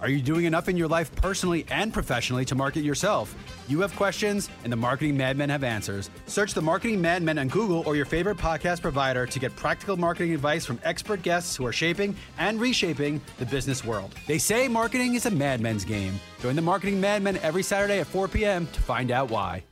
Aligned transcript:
Are 0.00 0.08
you 0.08 0.22
doing 0.22 0.46
enough 0.46 0.68
in 0.70 0.78
your 0.78 0.88
life 0.88 1.14
personally 1.16 1.66
and 1.68 1.92
professionally 1.92 2.46
to 2.46 2.54
market 2.54 2.80
yourself? 2.80 3.34
You 3.68 3.80
have 3.80 3.94
questions, 3.96 4.48
and 4.64 4.72
the 4.72 4.76
Marketing 4.76 5.14
Madmen 5.14 5.50
have 5.50 5.62
answers. 5.62 6.08
Search 6.26 6.54
the 6.54 6.62
Marketing 6.62 7.02
Madmen 7.02 7.38
on 7.38 7.48
Google 7.48 7.82
or 7.86 7.96
your 7.96 8.06
favorite 8.06 8.38
podcast 8.38 8.80
provider 8.80 9.26
to 9.26 9.38
get 9.38 9.54
practical 9.56 9.98
marketing 9.98 10.32
advice 10.32 10.64
from 10.64 10.80
expert 10.84 11.20
guests 11.20 11.54
who 11.54 11.66
are 11.66 11.72
shaping 11.72 12.16
and 12.38 12.58
reshaping 12.58 13.20
the 13.38 13.44
business 13.44 13.84
world. 13.84 14.14
They 14.26 14.38
say 14.38 14.68
marketing 14.68 15.16
is 15.16 15.26
a 15.26 15.30
madmen's 15.30 15.84
game. 15.84 16.18
Join 16.40 16.56
the 16.56 16.62
Marketing 16.62 16.98
Madmen 16.98 17.36
every 17.42 17.62
Saturday 17.62 18.00
at 18.00 18.06
4 18.06 18.26
p.m. 18.28 18.66
to 18.68 18.80
find 18.80 19.10
out 19.10 19.30
why. 19.30 19.64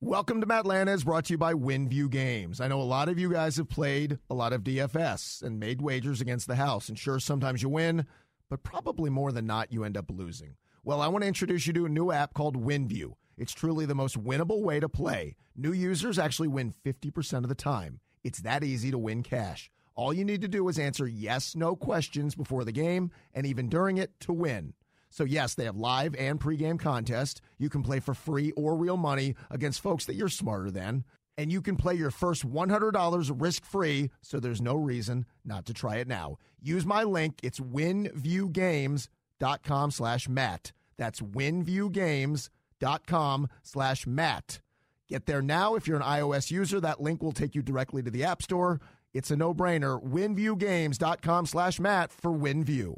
Welcome 0.00 0.40
to 0.40 0.90
is 0.92 1.04
brought 1.04 1.26
to 1.26 1.34
you 1.34 1.38
by 1.38 1.54
WinView 1.54 2.10
Games. 2.10 2.60
I 2.60 2.68
know 2.68 2.80
a 2.80 2.82
lot 2.82 3.08
of 3.08 3.18
you 3.18 3.32
guys 3.32 3.56
have 3.56 3.68
played 3.68 4.18
a 4.30 4.34
lot 4.34 4.52
of 4.52 4.62
DFS 4.62 5.42
and 5.42 5.58
made 5.58 5.80
wagers 5.80 6.20
against 6.20 6.46
the 6.46 6.56
house. 6.56 6.88
And 6.88 6.98
sure, 6.98 7.20
sometimes 7.20 7.62
you 7.62 7.68
win, 7.68 8.06
but 8.52 8.64
probably 8.64 9.08
more 9.08 9.32
than 9.32 9.46
not, 9.46 9.72
you 9.72 9.82
end 9.82 9.96
up 9.96 10.10
losing. 10.10 10.56
Well, 10.84 11.00
I 11.00 11.08
want 11.08 11.22
to 11.22 11.28
introduce 11.28 11.66
you 11.66 11.72
to 11.72 11.86
a 11.86 11.88
new 11.88 12.12
app 12.12 12.34
called 12.34 12.62
WinView. 12.62 13.14
It's 13.38 13.54
truly 13.54 13.86
the 13.86 13.94
most 13.94 14.22
winnable 14.22 14.60
way 14.60 14.78
to 14.78 14.90
play. 14.90 15.36
New 15.56 15.72
users 15.72 16.18
actually 16.18 16.48
win 16.48 16.74
50% 16.84 17.44
of 17.44 17.48
the 17.48 17.54
time. 17.54 18.00
It's 18.22 18.42
that 18.42 18.62
easy 18.62 18.90
to 18.90 18.98
win 18.98 19.22
cash. 19.22 19.70
All 19.94 20.12
you 20.12 20.22
need 20.22 20.42
to 20.42 20.48
do 20.48 20.68
is 20.68 20.78
answer 20.78 21.08
yes, 21.08 21.56
no 21.56 21.74
questions 21.74 22.34
before 22.34 22.62
the 22.62 22.72
game 22.72 23.10
and 23.32 23.46
even 23.46 23.70
during 23.70 23.96
it 23.96 24.20
to 24.20 24.34
win. 24.34 24.74
So, 25.08 25.24
yes, 25.24 25.54
they 25.54 25.64
have 25.64 25.76
live 25.76 26.14
and 26.16 26.38
pregame 26.38 26.78
contests. 26.78 27.40
You 27.56 27.70
can 27.70 27.82
play 27.82 28.00
for 28.00 28.12
free 28.12 28.52
or 28.52 28.76
real 28.76 28.98
money 28.98 29.34
against 29.50 29.80
folks 29.80 30.04
that 30.04 30.14
you're 30.14 30.28
smarter 30.28 30.70
than 30.70 31.04
and 31.36 31.52
you 31.52 31.60
can 31.62 31.76
play 31.76 31.94
your 31.94 32.10
first 32.10 32.48
$100 32.48 33.40
risk 33.40 33.64
free, 33.64 34.10
so 34.20 34.38
there's 34.38 34.60
no 34.60 34.76
reason 34.76 35.26
not 35.44 35.64
to 35.66 35.74
try 35.74 35.96
it 35.96 36.08
now. 36.08 36.38
Use 36.60 36.86
my 36.86 37.04
link. 37.04 37.38
It's 37.42 37.60
winviewgames.com 37.60 39.90
slash 39.90 40.28
Matt. 40.28 40.72
That's 40.96 41.20
winviewgames.com 41.20 43.48
slash 43.62 44.06
Matt. 44.06 44.60
Get 45.08 45.26
there 45.26 45.42
now. 45.42 45.74
If 45.74 45.86
you're 45.86 45.98
an 45.98 46.02
iOS 46.02 46.50
user, 46.50 46.80
that 46.80 47.00
link 47.00 47.22
will 47.22 47.32
take 47.32 47.54
you 47.54 47.62
directly 47.62 48.02
to 48.02 48.10
the 48.10 48.24
App 48.24 48.42
Store. 48.42 48.80
It's 49.12 49.30
a 49.30 49.36
no 49.36 49.52
brainer. 49.52 50.02
Winviewgames.com 50.02 51.46
slash 51.46 51.78
Matt 51.78 52.12
for 52.12 52.30
WinView. 52.30 52.96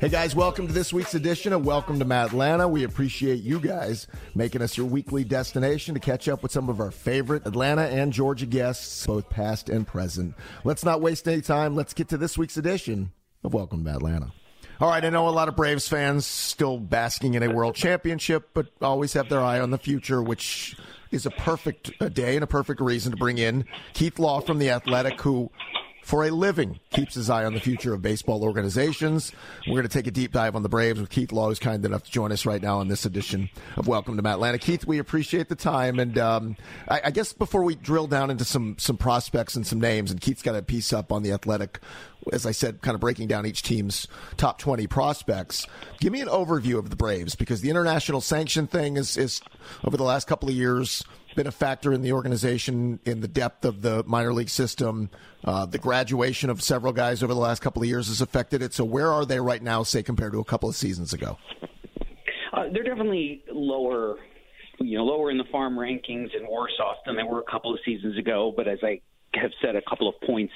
Hey 0.00 0.08
guys, 0.08 0.34
welcome 0.34 0.66
to 0.66 0.72
this 0.72 0.94
week's 0.94 1.14
edition 1.14 1.52
of 1.52 1.66
Welcome 1.66 1.98
to 1.98 2.10
Atlanta. 2.10 2.66
We 2.66 2.84
appreciate 2.84 3.42
you 3.42 3.60
guys 3.60 4.06
making 4.34 4.62
us 4.62 4.74
your 4.78 4.86
weekly 4.86 5.24
destination 5.24 5.92
to 5.92 6.00
catch 6.00 6.26
up 6.26 6.42
with 6.42 6.50
some 6.52 6.70
of 6.70 6.80
our 6.80 6.90
favorite 6.90 7.46
Atlanta 7.46 7.82
and 7.82 8.10
Georgia 8.10 8.46
guests, 8.46 9.06
both 9.06 9.28
past 9.28 9.68
and 9.68 9.86
present. 9.86 10.34
Let's 10.64 10.86
not 10.86 11.02
waste 11.02 11.28
any 11.28 11.42
time. 11.42 11.76
Let's 11.76 11.92
get 11.92 12.08
to 12.08 12.16
this 12.16 12.38
week's 12.38 12.56
edition 12.56 13.12
of 13.44 13.52
Welcome 13.52 13.84
to 13.84 13.90
Atlanta. 13.90 14.32
All 14.80 14.88
right, 14.88 15.04
I 15.04 15.10
know 15.10 15.28
a 15.28 15.36
lot 15.36 15.48
of 15.48 15.56
Braves 15.56 15.86
fans 15.86 16.24
still 16.24 16.78
basking 16.78 17.34
in 17.34 17.42
a 17.42 17.50
world 17.50 17.74
championship, 17.74 18.48
but 18.54 18.68
always 18.80 19.12
have 19.12 19.28
their 19.28 19.42
eye 19.42 19.60
on 19.60 19.70
the 19.70 19.76
future, 19.76 20.22
which 20.22 20.78
is 21.10 21.26
a 21.26 21.30
perfect 21.30 21.92
day 22.14 22.36
and 22.36 22.42
a 22.42 22.46
perfect 22.46 22.80
reason 22.80 23.12
to 23.12 23.18
bring 23.18 23.36
in 23.36 23.66
Keith 23.92 24.18
Law 24.18 24.40
from 24.40 24.60
The 24.60 24.70
Athletic, 24.70 25.20
who 25.20 25.50
for 26.10 26.24
a 26.24 26.30
living 26.30 26.80
keeps 26.90 27.14
his 27.14 27.30
eye 27.30 27.44
on 27.44 27.54
the 27.54 27.60
future 27.60 27.94
of 27.94 28.02
baseball 28.02 28.42
organizations. 28.42 29.30
We're 29.64 29.74
going 29.74 29.86
to 29.86 29.88
take 29.88 30.08
a 30.08 30.10
deep 30.10 30.32
dive 30.32 30.56
on 30.56 30.64
the 30.64 30.68
Braves 30.68 31.00
with 31.00 31.08
Keith 31.08 31.30
Law, 31.30 31.46
who's 31.46 31.60
kind 31.60 31.84
enough 31.84 32.02
to 32.02 32.10
join 32.10 32.32
us 32.32 32.44
right 32.44 32.60
now 32.60 32.78
on 32.78 32.88
this 32.88 33.06
edition 33.06 33.48
of 33.76 33.86
Welcome 33.86 34.20
to 34.20 34.28
Atlanta. 34.28 34.58
Keith, 34.58 34.84
we 34.84 34.98
appreciate 34.98 35.48
the 35.48 35.54
time, 35.54 36.00
and 36.00 36.18
um, 36.18 36.56
I, 36.88 37.00
I, 37.04 37.10
guess 37.12 37.32
before 37.32 37.62
we 37.62 37.76
drill 37.76 38.08
down 38.08 38.28
into 38.28 38.44
some 38.44 38.74
some 38.76 38.96
prospects 38.96 39.54
and 39.54 39.64
some 39.64 39.78
names, 39.78 40.10
and 40.10 40.20
Keith's 40.20 40.42
got 40.42 40.56
a 40.56 40.62
piece 40.62 40.92
up 40.92 41.12
on 41.12 41.22
the 41.22 41.30
Athletic, 41.30 41.78
as 42.32 42.44
I 42.44 42.50
said, 42.50 42.82
kind 42.82 42.96
of 42.96 43.00
breaking 43.00 43.28
down 43.28 43.46
each 43.46 43.62
team's 43.62 44.08
top 44.36 44.58
twenty 44.58 44.88
prospects. 44.88 45.64
Give 46.00 46.12
me 46.12 46.22
an 46.22 46.28
overview 46.28 46.80
of 46.80 46.90
the 46.90 46.96
Braves 46.96 47.36
because 47.36 47.60
the 47.60 47.70
international 47.70 48.20
sanction 48.20 48.66
thing 48.66 48.96
is 48.96 49.16
is 49.16 49.40
over 49.84 49.96
the 49.96 50.02
last 50.02 50.26
couple 50.26 50.48
of 50.48 50.56
years 50.56 51.04
been 51.34 51.46
a 51.46 51.52
factor 51.52 51.92
in 51.92 52.02
the 52.02 52.12
organization 52.12 53.00
in 53.04 53.20
the 53.20 53.28
depth 53.28 53.64
of 53.64 53.82
the 53.82 54.04
minor 54.06 54.32
league 54.32 54.48
system. 54.48 55.10
Uh, 55.44 55.66
the 55.66 55.78
graduation 55.78 56.50
of 56.50 56.62
several 56.62 56.92
guys 56.92 57.22
over 57.22 57.32
the 57.32 57.40
last 57.40 57.62
couple 57.62 57.82
of 57.82 57.88
years 57.88 58.08
has 58.08 58.20
affected 58.20 58.62
it. 58.62 58.72
So 58.74 58.84
where 58.84 59.10
are 59.10 59.24
they 59.24 59.40
right 59.40 59.62
now, 59.62 59.82
say, 59.82 60.02
compared 60.02 60.32
to 60.32 60.40
a 60.40 60.44
couple 60.44 60.68
of 60.68 60.76
seasons 60.76 61.12
ago? 61.12 61.38
Uh, 62.52 62.64
they're 62.72 62.84
definitely 62.84 63.44
lower, 63.50 64.16
you 64.78 64.98
know, 64.98 65.04
lower 65.04 65.30
in 65.30 65.38
the 65.38 65.44
farm 65.52 65.76
rankings 65.76 66.36
and 66.36 66.46
worse 66.48 66.78
off 66.82 66.96
than 67.06 67.16
they 67.16 67.22
were 67.22 67.40
a 67.40 67.50
couple 67.50 67.72
of 67.72 67.80
seasons 67.84 68.18
ago. 68.18 68.52
But 68.54 68.68
as 68.68 68.78
I 68.82 69.00
have 69.34 69.52
said 69.62 69.76
a 69.76 69.82
couple 69.88 70.08
of 70.08 70.20
points 70.26 70.52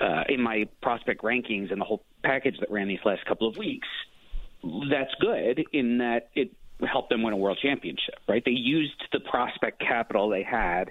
uh, 0.00 0.22
in 0.28 0.40
my 0.40 0.68
prospect 0.80 1.22
rankings 1.22 1.72
and 1.72 1.80
the 1.80 1.84
whole 1.84 2.04
package 2.22 2.56
that 2.60 2.70
ran 2.70 2.88
these 2.88 3.00
last 3.04 3.24
couple 3.26 3.48
of 3.48 3.56
weeks, 3.56 3.88
that's 4.90 5.12
good 5.20 5.64
in 5.72 5.98
that 5.98 6.30
it 6.34 6.52
help 6.86 7.08
them 7.08 7.22
win 7.22 7.32
a 7.32 7.36
world 7.36 7.58
championship, 7.60 8.16
right? 8.28 8.42
They 8.44 8.52
used 8.52 9.02
the 9.12 9.20
prospect 9.20 9.80
capital 9.80 10.28
they 10.28 10.42
had 10.42 10.90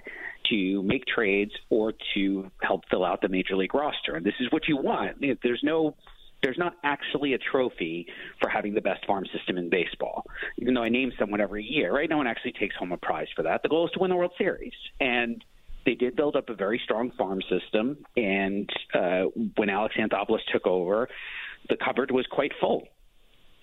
to 0.50 0.82
make 0.82 1.04
trades 1.06 1.52
or 1.70 1.92
to 2.14 2.50
help 2.62 2.82
fill 2.90 3.04
out 3.04 3.20
the 3.20 3.28
major 3.28 3.56
league 3.56 3.74
roster. 3.74 4.14
And 4.14 4.24
this 4.24 4.34
is 4.40 4.50
what 4.50 4.68
you 4.68 4.76
want. 4.76 5.22
There's 5.42 5.60
no 5.62 5.94
there's 6.42 6.58
not 6.58 6.74
actually 6.82 7.34
a 7.34 7.38
trophy 7.38 8.06
for 8.40 8.48
having 8.48 8.74
the 8.74 8.80
best 8.80 9.06
farm 9.06 9.24
system 9.32 9.56
in 9.58 9.70
baseball. 9.70 10.24
Even 10.58 10.74
though 10.74 10.82
I 10.82 10.88
name 10.88 11.12
someone 11.16 11.40
every 11.40 11.64
year, 11.64 11.94
right? 11.94 12.10
No 12.10 12.16
one 12.16 12.26
actually 12.26 12.52
takes 12.52 12.74
home 12.74 12.90
a 12.90 12.96
prize 12.96 13.28
for 13.36 13.44
that. 13.44 13.62
The 13.62 13.68
goal 13.68 13.86
is 13.86 13.92
to 13.92 14.00
win 14.00 14.10
the 14.10 14.16
World 14.16 14.32
Series. 14.36 14.72
And 14.98 15.44
they 15.86 15.94
did 15.94 16.16
build 16.16 16.34
up 16.34 16.48
a 16.48 16.54
very 16.54 16.80
strong 16.82 17.12
farm 17.12 17.42
system. 17.48 17.98
And 18.16 18.68
uh, 18.92 19.24
when 19.56 19.70
Alex 19.70 19.94
Anthopoulos 19.96 20.40
took 20.52 20.66
over, 20.66 21.08
the 21.68 21.76
cupboard 21.76 22.10
was 22.10 22.26
quite 22.26 22.50
full 22.60 22.88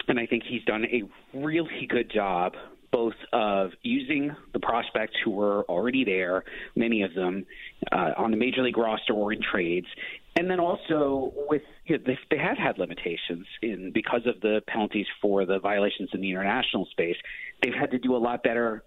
and 0.07 0.19
I 0.19 0.25
think 0.25 0.43
he's 0.47 0.63
done 0.63 0.85
a 0.85 1.03
really 1.37 1.87
good 1.87 2.11
job 2.11 2.53
both 2.91 3.13
of 3.33 3.71
using 3.83 4.35
the 4.53 4.59
prospects 4.59 5.13
who 5.23 5.31
were 5.31 5.63
already 5.63 6.03
there, 6.03 6.43
many 6.75 7.03
of 7.03 7.13
them 7.13 7.45
uh, 7.91 8.11
on 8.17 8.31
the 8.31 8.37
major 8.37 8.63
league 8.63 8.77
roster 8.77 9.13
or 9.13 9.31
in 9.31 9.39
trades, 9.41 9.87
and 10.35 10.49
then 10.49 10.59
also 10.59 11.33
with 11.47 11.61
you 11.85 11.97
know, 11.97 12.03
they, 12.05 12.17
they 12.31 12.37
have 12.37 12.57
had 12.57 12.77
limitations 12.77 13.45
in 13.61 13.91
because 13.93 14.21
of 14.25 14.39
the 14.41 14.61
penalties 14.67 15.07
for 15.21 15.45
the 15.45 15.59
violations 15.59 16.09
in 16.13 16.21
the 16.21 16.29
international 16.29 16.87
space. 16.91 17.17
They've 17.61 17.73
had 17.73 17.91
to 17.91 17.99
do 17.99 18.15
a 18.15 18.17
lot 18.17 18.43
better 18.43 18.83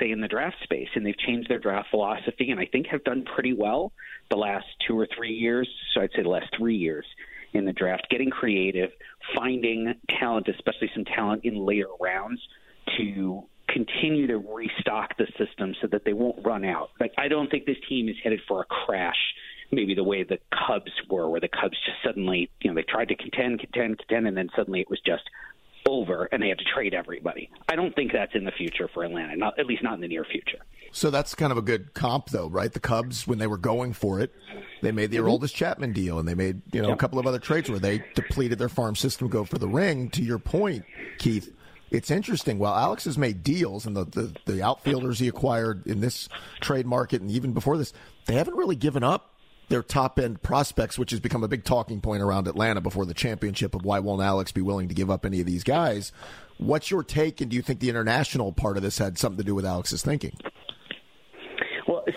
say 0.00 0.10
in 0.10 0.20
the 0.20 0.28
draft 0.28 0.56
space 0.62 0.88
and 0.94 1.04
they've 1.04 1.18
changed 1.18 1.50
their 1.50 1.58
draft 1.58 1.88
philosophy 1.90 2.50
and 2.50 2.58
I 2.58 2.64
think 2.64 2.86
have 2.86 3.04
done 3.04 3.26
pretty 3.34 3.52
well 3.52 3.92
the 4.30 4.36
last 4.36 4.64
two 4.86 4.98
or 4.98 5.06
three 5.14 5.34
years 5.34 5.68
so 5.92 6.00
I'd 6.00 6.10
say 6.16 6.22
the 6.22 6.28
last 6.30 6.46
three 6.56 6.76
years 6.76 7.04
in 7.52 7.64
the 7.64 7.72
draft, 7.72 8.06
getting 8.10 8.30
creative, 8.30 8.90
finding 9.34 9.94
talent, 10.18 10.48
especially 10.48 10.90
some 10.94 11.04
talent 11.04 11.44
in 11.44 11.56
later 11.56 11.88
rounds, 12.00 12.40
to 12.96 13.44
continue 13.68 14.26
to 14.26 14.38
restock 14.38 15.16
the 15.18 15.26
system 15.38 15.74
so 15.80 15.88
that 15.88 16.04
they 16.04 16.12
won't 16.12 16.44
run 16.44 16.64
out. 16.64 16.90
Like 17.00 17.12
I 17.18 17.28
don't 17.28 17.50
think 17.50 17.66
this 17.66 17.76
team 17.88 18.08
is 18.08 18.16
headed 18.22 18.40
for 18.48 18.62
a 18.62 18.64
crash. 18.64 19.16
Maybe 19.70 19.94
the 19.94 20.04
way 20.04 20.22
the 20.22 20.38
Cubs 20.50 20.92
were, 21.10 21.28
where 21.28 21.40
the 21.40 21.48
Cubs 21.48 21.76
just 21.84 21.98
suddenly, 22.02 22.50
you 22.62 22.70
know, 22.70 22.74
they 22.74 22.84
tried 22.88 23.08
to 23.08 23.16
contend, 23.16 23.60
contend, 23.60 23.98
contend, 23.98 24.26
and 24.26 24.36
then 24.36 24.48
suddenly 24.56 24.80
it 24.80 24.88
was 24.88 25.00
just 25.04 25.24
over 25.86 26.28
and 26.32 26.42
they 26.42 26.48
had 26.48 26.58
to 26.58 26.64
trade 26.74 26.94
everybody. 26.94 27.50
I 27.68 27.76
don't 27.76 27.94
think 27.94 28.12
that's 28.12 28.34
in 28.34 28.44
the 28.44 28.50
future 28.52 28.88
for 28.92 29.04
Atlanta, 29.04 29.36
not 29.36 29.58
at 29.58 29.66
least 29.66 29.82
not 29.82 29.94
in 29.94 30.00
the 30.00 30.08
near 30.08 30.24
future. 30.24 30.58
So 30.90 31.10
that's 31.10 31.34
kind 31.34 31.52
of 31.52 31.58
a 31.58 31.62
good 31.62 31.94
comp, 31.94 32.30
though, 32.30 32.48
right? 32.48 32.72
The 32.72 32.80
Cubs, 32.80 33.26
when 33.26 33.38
they 33.38 33.46
were 33.46 33.58
going 33.58 33.92
for 33.92 34.20
it, 34.20 34.32
they 34.82 34.92
made 34.92 35.10
the 35.10 35.18
mm-hmm. 35.18 35.46
Chapman 35.46 35.92
deal, 35.92 36.18
and 36.18 36.26
they 36.26 36.34
made 36.34 36.62
you 36.72 36.82
know 36.82 36.92
a 36.92 36.96
couple 36.96 37.18
of 37.18 37.26
other 37.26 37.38
trades 37.38 37.68
where 37.70 37.78
they 37.78 38.02
depleted 38.14 38.58
their 38.58 38.68
farm 38.68 38.96
system 38.96 39.28
to 39.28 39.32
go 39.32 39.44
for 39.44 39.58
the 39.58 39.68
ring. 39.68 40.08
To 40.10 40.22
your 40.22 40.38
point, 40.38 40.84
Keith, 41.18 41.54
it's 41.90 42.10
interesting. 42.10 42.58
Well, 42.58 42.74
Alex 42.74 43.04
has 43.04 43.18
made 43.18 43.42
deals, 43.42 43.86
and 43.86 43.96
the, 43.96 44.04
the, 44.04 44.34
the 44.46 44.62
outfielders 44.62 45.18
he 45.18 45.28
acquired 45.28 45.86
in 45.86 46.00
this 46.00 46.28
trade 46.60 46.86
market, 46.86 47.20
and 47.20 47.30
even 47.30 47.52
before 47.52 47.76
this, 47.76 47.92
they 48.26 48.34
haven't 48.34 48.56
really 48.56 48.76
given 48.76 49.02
up 49.02 49.34
their 49.68 49.82
top 49.82 50.18
end 50.18 50.42
prospects, 50.42 50.98
which 50.98 51.10
has 51.10 51.20
become 51.20 51.44
a 51.44 51.48
big 51.48 51.64
talking 51.64 52.00
point 52.00 52.22
around 52.22 52.48
Atlanta 52.48 52.80
before 52.80 53.04
the 53.04 53.14
championship 53.14 53.74
of 53.74 53.84
why 53.84 53.98
won't 53.98 54.22
Alex 54.22 54.52
be 54.52 54.62
willing 54.62 54.88
to 54.88 54.94
give 54.94 55.10
up 55.10 55.26
any 55.26 55.40
of 55.40 55.46
these 55.46 55.64
guys. 55.64 56.12
What's 56.56 56.90
your 56.90 57.04
take, 57.04 57.40
and 57.40 57.50
do 57.50 57.56
you 57.56 57.62
think 57.62 57.80
the 57.80 57.90
international 57.90 58.52
part 58.52 58.76
of 58.76 58.82
this 58.82 58.98
had 58.98 59.18
something 59.18 59.38
to 59.38 59.44
do 59.44 59.54
with 59.54 59.66
Alex's 59.66 60.02
thinking? 60.02 60.36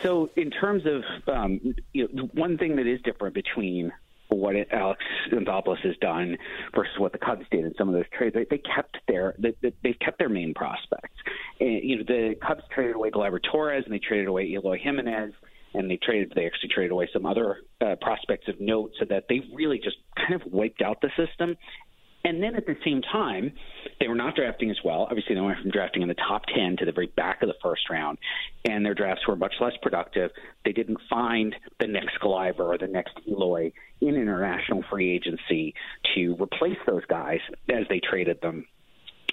So 0.03 0.29
in 0.35 0.49
terms 0.49 0.83
of 0.85 1.03
um, 1.33 1.75
you 1.93 2.09
know, 2.11 2.29
one 2.33 2.57
thing 2.57 2.75
that 2.77 2.87
is 2.87 3.01
different 3.01 3.35
between 3.35 3.91
what 4.29 4.55
Alex 4.71 5.03
Anthopoulos 5.31 5.79
has 5.83 5.97
done 5.97 6.37
versus 6.73 6.93
what 6.97 7.11
the 7.11 7.17
Cubs 7.17 7.45
did 7.51 7.65
in 7.65 7.73
some 7.77 7.89
of 7.89 7.93
those 7.93 8.05
trades. 8.17 8.33
They, 8.33 8.45
they 8.49 8.59
kept 8.59 8.97
their 9.07 9.35
they, 9.37 9.53
they've 9.61 9.99
kept 9.99 10.19
their 10.19 10.29
main 10.29 10.53
prospects. 10.53 11.17
And, 11.59 11.83
you 11.83 11.97
know, 11.97 12.03
the 12.07 12.35
Cubs 12.45 12.63
traded 12.73 12.95
away 12.95 13.11
Gleyber 13.11 13.39
Torres 13.51 13.83
and 13.85 13.93
they 13.93 13.99
traded 13.99 14.27
away 14.27 14.47
Eloy 14.47 14.79
Jimenez 14.79 15.33
and 15.73 15.89
they 15.89 15.97
traded. 15.97 16.33
They 16.35 16.45
actually 16.45 16.69
traded 16.69 16.91
away 16.91 17.09
some 17.11 17.25
other 17.25 17.57
uh, 17.79 17.95
prospects 18.01 18.47
of 18.47 18.59
note, 18.59 18.91
so 18.99 19.05
that 19.05 19.25
they 19.29 19.41
really 19.53 19.79
just 19.79 19.97
kind 20.17 20.33
of 20.33 20.51
wiped 20.51 20.81
out 20.81 21.01
the 21.01 21.09
system. 21.15 21.55
And 22.23 22.41
then 22.41 22.55
at 22.55 22.65
the 22.65 22.75
same 22.85 23.01
time, 23.01 23.53
they 23.99 24.07
were 24.07 24.15
not 24.15 24.35
drafting 24.35 24.69
as 24.69 24.77
well. 24.83 25.07
Obviously, 25.09 25.35
they 25.35 25.41
went 25.41 25.59
from 25.59 25.71
drafting 25.71 26.03
in 26.03 26.07
the 26.07 26.13
top 26.13 26.43
10 26.53 26.77
to 26.77 26.85
the 26.85 26.91
very 26.91 27.07
back 27.07 27.41
of 27.41 27.47
the 27.47 27.55
first 27.63 27.89
round, 27.89 28.19
and 28.65 28.85
their 28.85 28.93
drafts 28.93 29.27
were 29.27 29.35
much 29.35 29.55
less 29.59 29.73
productive. 29.81 30.31
They 30.63 30.71
didn't 30.71 30.99
find 31.09 31.55
the 31.79 31.87
next 31.87 32.19
Gleyber 32.21 32.59
or 32.59 32.77
the 32.77 32.87
next 32.87 33.19
Eloy 33.27 33.71
in 34.01 34.15
international 34.15 34.83
free 34.89 35.11
agency 35.11 35.73
to 36.15 36.35
replace 36.39 36.77
those 36.85 37.05
guys 37.05 37.39
as 37.69 37.85
they 37.89 37.99
traded 37.99 38.41
them. 38.41 38.67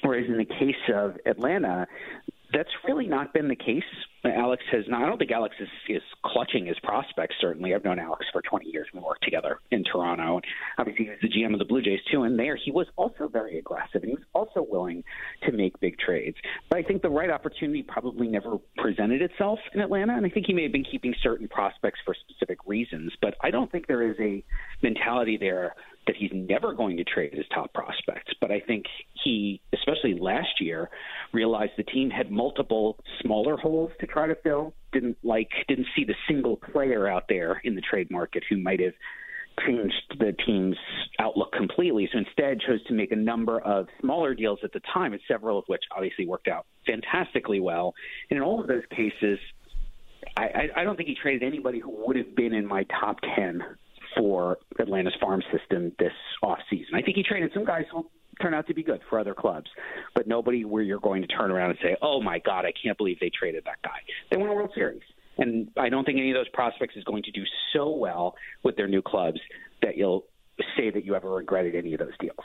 Whereas 0.03 0.27
in 0.27 0.39
the 0.39 0.45
case 0.45 0.77
of 0.95 1.19
Atlanta, 1.27 1.87
that's 2.53 2.71
really 2.87 3.07
not 3.07 3.33
been 3.35 3.49
the 3.49 3.57
case. 3.57 3.83
Alex 4.25 4.63
has 4.73 4.85
not. 4.89 5.03
I 5.03 5.07
don't 5.07 5.19
think 5.19 5.31
Alex 5.31 5.55
is, 5.61 5.69
is 5.89 6.03
clutching 6.25 6.67
his 6.67 6.77
prospects. 6.83 7.37
Certainly, 7.41 7.75
I've 7.75 7.85
known 7.85 7.99
Alex 7.99 8.27
for 8.33 8.43
20 8.43 8.69
years. 8.69 8.87
We 8.93 9.01
worked 9.01 9.23
together 9.23 9.61
in 9.71 9.85
Toronto, 9.85 10.37
and 10.37 10.45
obviously 10.77 11.05
he 11.05 11.11
was 11.11 11.19
the 11.23 11.29
GM 11.29 11.53
of 11.53 11.59
the 11.59 11.65
Blue 11.65 11.83
Jays 11.83 12.01
too. 12.11 12.23
And 12.23 12.39
there, 12.39 12.57
he 12.57 12.71
was 12.71 12.87
also 12.97 13.29
very 13.29 13.59
aggressive, 13.59 14.03
and 14.03 14.07
he 14.07 14.15
was 14.15 14.25
also 14.35 14.67
willing 14.69 15.05
to 15.45 15.53
make 15.53 15.79
big 15.81 15.99
trades. 15.99 16.37
But 16.69 16.79
I 16.79 16.83
think 16.83 17.03
the 17.03 17.11
right 17.11 17.31
opportunity 17.31 17.83
probably 17.83 18.29
never 18.29 18.59
presented 18.77 19.23
itself 19.23 19.59
in 19.75 19.81
Atlanta, 19.81 20.17
and 20.17 20.27
I 20.27 20.29
think 20.31 20.47
he 20.47 20.53
may 20.53 20.65
have 20.65 20.73
been 20.73 20.87
keeping 20.91 21.15
certain 21.23 21.49
prospects 21.49 22.01
for 22.05 22.15
specific 22.29 22.59
reasons. 22.67 23.13
But 23.23 23.35
I 23.41 23.51
don't 23.51 23.71
think 23.71 23.87
there 23.87 24.11
is 24.11 24.17
a 24.19 24.43
mentality 24.83 25.37
there 25.39 25.75
that 26.09 26.17
he's 26.17 26.31
never 26.33 26.73
going 26.73 26.97
to 26.97 27.05
trade 27.05 27.35
his 27.35 27.45
top 27.55 27.73
prospects. 27.75 28.33
But 28.41 28.51
I 28.51 28.61
think 28.61 28.87
he, 29.23 29.61
especially 29.75 30.19
last 30.19 30.59
year, 30.59 30.89
realized 31.33 31.73
the 31.77 31.85
team 31.85 32.09
had 32.09 32.33
multiple 32.33 32.99
smaller 33.21 33.59
holes 33.59 33.93
to 34.01 34.07
try 34.07 34.27
to 34.27 34.35
fill. 34.35 34.75
Didn't 34.93 35.19
like 35.23 35.51
didn't 35.69 35.87
see 35.95 36.05
the 36.05 36.15
single 36.27 36.57
player 36.57 37.07
out 37.07 37.25
there 37.29 37.61
in 37.63 37.75
the 37.75 37.83
trade 37.83 38.11
market 38.11 38.43
who 38.49 38.57
might 38.57 38.81
have 38.81 38.95
changed 39.67 40.17
the 40.19 40.35
team's 40.47 40.77
outlook 41.19 41.53
completely. 41.53 42.09
So 42.11 42.19
instead 42.19 42.61
chose 42.61 42.83
to 42.87 42.95
make 42.95 43.13
a 43.13 43.17
number 43.17 43.61
of 43.61 43.87
smaller 44.01 44.35
deals 44.35 44.61
at 44.65 44.73
the 44.73 44.81
time, 44.93 45.13
and 45.13 45.21
several 45.29 45.59
of 45.59 45.65
which 45.67 45.83
obviously 45.95 46.27
worked 46.27 46.49
out 46.49 46.65
fantastically 46.87 47.61
well. 47.61 47.95
And 48.31 48.39
in 48.39 48.43
all 48.43 48.63
of 48.63 48.67
those 48.67 48.85
cases, 48.91 49.39
I, 50.39 50.71
I, 50.75 50.85
don't 50.85 50.97
think 50.97 51.09
he 51.09 51.17
traded 51.21 51.43
anybody 51.43 51.81
who 51.81 52.07
would 52.07 52.17
have 52.17 52.35
been 52.35 52.55
in 52.55 52.67
my 52.67 52.85
top 52.85 53.19
ten 53.37 53.63
for 54.19 54.59
Atlanta's 54.79 55.15
farm 55.21 55.43
system 55.53 55.93
this 55.99 56.13
offseason. 56.43 56.95
I 56.95 57.03
think 57.03 57.17
he 57.17 57.23
traded 57.23 57.53
some 57.55 57.65
guys 57.65 57.85
who 57.91 58.07
turn 58.43 58.55
out 58.55 58.67
to 58.67 58.75
be 58.75 58.83
good 58.83 59.01
for 59.09 59.19
other 59.19 59.35
clubs, 59.35 59.71
but 60.15 60.27
nobody 60.27 60.65
where 60.65 60.83
you're 60.83 61.01
going 61.01 61.23
to 61.23 61.29
turn 61.29 61.51
around 61.51 61.71
and 61.71 61.79
say, 61.83 61.97
"Oh 62.03 62.21
my 62.21 62.39
God, 62.41 62.65
I 62.65 62.73
can't 62.73 62.99
believe 62.99 63.19
they 63.21 63.31
traded 63.31 63.65
that 63.65 63.81
guy." 63.83 63.99
They 64.31 64.37
won 64.37 64.49
a 64.49 64.55
World 64.55 64.73
Series, 64.75 65.03
and 65.39 65.71
I 65.77 65.89
don't 65.89 66.05
think 66.05 66.19
any 66.19 66.31
of 66.31 66.37
those 66.37 66.49
prospects 66.51 66.97
is 66.97 67.05
going 67.05 67.23
to 67.25 67.31
do 67.31 67.45
so 67.73 67.91
well 67.91 68.35
with 68.63 68.77
their 68.77 68.89
new 68.89 69.03
clubs 69.03 69.41
that 69.83 69.97
you'll 69.97 70.25
say 70.77 70.91
that 70.91 71.05
you 71.05 71.15
ever 71.15 71.31
regretted 71.31 71.75
any 71.75 71.95
of 71.95 72.01
those 72.01 72.17
deals. 72.19 72.45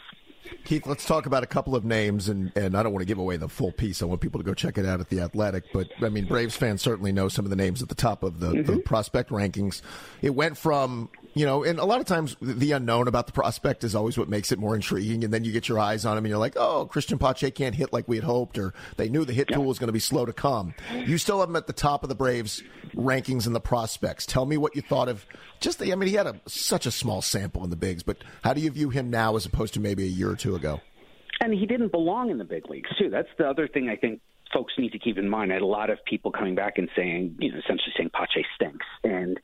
Keith, 0.66 0.86
let's 0.86 1.06
talk 1.06 1.26
about 1.26 1.44
a 1.44 1.48
couple 1.48 1.76
of 1.76 1.86
names, 1.86 2.30
and, 2.30 2.52
and 2.56 2.76
I 2.76 2.84
don't 2.84 2.92
want 2.92 3.02
to 3.02 3.08
give 3.08 3.18
away 3.18 3.38
the 3.38 3.48
full 3.48 3.72
piece. 3.72 4.02
I 4.02 4.06
want 4.06 4.22
people 4.22 4.40
to 4.40 4.46
go 4.46 4.54
check 4.54 4.78
it 4.78 4.86
out 4.86 5.00
at 5.00 5.10
the 5.10 5.22
Athletic. 5.22 5.64
But 5.74 5.88
I 6.02 6.10
mean, 6.10 6.26
Braves 6.26 6.56
fans 6.56 6.82
certainly 6.82 7.12
know 7.12 7.28
some 7.30 7.46
of 7.46 7.50
the 7.50 7.56
names 7.56 7.82
at 7.82 7.90
the 7.90 7.96
top 7.96 8.24
of 8.24 8.40
the, 8.40 8.52
mm-hmm. 8.52 8.74
the 8.74 8.80
prospect 8.80 9.30
rankings. 9.30 9.82
It 10.22 10.32
went 10.36 10.58
from 10.58 11.10
you 11.34 11.46
know, 11.46 11.64
and 11.64 11.80
a 11.80 11.86
lot 11.86 12.00
of 12.00 12.06
times 12.06 12.36
the 12.42 12.72
unknown 12.72 13.08
about 13.08 13.28
the 13.28 13.34
prospect 13.34 13.84
is 13.84 13.96
always 13.96 14.18
what 14.18 14.30
makes 14.30 14.52
it 14.52 14.60
more 14.60 14.76
intriguing. 14.76 15.24
And 15.24 15.34
then 15.34 15.44
you 15.44 15.52
get 15.52 15.68
your 15.68 15.80
eyes 15.80 16.06
on 16.06 16.18
him, 16.18 16.26
and 16.26 16.30
you're 16.30 16.40
like, 16.40 16.56
oh, 16.58 16.90
Cristian 16.92 17.20
Pache 17.20 17.52
can't 17.52 17.76
hit 17.76 17.92
like 17.92 18.08
we 18.08 18.16
had 18.16 18.24
hoped, 18.24 18.58
or 18.58 18.74
they 18.98 19.10
knew 19.10 19.26
the 19.26 19.34
hit 19.34 19.48
tool 19.48 19.66
was 19.66 19.80
going 19.80 19.88
to 19.88 19.94
be 19.94 20.00
slow 20.00 20.26
to 20.26 20.34
come. 20.34 20.74
You 21.06 21.18
still 21.18 21.40
have 21.40 21.50
him 21.50 21.56
at 21.56 21.68
the 21.68 21.74
top 21.74 22.04
of 22.04 22.10
the 22.10 22.16
Braves 22.16 22.64
rankings 22.96 23.48
and 23.48 23.56
the 23.56 23.62
prospects. 23.62 24.26
Tell 24.26 24.46
me 24.46 24.58
what 24.58 24.76
you 24.76 24.82
thought 24.82 25.10
of 25.10 25.26
just 25.60 25.80
the. 25.80 25.92
I 25.92 25.96
mean, 25.96 26.10
he 26.10 26.16
had 26.16 26.28
a, 26.28 26.40
such 26.48 26.86
a 26.86 26.92
small 26.92 27.22
sample 27.22 27.64
in 27.64 27.70
the 27.70 27.76
bigs, 27.76 28.04
but 28.04 28.18
how 28.44 28.54
do 28.54 28.62
you 28.62 28.70
view 28.70 28.90
him 28.90 29.10
now 29.10 29.36
as 29.36 29.46
opposed 29.46 29.74
to 29.76 29.80
maybe 29.80 30.04
a 30.04 30.08
year 30.08 30.30
or 30.30 30.36
two 30.36 30.56
ago? 30.56 30.82
And 31.42 31.54
he 31.54 31.66
didn't 31.66 31.92
belong 31.92 32.30
in 32.30 32.38
the 32.38 32.46
big 32.46 32.70
leagues 32.70 32.90
too. 32.98 33.10
That's 33.10 33.28
the 33.38 33.48
other 33.48 33.68
thing 33.68 33.90
I 33.90 33.96
think 33.96 34.22
folks 34.54 34.74
need 34.78 34.92
to 34.92 35.00
keep 35.00 35.18
in 35.18 35.28
mind. 35.28 35.52
I 35.52 35.56
had 35.56 35.64
a 35.64 35.66
lot 35.66 35.90
of 35.90 35.98
people 36.06 36.32
coming 36.32 36.56
back 36.56 36.78
and 36.78 36.88
saying, 36.96 37.36
you 37.40 37.52
know, 37.52 37.58
essentially 37.58 37.92
saying 37.98 38.12
Pache 38.14 38.46
stinks. 38.56 38.86
And 39.04 39.40
I, 39.40 39.40
I 39.40 39.40
will 39.40 39.43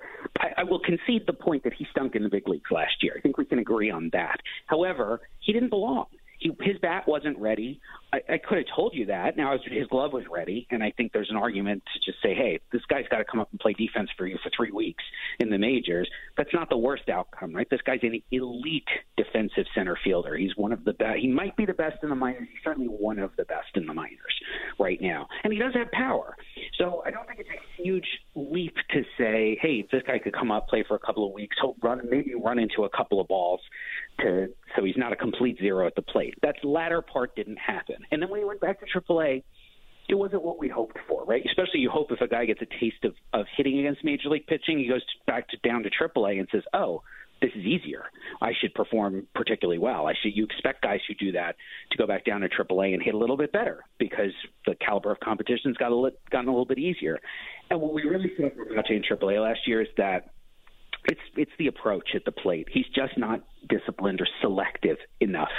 concede 1.10 1.28
the 1.28 1.34
point 1.34 1.64
that 1.64 1.74
he 1.74 1.86
stunk 1.92 2.16
in 2.16 2.24
the 2.24 2.30
big 2.30 2.48
leagues 2.48 2.72
last 2.72 3.02
year. 3.02 3.14
I 3.18 3.22
think 3.22 3.38
we 3.38 3.46
can 3.46 3.60
agree 3.60 3.92
on 3.92 4.10
that. 4.14 4.38
However, 4.68 5.22
he 5.40 5.54
didn't 5.54 5.70
belong 5.70 6.06
he, 6.40 6.52
his 6.62 6.78
bat 6.82 7.08
wasn't 7.08 7.38
ready. 7.38 7.80
I, 8.14 8.18
I 8.30 8.38
could 8.38 8.58
have 8.58 8.68
told 8.74 8.94
you 8.96 9.06
that. 9.08 9.38
Now 9.38 9.56
his 9.64 9.88
glove 9.88 10.14
was 10.14 10.24
ready, 10.32 10.66
and 10.72 10.82
I 10.82 10.92
think 10.92 11.12
there's 11.12 11.30
an 11.30 11.36
argument 11.36 11.84
to 11.94 12.12
just 12.12 12.22
say, 12.24 12.34
hey, 12.34 12.60
this 12.72 12.82
guy's 12.90 13.06
got 13.12 13.18
to 13.18 13.26
come 13.26 13.40
up 13.40 13.50
and 13.52 13.60
play 13.60 13.74
defense 13.74 14.10
for 14.18 14.26
you 14.26 14.38
for 14.42 14.50
three 14.56 14.72
weeks 14.72 15.04
in 15.40 15.50
the 15.50 15.58
majors. 15.58 16.10
That's 16.38 16.54
not 16.54 16.70
the 16.70 16.78
worst 16.78 17.10
outcome, 17.10 17.54
right? 17.54 17.68
This 17.70 17.82
guy's 17.86 18.00
an 18.04 18.22
elite 18.32 18.88
defensive 19.18 19.66
center 19.76 19.98
fielder. 20.04 20.36
He's 20.38 20.56
one 20.56 20.72
of 20.72 20.84
the 20.86 20.94
best. 20.94 21.20
He 21.20 21.28
might 21.28 21.56
be 21.58 21.66
the 21.66 21.74
best 21.74 21.98
in 22.02 22.10
the 22.10 22.16
minors. 22.16 22.48
He's 22.52 22.64
certainly 22.64 22.88
one 22.88 23.20
of 23.20 23.32
the 23.38 23.46
best 23.46 23.70
in 23.76 23.86
the 23.86 23.94
minors 23.94 24.18
right 24.80 25.00
now, 25.02 25.28
and 25.44 25.52
he 25.52 25.60
does 25.60 25.74
have 25.74 25.92
power. 25.92 26.36
So 26.80 27.04
I 27.06 27.12
don't 27.12 27.28
think 27.28 27.40
it's 27.42 27.50
a 27.50 27.82
huge 27.82 28.08
leap 28.36 28.76
to 28.92 29.04
say, 29.18 29.60
hey, 29.62 29.86
this 29.92 30.02
guy 30.08 30.18
could 30.18 30.34
come 30.34 30.50
up, 30.50 30.70
play 30.70 30.86
for 30.88 30.96
a 30.96 31.00
couple 31.00 31.28
of 31.28 31.34
weeks, 31.34 31.58
hope 31.62 31.76
run, 31.84 32.02
maybe 32.10 32.34
run 32.36 32.58
into 32.58 32.86
a 32.86 32.90
couple 32.90 33.20
of 33.20 33.28
balls 33.28 33.60
to 34.20 34.48
so 34.76 34.86
he's 34.86 34.96
not 34.96 35.12
a 35.12 35.16
complete 35.16 35.58
zero 35.60 35.86
at 35.88 35.96
the 35.96 36.02
plate. 36.02 36.36
That 36.42 36.56
latter 36.64 37.02
part 37.02 37.36
didn't 37.36 37.58
happen. 37.58 37.98
And 38.12 38.22
then 38.22 38.30
when 38.30 38.40
he 38.40 38.46
went 38.46 38.62
back 38.62 38.80
to 38.80 38.86
AAA, 38.86 39.44
it 40.08 40.16
wasn't 40.16 40.42
what 40.42 40.58
we 40.58 40.70
hoped 40.70 40.98
for, 41.08 41.26
right? 41.26 41.44
Especially 41.46 41.82
you 41.82 41.90
hope 41.90 42.12
if 42.12 42.22
a 42.22 42.28
guy 42.28 42.46
gets 42.46 42.62
a 42.62 42.80
taste 42.80 43.04
of, 43.04 43.14
of 43.34 43.46
hitting 43.58 43.80
against 43.80 44.04
major 44.04 44.30
league 44.30 44.48
pitching, 44.48 44.80
he 44.80 44.88
goes 44.88 45.04
back 45.28 45.50
to 45.50 45.58
down 45.58 45.84
to 45.84 45.90
AAA 45.90 46.40
and 46.40 46.48
says, 46.52 46.64
"Oh, 46.74 47.04
this 47.42 47.52
is 47.56 47.66
easier. 47.66 48.06
I 48.42 48.52
should 48.60 48.74
perform 48.74 49.28
particularly 49.36 49.80
well. 49.80 50.08
I 50.08 50.14
should. 50.22 50.36
You 50.36 50.44
expect 50.44 50.82
guys 50.82 51.00
who 51.08 51.14
do 51.16 51.32
that 51.34 51.56
to 51.92 51.98
go 51.98 52.06
back 52.06 52.26
down 52.26 52.42
to 52.42 52.50
AAA 52.50 52.94
and 52.94 53.02
hit 53.02 53.14
a 53.14 53.18
little 53.18 53.38
bit 53.38 53.52
better 53.52 53.84
because 53.98 54.32
the 54.66 54.76
caliber 54.76 55.12
of 55.12 55.20
competition's 55.20 55.78
got 55.78 55.92
a 55.92 56.12
gotten 56.32 56.48
a 56.48 56.52
little 56.52 56.66
bit 56.66 56.80
easier. 56.80 57.20
And 57.70 57.80
what 57.82 57.94
we 57.94 58.04
really 58.04 58.32
saw 58.38 58.46
in 58.46 59.04
AAA 59.04 59.42
last 59.42 59.68
year 59.68 59.82
is 59.82 59.88
that 59.98 60.32
it's 61.06 61.22
it's 61.36 61.52
the 61.58 61.68
approach 61.68 62.10
at 62.16 62.26
the 62.26 62.32
plate. 62.32 62.68
He's 62.72 62.88
just 62.94 63.18
not 63.18 63.44
disciplined 63.68 64.22
or 64.22 64.28
selective 64.42 64.98
enough. 65.20 65.50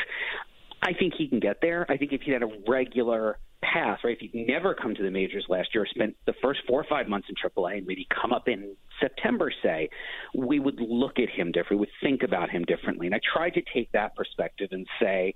I 0.83 0.93
think 0.93 1.15
he 1.17 1.29
can 1.29 1.41
get 1.41 1.61
there. 1.61 1.87
I 1.91 1.97
think 1.97 2.13
if 2.13 2.23
he 2.23 2.33
had 2.33 2.43
a 2.43 2.51
regular 2.69 3.39
path, 3.73 4.01
right? 4.05 4.17
If 4.21 4.31
he'd 4.33 4.47
never 4.49 4.75
come 4.75 4.95
to 4.95 5.03
the 5.03 5.11
majors 5.11 5.45
last 5.49 5.69
year, 5.75 5.87
spent 5.87 6.17
the 6.27 6.35
first 6.43 6.61
four 6.67 6.81
or 6.81 6.87
five 6.89 7.09
months 7.09 7.29
in 7.29 7.35
AAA, 7.37 7.79
and 7.79 7.87
maybe 7.87 8.07
come 8.21 8.33
up 8.33 8.49
in 8.49 8.77
September, 9.01 9.53
say, 9.63 9.89
we 10.35 10.59
would 10.59 10.81
look 10.81 11.19
at 11.19 11.29
him 11.29 11.53
differently, 11.53 11.77
we 11.77 11.81
would 11.81 11.89
think 12.03 12.23
about 12.23 12.51
him 12.51 12.65
differently. 12.65 13.07
And 13.07 13.15
I 13.15 13.21
tried 13.35 13.55
to 13.55 13.63
take 13.73 13.93
that 13.93 14.15
perspective 14.17 14.69
and 14.73 14.87
say, 15.01 15.35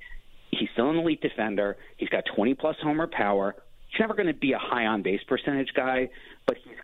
he's 0.50 0.69
still 0.73 0.91
an 0.91 0.97
elite 0.97 1.21
defender. 1.21 1.76
He's 1.97 2.09
got 2.09 2.25
20 2.35 2.55
plus 2.55 2.76
homer 2.83 3.07
power. 3.07 3.55
He's 3.88 4.00
never 4.00 4.14
going 4.14 4.26
to 4.26 4.35
be 4.35 4.53
a 4.53 4.59
high 4.59 4.87
on 4.87 5.03
base 5.03 5.21
percentage 5.26 5.71
guy, 5.75 6.11
but 6.47 6.57
he's 6.64 6.75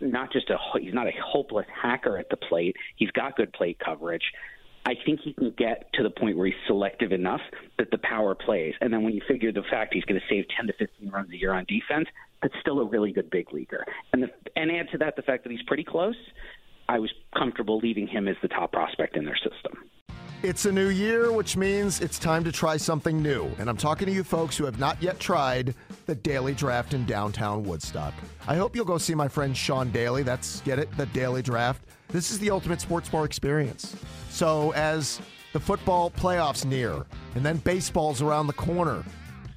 not 0.00 0.32
just 0.32 0.48
a 0.50 0.56
he's 0.80 0.94
not 0.94 1.06
a 1.06 1.12
hopeless 1.24 1.66
hacker 1.82 2.18
at 2.18 2.28
the 2.30 2.36
plate. 2.36 2.76
He's 2.96 3.10
got 3.10 3.36
good 3.36 3.52
plate 3.52 3.78
coverage. 3.84 4.22
I 4.88 4.94
think 5.04 5.20
he 5.22 5.34
can 5.34 5.50
get 5.58 5.92
to 5.94 6.02
the 6.02 6.08
point 6.08 6.38
where 6.38 6.46
he's 6.46 6.56
selective 6.66 7.12
enough 7.12 7.42
that 7.76 7.90
the 7.90 7.98
power 7.98 8.34
plays. 8.34 8.72
And 8.80 8.90
then 8.90 9.02
when 9.02 9.12
you 9.12 9.20
figure 9.28 9.52
the 9.52 9.62
fact 9.70 9.92
he's 9.92 10.04
going 10.04 10.18
to 10.18 10.26
save 10.34 10.46
10 10.56 10.68
to 10.68 10.72
15 10.78 11.10
runs 11.10 11.30
a 11.30 11.36
year 11.36 11.52
on 11.52 11.66
defense, 11.66 12.08
that's 12.40 12.54
still 12.62 12.80
a 12.80 12.86
really 12.86 13.12
good 13.12 13.28
big 13.28 13.52
leaguer. 13.52 13.84
And 14.14 14.22
the, 14.22 14.28
and 14.56 14.70
add 14.70 14.88
to 14.92 14.98
that 14.98 15.14
the 15.16 15.20
fact 15.20 15.44
that 15.44 15.52
he's 15.52 15.60
pretty 15.66 15.84
close. 15.84 16.16
I 16.88 17.00
was 17.00 17.12
comfortable 17.36 17.76
leaving 17.80 18.06
him 18.06 18.28
as 18.28 18.36
the 18.40 18.48
top 18.48 18.72
prospect 18.72 19.14
in 19.14 19.26
their 19.26 19.36
system. 19.36 19.90
It's 20.42 20.64
a 20.64 20.72
new 20.72 20.88
year, 20.88 21.32
which 21.32 21.54
means 21.58 22.00
it's 22.00 22.18
time 22.18 22.42
to 22.44 22.52
try 22.52 22.78
something 22.78 23.22
new. 23.22 23.50
And 23.58 23.68
I'm 23.68 23.76
talking 23.76 24.06
to 24.06 24.12
you 24.12 24.24
folks 24.24 24.56
who 24.56 24.64
have 24.64 24.78
not 24.78 25.02
yet 25.02 25.20
tried 25.20 25.74
the 26.08 26.14
Daily 26.14 26.54
Draft 26.54 26.94
in 26.94 27.04
downtown 27.04 27.62
Woodstock. 27.62 28.14
I 28.48 28.56
hope 28.56 28.74
you'll 28.74 28.86
go 28.86 28.96
see 28.96 29.14
my 29.14 29.28
friend 29.28 29.54
Sean 29.54 29.90
Daly. 29.90 30.22
That's, 30.22 30.62
get 30.62 30.78
it, 30.78 30.88
the 30.96 31.04
Daily 31.06 31.42
Draft. 31.42 31.84
This 32.08 32.30
is 32.30 32.38
the 32.38 32.50
ultimate 32.50 32.80
sports 32.80 33.10
bar 33.10 33.26
experience. 33.26 33.94
So, 34.30 34.72
as 34.72 35.20
the 35.52 35.60
football 35.60 36.10
playoffs 36.10 36.64
near, 36.64 37.04
and 37.34 37.44
then 37.44 37.58
baseball's 37.58 38.22
around 38.22 38.46
the 38.46 38.54
corner, 38.54 39.04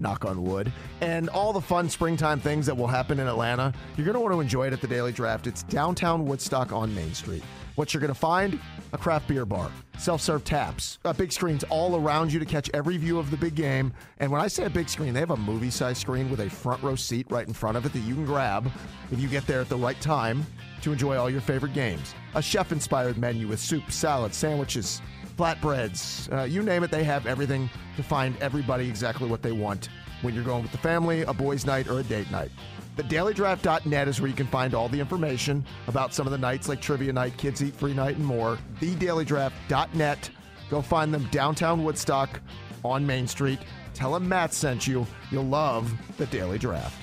knock 0.01 0.25
on 0.25 0.43
wood, 0.43 0.73
and 0.99 1.29
all 1.29 1.53
the 1.53 1.61
fun 1.61 1.89
springtime 1.89 2.41
things 2.41 2.65
that 2.65 2.75
will 2.75 2.87
happen 2.87 3.21
in 3.21 3.27
Atlanta, 3.27 3.73
you're 3.95 4.03
going 4.03 4.15
to 4.15 4.19
want 4.19 4.33
to 4.33 4.41
enjoy 4.41 4.67
it 4.67 4.73
at 4.73 4.81
the 4.81 4.87
Daily 4.87 5.13
Draft. 5.13 5.47
It's 5.47 5.63
downtown 5.63 6.25
Woodstock 6.25 6.73
on 6.73 6.93
Main 6.93 7.13
Street. 7.13 7.43
What 7.81 7.95
you're 7.95 8.01
going 8.01 8.13
to 8.13 8.19
find? 8.19 8.59
A 8.93 8.97
craft 8.99 9.27
beer 9.27 9.43
bar, 9.43 9.71
self 9.97 10.21
serve 10.21 10.43
taps, 10.43 10.99
uh, 11.03 11.13
big 11.13 11.31
screens 11.31 11.63
all 11.63 11.95
around 11.95 12.31
you 12.31 12.37
to 12.37 12.45
catch 12.45 12.69
every 12.75 12.95
view 12.95 13.17
of 13.17 13.31
the 13.31 13.37
big 13.37 13.55
game. 13.55 13.91
And 14.19 14.31
when 14.31 14.39
I 14.39 14.49
say 14.49 14.65
a 14.65 14.69
big 14.69 14.87
screen, 14.87 15.15
they 15.15 15.19
have 15.19 15.31
a 15.31 15.35
movie 15.35 15.71
size 15.71 15.97
screen 15.97 16.29
with 16.29 16.41
a 16.41 16.47
front 16.47 16.83
row 16.83 16.95
seat 16.95 17.25
right 17.31 17.47
in 17.47 17.55
front 17.55 17.77
of 17.77 17.85
it 17.87 17.93
that 17.93 18.01
you 18.01 18.13
can 18.13 18.23
grab 18.23 18.69
if 19.09 19.19
you 19.19 19.27
get 19.27 19.47
there 19.47 19.61
at 19.61 19.67
the 19.67 19.77
right 19.77 19.99
time 19.99 20.45
to 20.83 20.91
enjoy 20.91 21.17
all 21.17 21.27
your 21.27 21.41
favorite 21.41 21.73
games. 21.73 22.13
A 22.35 22.41
chef 22.43 22.71
inspired 22.71 23.17
menu 23.17 23.47
with 23.47 23.59
soup, 23.59 23.91
salad, 23.91 24.35
sandwiches, 24.35 25.01
flatbreads, 25.35 26.31
uh, 26.31 26.43
you 26.43 26.61
name 26.61 26.83
it, 26.83 26.91
they 26.91 27.03
have 27.03 27.25
everything 27.25 27.67
to 27.95 28.03
find 28.03 28.37
everybody 28.41 28.87
exactly 28.87 29.27
what 29.27 29.41
they 29.41 29.53
want 29.53 29.89
when 30.21 30.35
you're 30.35 30.43
going 30.43 30.61
with 30.61 30.71
the 30.71 30.77
family, 30.77 31.23
a 31.23 31.33
boys' 31.33 31.65
night, 31.65 31.87
or 31.87 31.99
a 31.99 32.03
date 32.03 32.29
night. 32.29 32.51
TheDailyDraft.net 32.97 34.07
is 34.07 34.19
where 34.19 34.29
you 34.29 34.35
can 34.35 34.47
find 34.47 34.73
all 34.73 34.89
the 34.89 34.99
information 34.99 35.65
about 35.87 36.13
some 36.13 36.27
of 36.27 36.31
the 36.31 36.37
nights 36.37 36.67
like 36.67 36.81
Trivia 36.81 37.13
Night, 37.13 37.37
Kids 37.37 37.63
Eat 37.63 37.73
Free 37.73 37.93
Night, 37.93 38.17
and 38.17 38.25
more. 38.25 38.57
TheDailyDraft.net. 38.79 40.29
Go 40.69 40.81
find 40.81 41.13
them 41.13 41.27
downtown 41.31 41.83
Woodstock 41.83 42.41
on 42.83 43.05
Main 43.05 43.27
Street. 43.27 43.59
Tell 43.93 44.13
them 44.13 44.27
Matt 44.27 44.53
sent 44.53 44.87
you. 44.87 45.05
You'll 45.31 45.45
love 45.45 45.91
the 46.17 46.25
Daily 46.27 46.57
Draft. 46.57 46.97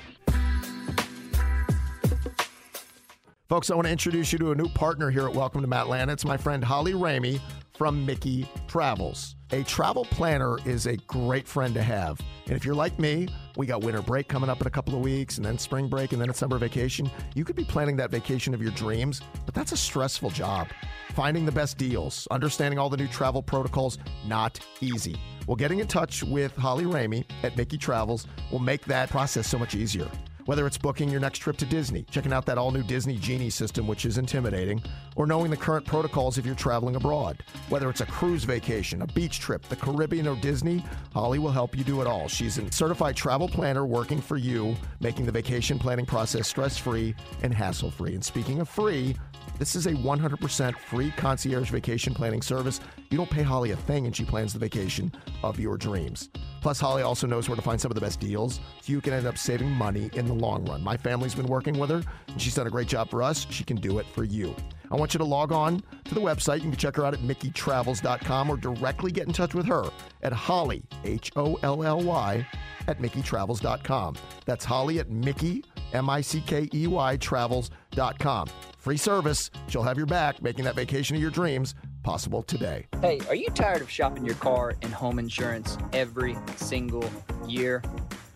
Folks, 3.49 3.71
I 3.71 3.75
want 3.75 3.87
to 3.87 3.93
introduce 3.93 4.31
you 4.31 4.39
to 4.41 4.53
a 4.53 4.55
new 4.55 4.69
partner 4.69 5.11
here 5.11 5.27
at 5.27 5.33
Welcome 5.33 5.63
to 5.63 5.69
Matlanta. 5.69 6.13
It's 6.13 6.25
my 6.25 6.37
friend 6.37 6.63
Holly 6.63 6.93
Ramey 6.93 7.41
from 7.79 8.05
Mickey 8.05 8.47
Travels. 8.67 9.38
A 9.51 9.63
travel 9.63 10.05
planner 10.05 10.59
is 10.67 10.85
a 10.85 10.99
great 10.99 11.49
friend 11.49 11.73
to 11.73 11.83
have. 11.83 12.21
And 12.49 12.55
if 12.55 12.67
you're 12.67 12.75
like 12.75 12.99
me, 12.99 13.29
we 13.57 13.65
got 13.65 13.83
winter 13.83 14.03
break 14.03 14.29
coming 14.29 14.51
up 14.51 14.61
in 14.61 14.67
a 14.67 14.71
couple 14.71 14.95
of 14.95 15.01
weeks, 15.01 15.39
and 15.39 15.47
then 15.47 15.57
spring 15.57 15.89
break, 15.89 16.13
and 16.13 16.21
then 16.21 16.29
a 16.29 16.35
summer 16.35 16.59
vacation. 16.59 17.11
You 17.35 17.47
could 17.47 17.57
be 17.57 17.65
planning 17.65 17.97
that 17.97 18.11
vacation 18.11 18.53
of 18.53 18.61
your 18.61 18.73
dreams, 18.73 19.23
but 19.47 19.55
that's 19.55 19.73
a 19.73 19.77
stressful 19.77 20.31
job. 20.31 20.69
Finding 21.15 21.47
the 21.47 21.53
best 21.53 21.79
deals, 21.79 22.29
understanding 22.31 22.79
all 22.79 22.91
the 22.91 22.99
new 22.99 23.09
travel 23.09 23.43
protocols, 23.43 23.97
not 24.27 24.61
easy. 24.83 25.17
Well, 25.47 25.57
getting 25.57 25.79
in 25.79 25.87
touch 25.87 26.23
with 26.23 26.55
Holly 26.55 26.85
Ramey 26.85 27.25
at 27.43 27.57
Mickey 27.57 27.79
Travels 27.79 28.27
will 28.53 28.59
make 28.59 28.85
that 28.85 29.09
process 29.09 29.49
so 29.49 29.59
much 29.59 29.75
easier. 29.75 30.11
Whether 30.49 30.67
it's 30.67 30.79
booking 30.79 31.11
your 31.11 31.21
next 31.21 31.41
trip 31.41 31.59
to 31.59 31.67
Disney, 31.67 32.07
checking 32.11 32.33
out 32.33 32.47
that 32.47 32.57
all 32.57 32.71
new 32.71 32.83
Disney 32.83 33.17
Genie 33.17 33.51
system, 33.51 33.87
which 33.87 34.07
is 34.07 34.17
intimidating, 34.17 34.83
or 35.15 35.27
knowing 35.27 35.51
the 35.51 35.59
current 35.59 35.85
protocols 35.85 36.39
if 36.39 36.47
you're 36.47 36.55
traveling 36.55 36.97
abroad. 36.97 37.45
Whether 37.69 37.91
it's 37.91 38.01
a 38.01 38.07
cruise 38.07 38.45
vacation, 38.45 39.03
a 39.03 39.07
beach 39.09 39.41
trip, 39.41 39.63
the 39.65 39.77
Caribbean, 39.77 40.27
or 40.27 40.37
Disney, 40.37 40.83
Holly 41.13 41.39
will 41.39 41.51
help 41.51 41.77
you 41.77 41.85
do 41.85 42.01
it 42.01 42.07
all. 42.07 42.29
She's 42.29 42.57
a 42.57 42.73
certified 42.73 43.15
travel 43.15 43.47
planner 43.47 43.85
working 43.85 44.23
for 44.23 44.39
you, 44.39 44.75
making 45.01 45.27
the 45.27 45.33
vacation 45.33 45.79
planning 45.79 46.07
process 46.07 46.49
stress 46.49 46.79
free 46.79 47.15
and 47.43 47.53
hassle 47.53 47.91
free. 47.91 48.15
And 48.15 48.25
speaking 48.25 48.61
of 48.61 48.71
free, 48.71 49.17
this 49.59 49.75
is 49.75 49.87
a 49.87 49.93
100% 49.93 50.77
free 50.79 51.11
concierge 51.17 51.71
vacation 51.71 52.15
planning 52.15 52.43
service. 52.43 52.81
You 53.11 53.19
don't 53.19 53.31
pay 53.31 53.43
Holly 53.43 53.71
a 53.71 53.77
thing, 53.77 54.07
and 54.07 54.15
she 54.15 54.25
plans 54.25 54.53
the 54.53 54.59
vacation 54.59 55.13
of 55.43 55.59
your 55.59 55.77
dreams. 55.77 56.31
Plus, 56.61 56.81
Holly 56.81 57.03
also 57.03 57.27
knows 57.27 57.49
where 57.49 57.57
to 57.57 57.63
find 57.63 57.81
some 57.81 57.91
of 57.91 57.95
the 57.95 58.01
best 58.01 58.21
deals, 58.21 58.61
so 58.83 58.93
you 58.93 59.01
can 59.01 59.13
end 59.13 59.27
up 59.27 59.39
saving 59.39 59.71
money 59.71 60.11
in 60.15 60.27
the 60.27 60.35
long 60.35 60.65
run. 60.65 60.83
My 60.83 60.97
family's 60.97 61.35
been 61.35 61.47
working 61.47 61.79
with 61.79 61.91
her, 61.91 62.03
and 62.27 62.41
she's 62.41 62.55
done 62.55 62.67
a 62.67 62.71
great 62.71 62.89
job 62.89 63.11
for 63.11 63.23
us. 63.23 63.47
She 63.51 63.65
can 63.65 63.77
do 63.77 63.99
it 63.99 64.07
for 64.07 64.25
you. 64.25 64.55
I 64.91 64.97
want 64.97 65.15
you 65.15 65.19
to 65.19 65.25
log 65.25 65.53
on 65.53 65.83
to 66.05 66.15
the 66.15 66.21
website. 66.21 66.57
You 66.57 66.71
can 66.71 66.77
check 66.77 66.97
her 66.97 67.05
out 67.05 67.15
at 67.15 67.21
MickeyTravels.com 67.21 68.51
or 68.51 68.57
directly 68.57 69.13
get 69.13 69.27
in 69.27 69.33
touch 69.33 69.55
with 69.55 69.67
her 69.67 69.85
at 70.23 70.33
Holly, 70.33 70.83
H 71.05 71.31
O 71.37 71.59
L 71.63 71.85
L 71.85 72.01
Y, 72.01 72.47
at 72.87 73.01
MickeyTravels.com. 73.01 74.17
That's 74.47 74.65
Holly 74.65 74.99
at 74.99 75.11
Mickey, 75.11 75.65
M 75.93 76.09
I 76.09 76.21
C 76.21 76.41
K 76.41 76.69
E 76.73 76.87
Y, 76.87 77.17
travels.com. 77.19 78.49
Free 78.89 78.97
service. 78.97 79.51
She'll 79.69 79.83
have 79.83 79.99
your 79.99 80.07
back, 80.07 80.41
making 80.43 80.65
that 80.65 80.75
vacation 80.75 81.15
of 81.15 81.21
your 81.21 81.31
dreams 81.31 81.75
possible 82.03 82.43
today. 82.43 82.87
Hey, 83.03 83.21
are 83.29 83.35
you 83.35 83.51
tired 83.51 83.83
of 83.83 83.91
shopping 83.91 84.25
your 84.25 84.37
car 84.37 84.77
and 84.81 84.95
home 84.95 85.19
insurance 85.19 85.77
every 85.93 86.39
single 86.57 87.05
year? 87.47 87.83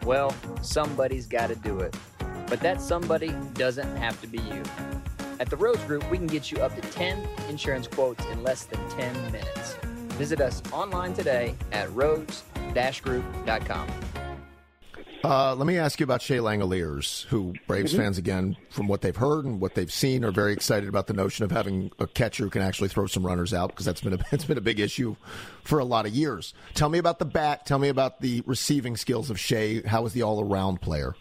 Well, 0.05 0.37
somebody's 0.61 1.27
got 1.27 1.47
to 1.47 1.55
do 1.55 1.79
it. 1.79 1.97
But 2.49 2.61
that 2.61 2.83
somebody 2.83 3.35
doesn't 3.55 3.97
have 3.97 4.21
to 4.21 4.27
be 4.27 4.41
you. 4.41 4.63
At 5.41 5.49
the 5.49 5.57
Rose 5.57 5.83
Group, 5.85 6.11
we 6.11 6.19
can 6.19 6.27
get 6.27 6.53
you 6.53 6.59
up 6.59 6.75
to 6.79 6.83
10 6.83 7.27
insurance 7.49 7.87
quotes 7.87 8.23
in 8.27 8.43
less 8.43 8.65
than 8.65 8.87
10 8.91 9.33
minutes. 9.33 9.77
Visit 10.19 10.43
us 10.43 10.63
online 10.71 11.15
today 11.15 11.55
at 11.73 11.91
rose-group.com. 11.95 13.89
Uh, 15.25 15.55
let 15.55 15.67
me 15.67 15.79
ask 15.79 16.01
you 16.01 16.05
about 16.05 16.21
Shea 16.21 16.39
Langeliers, 16.39 17.25
who 17.27 17.55
Braves 17.69 17.93
mm-hmm. 17.93 18.03
fans, 18.03 18.19
again, 18.19 18.57
from 18.71 18.89
what 18.89 19.03
they've 19.03 19.15
heard 19.15 19.45
and 19.45 19.61
what 19.61 19.75
they've 19.75 19.93
seen, 19.93 20.25
are 20.25 20.33
very 20.33 20.53
excited 20.53 20.89
about 20.89 21.07
the 21.07 21.13
notion 21.13 21.45
of 21.45 21.53
having 21.53 21.93
a 22.01 22.09
catcher 22.09 22.45
who 22.45 22.51
can 22.51 22.61
actually 22.61 22.89
throw 22.89 23.07
some 23.07 23.25
runners 23.25 23.55
out 23.55 23.71
because 23.71 23.87
that's 23.87 24.01
been 24.01 24.15
a, 24.15 24.19
it's 24.33 24.45
been 24.45 24.59
a 24.59 24.63
big 24.63 24.81
issue 24.81 25.15
for 25.63 25.79
a 25.79 25.85
lot 25.85 26.07
of 26.07 26.13
years. 26.13 26.55
Tell 26.75 26.89
me 26.89 26.99
about 26.99 27.21
the 27.21 27.25
bat. 27.25 27.67
Tell 27.67 27.79
me 27.79 27.89
about 27.89 28.21
the 28.21 28.43
receiving 28.47 28.97
skills 28.97 29.31
of 29.31 29.39
Shea. 29.39 29.83
How 29.83 30.05
is 30.07 30.13
the 30.13 30.23
all 30.23 30.43
around 30.43 30.81
player? 30.81 31.15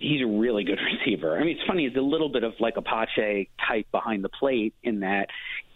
He's 0.00 0.22
a 0.22 0.26
really 0.26 0.64
good 0.64 0.80
receiver. 1.06 1.36
I 1.36 1.44
mean, 1.44 1.56
it's 1.58 1.66
funny. 1.68 1.86
He's 1.86 1.96
a 1.96 2.00
little 2.00 2.28
bit 2.28 2.42
of 2.42 2.54
like 2.58 2.76
a 2.76 2.82
Pache 2.82 3.48
type 3.68 3.86
behind 3.92 4.24
the 4.24 4.30
plate 4.30 4.74
in 4.82 5.00
that 5.00 5.28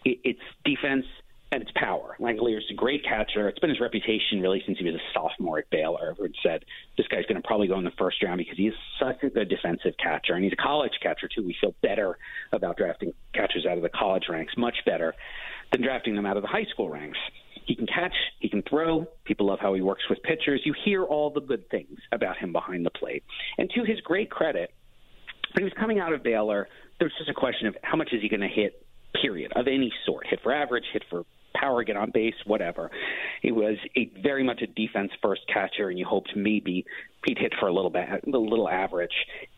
it's 0.03 0.41
defense– 0.65 1.05
and 1.55 1.63
it's 1.63 1.71
power. 1.73 2.17
Langeliers 2.19 2.57
is 2.57 2.71
a 2.71 2.73
great 2.73 3.01
catcher. 3.05 3.47
It's 3.47 3.59
been 3.59 3.69
his 3.69 3.79
reputation 3.79 4.41
really 4.41 4.61
since 4.65 4.77
he 4.77 4.83
was 4.83 4.95
a 4.95 5.13
sophomore 5.13 5.59
at 5.59 5.69
Baylor. 5.69 6.09
Everyone 6.11 6.33
said 6.43 6.65
this 6.97 7.07
guy's 7.07 7.25
going 7.27 7.41
to 7.41 7.47
probably 7.47 7.67
go 7.67 7.77
in 7.77 7.85
the 7.85 7.93
first 7.97 8.21
round 8.21 8.39
because 8.39 8.57
he 8.57 8.67
is 8.67 8.73
such 8.99 9.23
a 9.23 9.29
good 9.29 9.47
defensive 9.47 9.93
catcher, 9.97 10.33
and 10.33 10.43
he's 10.43 10.51
a 10.51 10.61
college 10.61 10.91
catcher 11.01 11.29
too. 11.33 11.43
We 11.43 11.55
feel 11.61 11.73
better 11.81 12.17
about 12.51 12.75
drafting 12.75 13.13
catchers 13.33 13.65
out 13.65 13.77
of 13.77 13.83
the 13.83 13.89
college 13.89 14.25
ranks, 14.29 14.53
much 14.57 14.75
better 14.85 15.15
than 15.71 15.81
drafting 15.81 16.15
them 16.15 16.25
out 16.25 16.35
of 16.35 16.43
the 16.43 16.49
high 16.49 16.65
school 16.65 16.89
ranks. 16.89 17.17
He 17.65 17.75
can 17.75 17.87
catch, 17.87 18.13
he 18.39 18.49
can 18.49 18.61
throw. 18.61 19.07
People 19.23 19.47
love 19.47 19.59
how 19.61 19.73
he 19.73 19.81
works 19.81 20.03
with 20.09 20.21
pitchers. 20.23 20.61
You 20.65 20.75
hear 20.83 21.05
all 21.05 21.29
the 21.29 21.39
good 21.39 21.69
things 21.69 21.99
about 22.11 22.37
him 22.37 22.51
behind 22.51 22.85
the 22.85 22.91
plate. 22.91 23.23
And 23.57 23.69
to 23.71 23.85
his 23.85 24.01
great 24.01 24.29
credit, 24.29 24.71
when 25.53 25.61
he 25.61 25.63
was 25.63 25.73
coming 25.79 25.99
out 25.99 26.11
of 26.11 26.21
Baylor, 26.21 26.67
there 26.99 27.05
was 27.05 27.13
just 27.17 27.29
a 27.29 27.33
question 27.33 27.67
of 27.67 27.77
how 27.81 27.95
much 27.95 28.09
is 28.11 28.21
he 28.21 28.27
going 28.27 28.41
to 28.41 28.47
hit 28.47 28.85
period 29.21 29.53
of 29.55 29.67
any 29.67 29.91
sort 30.05 30.27
hit 30.27 30.39
for 30.43 30.53
average 30.53 30.85
hit 30.93 31.03
for 31.09 31.23
power, 31.59 31.83
get 31.83 31.97
on 31.97 32.11
base, 32.11 32.35
whatever. 32.45 32.91
He 33.41 33.51
was 33.51 33.77
a 33.95 34.11
very 34.21 34.43
much 34.43 34.61
a 34.61 34.67
defense 34.67 35.11
first 35.21 35.41
catcher, 35.51 35.89
and 35.89 35.97
you 35.97 36.05
hoped 36.05 36.31
maybe 36.35 36.85
he'd 37.25 37.37
hit 37.37 37.53
for 37.59 37.67
a 37.67 37.73
little 37.73 37.89
bit, 37.89 38.07
a 38.09 38.29
little 38.29 38.69
average. 38.69 39.13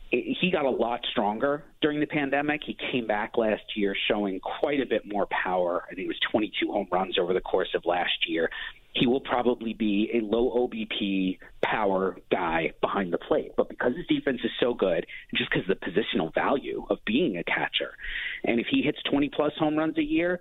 He 0.09 0.49
got 0.53 0.63
a 0.63 0.69
lot 0.69 1.01
stronger 1.11 1.65
during 1.81 1.99
the 1.99 2.05
pandemic. 2.05 2.61
He 2.65 2.77
came 2.91 3.07
back 3.07 3.37
last 3.37 3.63
year 3.75 3.93
showing 4.07 4.39
quite 4.39 4.79
a 4.79 4.85
bit 4.85 5.01
more 5.05 5.27
power. 5.43 5.83
I 5.85 5.95
think 5.95 6.05
it 6.05 6.07
was 6.07 6.19
22 6.31 6.71
home 6.71 6.87
runs 6.89 7.17
over 7.19 7.33
the 7.33 7.41
course 7.41 7.69
of 7.75 7.85
last 7.85 8.25
year. 8.25 8.49
He 8.93 9.05
will 9.05 9.19
probably 9.19 9.73
be 9.73 10.09
a 10.13 10.25
low 10.25 10.67
OBP 10.67 11.39
power 11.61 12.15
guy 12.31 12.71
behind 12.79 13.11
the 13.11 13.17
plate. 13.17 13.51
But 13.57 13.67
because 13.67 13.93
his 13.97 14.07
defense 14.07 14.39
is 14.45 14.51
so 14.61 14.73
good, 14.73 15.05
just 15.35 15.51
because 15.51 15.69
of 15.69 15.77
the 15.77 15.85
positional 15.85 16.33
value 16.33 16.85
of 16.89 16.99
being 17.05 17.37
a 17.37 17.43
catcher, 17.43 17.91
and 18.45 18.61
if 18.61 18.67
he 18.71 18.81
hits 18.81 18.99
20 19.11 19.29
plus 19.29 19.51
home 19.59 19.75
runs 19.75 19.97
a 19.97 20.03
year, 20.03 20.39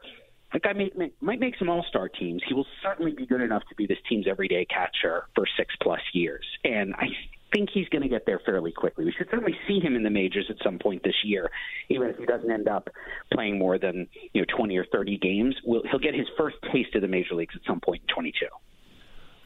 that 0.52 0.62
guy 0.62 0.72
may, 0.72 0.90
may, 0.96 1.12
might 1.20 1.40
make 1.40 1.56
some 1.58 1.68
all 1.68 1.84
star 1.88 2.08
teams. 2.08 2.42
He 2.46 2.54
will 2.54 2.66
certainly 2.82 3.12
be 3.12 3.26
good 3.26 3.40
enough 3.40 3.62
to 3.68 3.74
be 3.74 3.86
this 3.86 3.98
team's 4.08 4.26
everyday 4.28 4.64
catcher 4.64 5.24
for 5.34 5.46
six 5.56 5.74
plus 5.82 6.00
years. 6.12 6.44
And 6.64 6.94
I 6.94 7.06
think 7.52 7.70
he's 7.72 7.88
going 7.88 8.02
to 8.02 8.08
get 8.08 8.26
there 8.26 8.40
fairly 8.44 8.72
quickly. 8.72 9.04
We 9.04 9.12
should 9.16 9.28
certainly 9.30 9.56
see 9.66 9.80
him 9.80 9.96
in 9.96 10.02
the 10.02 10.10
majors 10.10 10.46
at 10.50 10.56
some 10.62 10.78
point 10.78 11.02
this 11.02 11.14
year, 11.24 11.50
even 11.88 12.08
if 12.08 12.16
he 12.16 12.26
doesn't 12.26 12.50
end 12.50 12.68
up 12.68 12.88
playing 13.32 13.58
more 13.58 13.78
than 13.78 14.08
you 14.32 14.42
know 14.42 14.46
20 14.56 14.76
or 14.76 14.86
30 14.92 15.18
games. 15.18 15.56
We'll, 15.64 15.82
he'll 15.90 16.00
get 16.00 16.14
his 16.14 16.26
first 16.36 16.56
taste 16.72 16.94
of 16.94 17.02
the 17.02 17.08
major 17.08 17.34
leagues 17.34 17.54
at 17.56 17.62
some 17.66 17.80
point 17.80 18.02
in 18.08 18.14
22. 18.14 18.46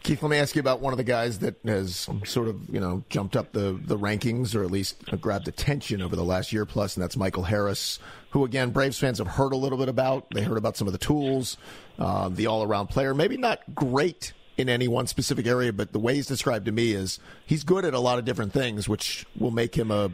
Keith, 0.03 0.23
let 0.23 0.31
me 0.31 0.39
ask 0.39 0.57
you 0.57 0.61
about 0.61 0.81
one 0.81 0.95
of 0.95 0.97
the 0.97 1.05
guys 1.05 1.41
that 1.41 1.57
has 1.65 2.09
sort 2.25 2.49
of, 2.49 2.57
you 2.71 2.81
know, 2.81 3.05
jumped 3.11 3.37
up 3.37 3.53
the, 3.53 3.79
the 3.85 3.99
rankings 3.99 4.55
or 4.55 4.65
at 4.65 4.71
least 4.71 5.05
grabbed 5.21 5.47
attention 5.47 6.01
over 6.01 6.17
the 6.17 6.25
last 6.25 6.55
year 6.55 6.65
plus, 6.65 6.97
and 6.97 7.03
that's 7.03 7.19
Michael 7.19 7.43
Harris, 7.43 7.99
who, 8.31 8.45
again, 8.45 8.71
Braves 8.71 8.99
fans 8.99 9.19
have 9.19 9.27
heard 9.27 9.53
a 9.53 9.57
little 9.57 9.79
bit 9.79 9.89
about. 9.89 10.27
They 10.33 10.43
heard 10.43 10.59
about 10.59 10.77
some 10.77 10.87
of 10.87 10.93
the 10.93 10.99
tools, 10.99 11.57
uh, 11.99 12.29
the 12.29 12.47
all 12.47 12.63
around 12.63 12.89
player. 12.89 13.15
Maybe 13.15 13.37
not 13.37 13.61
great 13.75 14.33
in 14.57 14.69
any 14.69 14.89
one 14.89 15.07
specific 15.07 15.47
area, 15.47 15.73
but 15.73 15.93
the 15.93 15.99
way 15.99 16.15
he's 16.15 16.27
described 16.27 16.67
to 16.67 16.73
me 16.73 16.93
is 16.93 17.19
he's 17.47 17.65
good 17.65 17.85
at 17.85 17.95
a 17.95 18.01
lot 18.01 18.19
of 18.19 18.25
different 18.25 18.53
things, 18.53 18.89
which 18.89 19.27
will 19.39 19.51
make 19.51 19.75
him 19.77 19.91
a, 19.91 20.11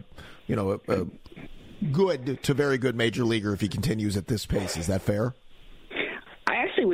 you 0.47 0.57
know, 0.57 0.81
a, 0.89 1.03
a 1.03 1.07
good 1.93 2.43
to 2.43 2.55
very 2.55 2.79
good 2.79 2.95
major 2.95 3.25
leaguer 3.25 3.53
if 3.53 3.61
he 3.61 3.69
continues 3.69 4.17
at 4.17 4.29
this 4.29 4.47
pace. 4.47 4.77
Is 4.77 4.87
that 4.87 5.03
fair? 5.03 5.35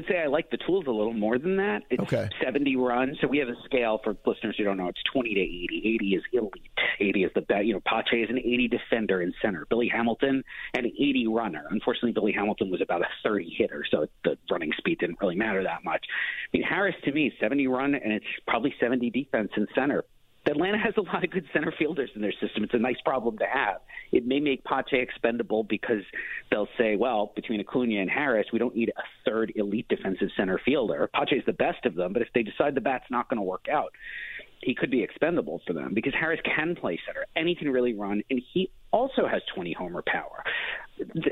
Would 0.02 0.14
say 0.14 0.21
I 0.21 0.26
like 0.26 0.50
the 0.50 0.59
tools 0.59 0.85
a 0.87 0.90
little 0.90 1.12
more 1.12 1.38
than 1.38 1.56
that. 1.56 1.82
It's 1.90 2.02
okay. 2.02 2.28
70 2.42 2.76
runs. 2.76 3.18
So 3.21 3.28
we 3.28 3.38
have 3.38 3.49
a 3.49 3.56
scale 3.64 4.00
for 4.02 4.16
listeners 4.26 4.56
who 4.59 4.64
don't 4.64 4.76
know. 4.76 4.88
It's 4.88 5.02
20 5.12 5.35
to 5.35 5.40
80. 5.40 5.82
80 5.97 6.14
is 6.14 6.23
elite. 6.32 6.52
80 7.00 7.25
is 7.25 7.30
the 7.35 7.40
best. 7.42 7.64
You 7.64 7.75
know, 7.75 7.80
Pache 7.85 8.23
is 8.23 8.30
an 8.30 8.38
80 8.38 8.68
defender 8.68 9.23
in 9.23 9.32
center. 9.40 9.66
Billy 9.71 9.88
Hamilton, 9.88 10.42
an 10.75 10.87
80 10.87 11.26
runner. 11.28 11.66
Unfortunately, 11.71 12.12
Billy 12.12 12.32
Hamilton 12.32 12.71
was 12.71 12.80
about 12.80 13.02
a 13.02 13.06
30 13.23 13.54
hitter, 13.56 13.85
so 13.90 14.06
the 14.25 14.37
running 14.50 14.73
speed 14.76 14.99
didn't 14.99 15.18
really 15.21 15.37
matter 15.37 15.62
that 15.62 15.85
much. 15.85 16.04
I 16.52 16.56
mean, 16.56 16.66
Harris 16.66 16.97
to 17.04 17.12
me, 17.12 17.32
70 17.40 17.66
run, 17.68 17.94
and 17.94 18.12
it's 18.12 18.26
probably 18.47 18.75
70 18.80 19.11
defense 19.11 19.50
in 19.56 19.66
center. 19.75 20.04
Atlanta 20.46 20.78
has 20.78 20.94
a 20.96 21.02
lot 21.02 21.25
of 21.25 21.30
good 21.30 21.44
center 21.52 21.72
fielders 21.78 22.11
in 22.14 22.20
their 22.20 22.32
system. 22.32 22.64
It's 22.64 22.75
a 22.75 22.78
nice 22.78 23.00
problem 23.04 23.38
to 23.38 23.46
have. 23.46 23.80
It 24.11 24.26
may 24.26 24.40
make 24.40 24.64
Pache 24.64 24.99
expendable 24.99 25.62
because 25.62 26.02
they'll 26.50 26.68
say, 26.76 26.96
well, 26.96 27.32
between 27.37 27.61
Acuna 27.61 28.00
and 28.00 28.11
Harris, 28.11 28.46
we 28.52 28.58
don't 28.58 28.75
need 28.75 28.90
a 28.90 29.02
third 29.25 29.52
elite 29.54 29.87
defensive 29.88 30.28
center 30.37 30.61
fielder. 30.64 31.08
Pache 31.14 31.37
is 31.37 31.44
the 31.46 31.52
best 31.52 31.87
of 31.87 31.94
them, 31.94 32.12
but 32.12 32.22
if 32.22 32.28
they 32.34 32.42
decide 32.42 32.75
the 32.75 32.80
bat's 32.80 33.11
not 33.11 33.28
going 33.28 33.38
to 33.38 33.44
work 33.44 33.66
out, 33.72 33.92
he 34.62 34.75
could 34.75 34.90
be 34.90 35.02
expendable 35.02 35.61
for 35.66 35.72
them 35.72 35.92
because 35.94 36.12
Harris 36.18 36.40
can 36.44 36.75
play 36.75 36.99
center 37.06 37.26
and 37.37 37.49
he 37.49 37.54
can 37.54 37.70
really 37.70 37.94
run, 37.94 38.22
and 38.30 38.42
he 38.52 38.70
also 38.92 39.26
has 39.26 39.42
20 39.54 39.72
homer 39.72 40.02
power. 40.06 40.44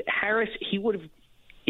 Harris, 0.07 0.49
he 0.59 0.77
would 0.77 0.95
have 0.95 1.09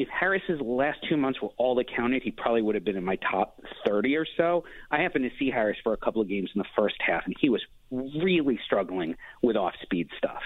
if 0.01 0.07
Harris's 0.07 0.59
last 0.59 0.97
two 1.07 1.15
months 1.15 1.39
were 1.41 1.51
all 1.57 1.77
accounted, 1.77 2.23
he 2.23 2.31
probably 2.31 2.63
would 2.63 2.73
have 2.73 2.83
been 2.83 2.97
in 2.97 3.03
my 3.03 3.17
top 3.17 3.61
30 3.85 4.15
or 4.15 4.25
so. 4.35 4.63
I 4.89 4.97
happened 4.97 5.29
to 5.29 5.37
see 5.37 5.51
Harris 5.51 5.77
for 5.83 5.93
a 5.93 5.97
couple 5.97 6.23
of 6.23 6.27
games 6.27 6.49
in 6.55 6.59
the 6.59 6.67
first 6.75 6.95
half, 6.99 7.23
and 7.25 7.35
he 7.39 7.49
was 7.49 7.61
really 7.91 8.59
struggling 8.65 9.15
with 9.43 9.55
off 9.55 9.73
speed 9.83 10.09
stuff. 10.17 10.41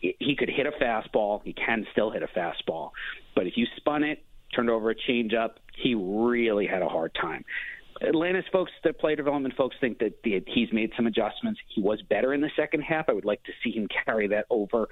He 0.00 0.34
could 0.38 0.48
hit 0.48 0.66
a 0.66 0.70
fastball. 0.82 1.42
He 1.44 1.52
can 1.52 1.86
still 1.92 2.10
hit 2.10 2.22
a 2.22 2.26
fastball. 2.26 2.90
But 3.34 3.46
if 3.46 3.56
you 3.56 3.66
spun 3.76 4.04
it, 4.04 4.24
turned 4.54 4.70
over 4.70 4.90
a 4.90 4.94
changeup, 4.94 5.56
he 5.76 5.94
really 5.94 6.66
had 6.66 6.80
a 6.80 6.88
hard 6.88 7.14
time. 7.20 7.44
Atlanta's 8.00 8.44
folks, 8.50 8.72
the 8.82 8.92
player 8.92 9.16
development 9.16 9.54
folks, 9.54 9.76
think 9.80 9.98
that 9.98 10.22
the, 10.24 10.42
he's 10.46 10.72
made 10.72 10.92
some 10.96 11.06
adjustments. 11.06 11.60
He 11.68 11.82
was 11.82 12.00
better 12.02 12.32
in 12.32 12.40
the 12.40 12.50
second 12.56 12.82
half. 12.82 13.08
I 13.08 13.12
would 13.12 13.24
like 13.24 13.42
to 13.44 13.52
see 13.62 13.70
him 13.70 13.86
carry 14.04 14.28
that 14.28 14.46
over 14.50 14.88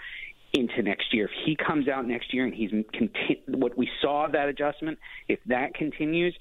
into 0.53 0.83
next 0.83 1.13
year. 1.15 1.27
If 1.27 1.31
he 1.45 1.57
comes 1.57 1.89
out 1.89 2.07
next 2.07 2.33
year 2.35 2.45
and 2.45 2.55
he's 2.55 2.71
conti- 2.71 3.43
what 3.49 3.77
we 3.77 3.89
saw 4.01 4.29
that 4.29 4.49
adjustment, 4.49 4.99
if 5.29 5.39
that 5.47 5.75
continues, 5.75 6.37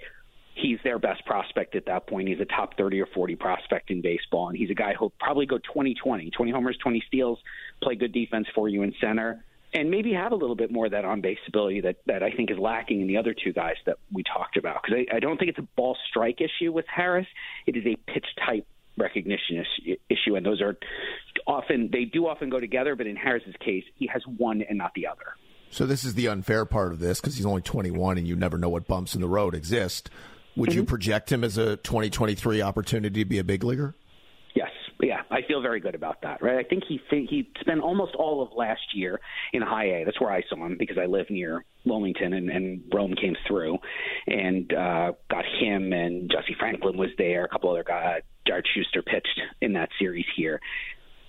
he's 0.56 0.80
their 0.84 1.00
best 1.00 1.26
prospect 1.26 1.76
at 1.76 1.86
that 1.86 2.08
point. 2.08 2.28
He's 2.28 2.40
a 2.40 2.46
top 2.46 2.78
30 2.78 3.02
or 3.02 3.08
40 3.08 3.36
prospect 3.36 3.90
in 3.90 4.02
baseball, 4.02 4.50
and 4.50 4.58
he's 4.58 4.70
a 4.70 4.76
guy 4.76 4.94
who'll 4.98 5.14
probably 5.20 5.46
go 5.46 5.60
20 5.74 5.94
20, 5.96 6.30
20 6.30 6.52
homers, 6.52 6.78
20 6.82 7.04
steals, 7.08 7.40
play 7.82 7.96
good 7.96 8.12
defense 8.12 8.48
for 8.54 8.68
you 8.68 8.84
in 8.84 8.94
center, 9.00 9.44
and 9.74 9.90
maybe 9.90 10.14
have 10.14 10.34
a 10.34 10.36
little 10.36 10.56
bit 10.56 10.72
more 10.72 10.86
of 10.86 10.92
that 10.92 11.06
on 11.06 11.22
base 11.22 11.40
ability 11.48 11.82
that, 11.82 11.98
that 12.06 12.24
I 12.24 12.32
think 12.32 12.52
is 12.52 12.58
lacking 12.58 13.02
in 13.02 13.08
the 13.08 13.18
other 13.18 13.34
two 13.34 13.54
guys 13.54 13.76
that 13.86 13.98
we 14.12 14.24
talked 14.24 14.58
about. 14.58 14.84
Because 14.84 15.06
I, 15.12 15.18
I 15.18 15.20
don't 15.20 15.38
think 15.38 15.50
it's 15.50 15.60
a 15.60 15.68
ball 15.78 15.98
strike 16.10 16.42
issue 16.42 16.72
with 16.72 16.86
Harris, 16.94 17.28
it 17.66 17.78
is 17.78 17.86
a 17.86 17.96
pitch 18.12 18.28
type 18.46 18.68
recognition 19.02 19.66
issue, 20.10 20.36
and 20.36 20.46
those 20.46 20.62
are 20.62 20.78
often 21.48 21.90
they 21.92 22.06
do 22.06 22.28
often 22.28 22.50
go 22.50 22.60
together. 22.60 22.96
But 22.96 23.08
in 23.08 23.16
Harris's 23.16 23.56
case, 23.60 23.84
he 23.96 24.08
has 24.08 24.22
one 24.38 24.62
and 24.62 24.78
not 24.78 24.94
the 24.94 25.08
other. 25.08 25.36
So 25.72 25.86
this 25.86 26.04
is 26.04 26.16
the 26.16 26.28
unfair 26.28 26.66
part 26.66 26.92
of 26.92 27.00
this 27.00 27.22
because 27.22 27.38
he's 27.38 27.46
only 27.46 27.62
21 27.62 28.18
and 28.18 28.28
you 28.28 28.36
never 28.36 28.58
know 28.58 28.68
what 28.68 28.88
bumps 28.88 29.16
in 29.16 29.22
the 29.22 29.28
road 29.28 29.56
exist. 29.56 30.10
Would 30.58 30.72
mm-hmm. 30.72 30.80
you 30.80 30.86
project 30.86 31.32
him 31.32 31.46
as 31.46 31.58
a 31.58 31.78
2023 31.78 32.62
opportunity 32.62 33.24
to 33.24 33.26
be 33.26 33.40
a 33.40 33.44
big 33.44 33.64
leaguer? 33.64 33.96
Yes, 34.54 34.70
yeah, 35.02 35.22
I 35.32 35.44
feel 35.48 35.62
very 35.62 35.80
good 35.80 35.96
about 35.96 36.24
that. 36.24 36.44
Right, 36.44 36.58
I 36.58 36.68
think 36.68 36.84
he 36.88 37.00
he 37.10 37.50
spent 37.62 37.80
almost 37.80 38.16
all 38.16 38.44
of 38.44 38.50
last 38.54 38.82
year 38.94 39.22
in 39.54 39.62
High 39.62 40.02
A. 40.02 40.04
That's 40.04 40.20
where 40.20 40.32
I 40.32 40.44
saw 40.50 40.66
him 40.66 40.76
because 40.78 40.98
I 41.02 41.06
live 41.06 41.30
near 41.30 41.64
Wilmington, 41.86 42.34
and, 42.34 42.50
and 42.50 42.82
Rome 42.94 43.14
came 43.16 43.38
through 43.48 43.78
and 44.28 44.74
uh, 44.74 45.14
got 45.30 45.46
him, 45.46 45.94
and 45.94 46.30
Jesse 46.30 46.56
Franklin 46.60 46.98
was 46.98 47.10
there. 47.18 47.46
A 47.46 47.48
couple 47.48 47.70
other 47.70 47.86
guys, 47.86 48.24
Jared 48.52 48.68
Shuster 48.76 49.02
pitched 49.02 49.40
in 49.62 49.74
that 49.74 49.88
series 49.98 50.26
here 50.36 50.60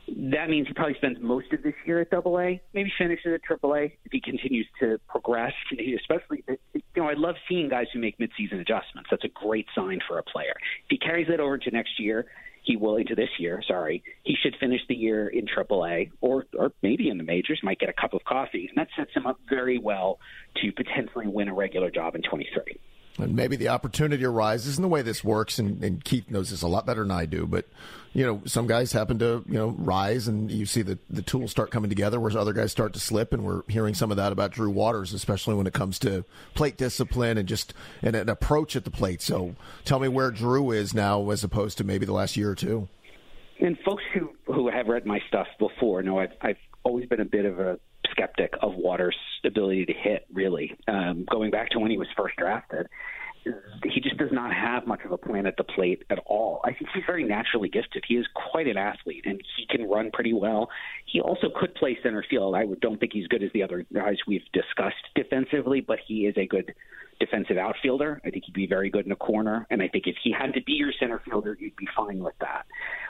that 0.08 0.50
means 0.50 0.66
he 0.66 0.74
probably 0.74 0.94
spends 0.94 1.18
most 1.20 1.52
of 1.52 1.62
this 1.62 1.74
year 1.86 2.00
at 2.00 2.10
Double 2.10 2.38
A, 2.38 2.60
maybe 2.74 2.92
finishes 2.98 3.32
at 3.34 3.42
Triple 3.42 3.74
A 3.74 3.84
if 4.04 4.10
he 4.10 4.20
continues 4.20 4.66
to 4.80 4.98
progress. 5.08 5.52
Especially, 5.72 6.44
you 6.74 6.82
know, 6.96 7.08
I 7.08 7.14
love 7.14 7.36
seeing 7.48 7.68
guys 7.68 7.86
who 7.92 8.00
make 8.00 8.18
midseason 8.18 8.60
adjustments. 8.60 9.08
That's 9.10 9.24
a 9.24 9.28
great 9.28 9.66
sign 9.74 10.00
for 10.06 10.18
a 10.18 10.22
player. 10.22 10.54
If 10.84 10.90
he 10.90 10.98
carries 10.98 11.28
that 11.28 11.40
over 11.40 11.56
to 11.56 11.70
next 11.70 12.00
year, 12.00 12.26
he 12.64 12.76
will 12.76 12.96
into 12.96 13.14
this 13.14 13.30
year. 13.38 13.62
Sorry, 13.66 14.02
he 14.24 14.36
should 14.40 14.56
finish 14.60 14.80
the 14.88 14.94
year 14.94 15.28
in 15.28 15.46
Triple 15.46 15.86
A 15.86 16.10
or 16.20 16.46
or 16.58 16.72
maybe 16.82 17.08
in 17.08 17.18
the 17.18 17.24
majors. 17.24 17.60
Might 17.62 17.78
get 17.78 17.88
a 17.88 17.94
cup 17.94 18.12
of 18.12 18.24
coffee, 18.24 18.68
and 18.68 18.76
that 18.76 18.88
sets 18.96 19.10
him 19.14 19.26
up 19.26 19.38
very 19.48 19.78
well 19.78 20.18
to 20.62 20.72
potentially 20.72 21.26
win 21.26 21.48
a 21.48 21.54
regular 21.54 21.90
job 21.90 22.14
in 22.14 22.22
23 22.22 22.80
and 23.18 23.34
maybe 23.36 23.56
the 23.56 23.68
opportunity 23.68 24.24
arises 24.24 24.76
and 24.76 24.84
the 24.84 24.88
way 24.88 25.02
this 25.02 25.22
works 25.22 25.58
and, 25.58 25.82
and, 25.84 26.04
keith 26.04 26.30
knows 26.30 26.50
this 26.50 26.62
a 26.62 26.68
lot 26.68 26.86
better 26.86 27.02
than 27.02 27.10
i 27.10 27.26
do 27.26 27.46
but 27.46 27.66
you 28.14 28.24
know 28.24 28.42
some 28.44 28.66
guys 28.66 28.92
happen 28.92 29.18
to 29.18 29.44
you 29.46 29.54
know 29.54 29.68
rise 29.78 30.28
and 30.28 30.50
you 30.50 30.66
see 30.66 30.82
the, 30.82 30.98
the 31.08 31.22
tools 31.22 31.50
start 31.50 31.70
coming 31.70 31.88
together 31.88 32.18
whereas 32.18 32.36
other 32.36 32.52
guys 32.52 32.72
start 32.72 32.92
to 32.92 33.00
slip 33.00 33.32
and 33.32 33.44
we're 33.44 33.62
hearing 33.68 33.94
some 33.94 34.10
of 34.10 34.16
that 34.16 34.32
about 34.32 34.50
drew 34.50 34.70
waters 34.70 35.12
especially 35.12 35.54
when 35.54 35.66
it 35.66 35.72
comes 35.72 35.98
to 35.98 36.24
plate 36.54 36.76
discipline 36.76 37.38
and 37.38 37.48
just 37.48 37.74
an, 38.02 38.14
an 38.14 38.28
approach 38.28 38.76
at 38.76 38.84
the 38.84 38.90
plate. 38.90 39.22
So 39.22 39.54
tell 39.84 39.98
me 39.98 40.08
where 40.08 40.30
drew 40.30 40.70
is 40.70 40.94
now 40.94 41.30
as 41.30 41.44
opposed 41.44 41.78
to 41.78 41.84
maybe 41.84 42.06
the 42.06 42.12
last 42.12 42.36
year 42.36 42.50
or 42.50 42.54
two. 42.54 42.88
And 43.60 43.78
folks 43.84 44.02
who 44.12 44.30
who 44.46 44.68
have 44.68 44.88
read 44.88 45.06
my 45.06 45.20
stuff 45.28 45.46
before 45.58 46.02
know 46.02 46.18
i've, 46.18 46.32
I've 46.40 46.56
always 46.82 47.06
been 47.06 47.20
a 47.20 47.24
bit 47.24 47.44
of 47.44 47.60
a 47.60 47.78
skeptic 48.12 48.54
of 48.62 48.74
Waters' 48.74 49.16
ability 49.44 49.86
to 49.86 49.92
hit, 49.92 50.26
really. 50.32 50.76
Um, 50.86 51.26
going 51.30 51.50
back 51.50 51.70
to 51.70 51.78
when 51.78 51.90
he 51.90 51.98
was 51.98 52.08
first 52.16 52.36
drafted, 52.36 52.86
he 53.84 54.00
just 54.00 54.16
does 54.18 54.30
not 54.30 54.54
have 54.54 54.86
much 54.86 55.00
of 55.04 55.10
a 55.10 55.18
plan 55.18 55.46
at 55.46 55.56
the 55.56 55.64
plate 55.64 56.04
at 56.10 56.20
all. 56.26 56.60
I 56.64 56.72
think 56.72 56.90
he's 56.94 57.02
very 57.06 57.24
naturally 57.24 57.68
gifted. 57.68 58.04
He 58.06 58.14
is 58.14 58.26
quite 58.50 58.68
an 58.68 58.76
athlete, 58.76 59.24
and 59.26 59.40
he 59.56 59.66
can 59.66 59.88
run 59.88 60.10
pretty 60.12 60.32
well. 60.32 60.70
He 61.06 61.20
also 61.20 61.48
could 61.54 61.74
play 61.74 61.98
center 62.02 62.24
field. 62.28 62.54
I 62.54 62.66
don't 62.80 63.00
think 63.00 63.12
he's 63.12 63.26
good 63.26 63.42
as 63.42 63.50
the 63.52 63.62
other 63.62 63.84
guys 63.92 64.16
we've 64.26 64.44
discussed 64.52 65.02
defensively, 65.14 65.80
but 65.80 65.98
he 66.06 66.26
is 66.26 66.34
a 66.36 66.46
good 66.46 66.72
defensive 67.18 67.56
outfielder. 67.56 68.20
I 68.24 68.30
think 68.30 68.44
he'd 68.44 68.54
be 68.54 68.66
very 68.66 68.90
good 68.90 69.06
in 69.06 69.12
a 69.12 69.16
corner, 69.16 69.66
and 69.70 69.82
I 69.82 69.88
think 69.88 70.06
if 70.06 70.16
he 70.22 70.32
had 70.32 70.54
to 70.54 70.62
be 70.62 70.72
your 70.72 70.92
center 70.98 71.20
fielder, 71.24 71.56
you'd 71.58 71.76
be 71.76 71.88
fine 71.96 72.22
with 72.22 72.34
that. 72.40 72.64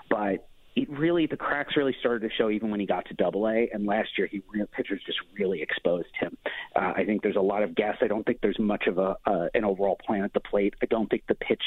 But 0.08 0.48
it 0.74 0.88
really 0.90 1.26
the 1.26 1.36
cracks 1.36 1.76
really 1.76 1.94
started 2.00 2.28
to 2.28 2.34
show 2.36 2.50
even 2.50 2.70
when 2.70 2.80
he 2.80 2.86
got 2.86 3.06
to 3.06 3.14
Double 3.14 3.46
A, 3.46 3.68
and 3.72 3.86
last 3.86 4.10
year 4.16 4.26
he 4.26 4.42
pitchers 4.72 5.02
just 5.04 5.18
really 5.38 5.60
exposed 5.62 6.08
him. 6.18 6.36
Uh, 6.74 6.92
I 6.96 7.04
think 7.04 7.22
there's 7.22 7.36
a 7.36 7.40
lot 7.40 7.62
of 7.62 7.74
guess. 7.74 7.96
I 8.00 8.06
don't 8.06 8.24
think 8.24 8.40
there's 8.40 8.58
much 8.58 8.86
of 8.86 8.98
a 8.98 9.16
uh, 9.26 9.48
an 9.54 9.64
overall 9.64 9.98
plan 10.04 10.24
at 10.24 10.32
the 10.32 10.40
plate. 10.40 10.74
I 10.82 10.86
don't 10.86 11.08
think 11.10 11.24
the 11.28 11.34
pitch 11.34 11.62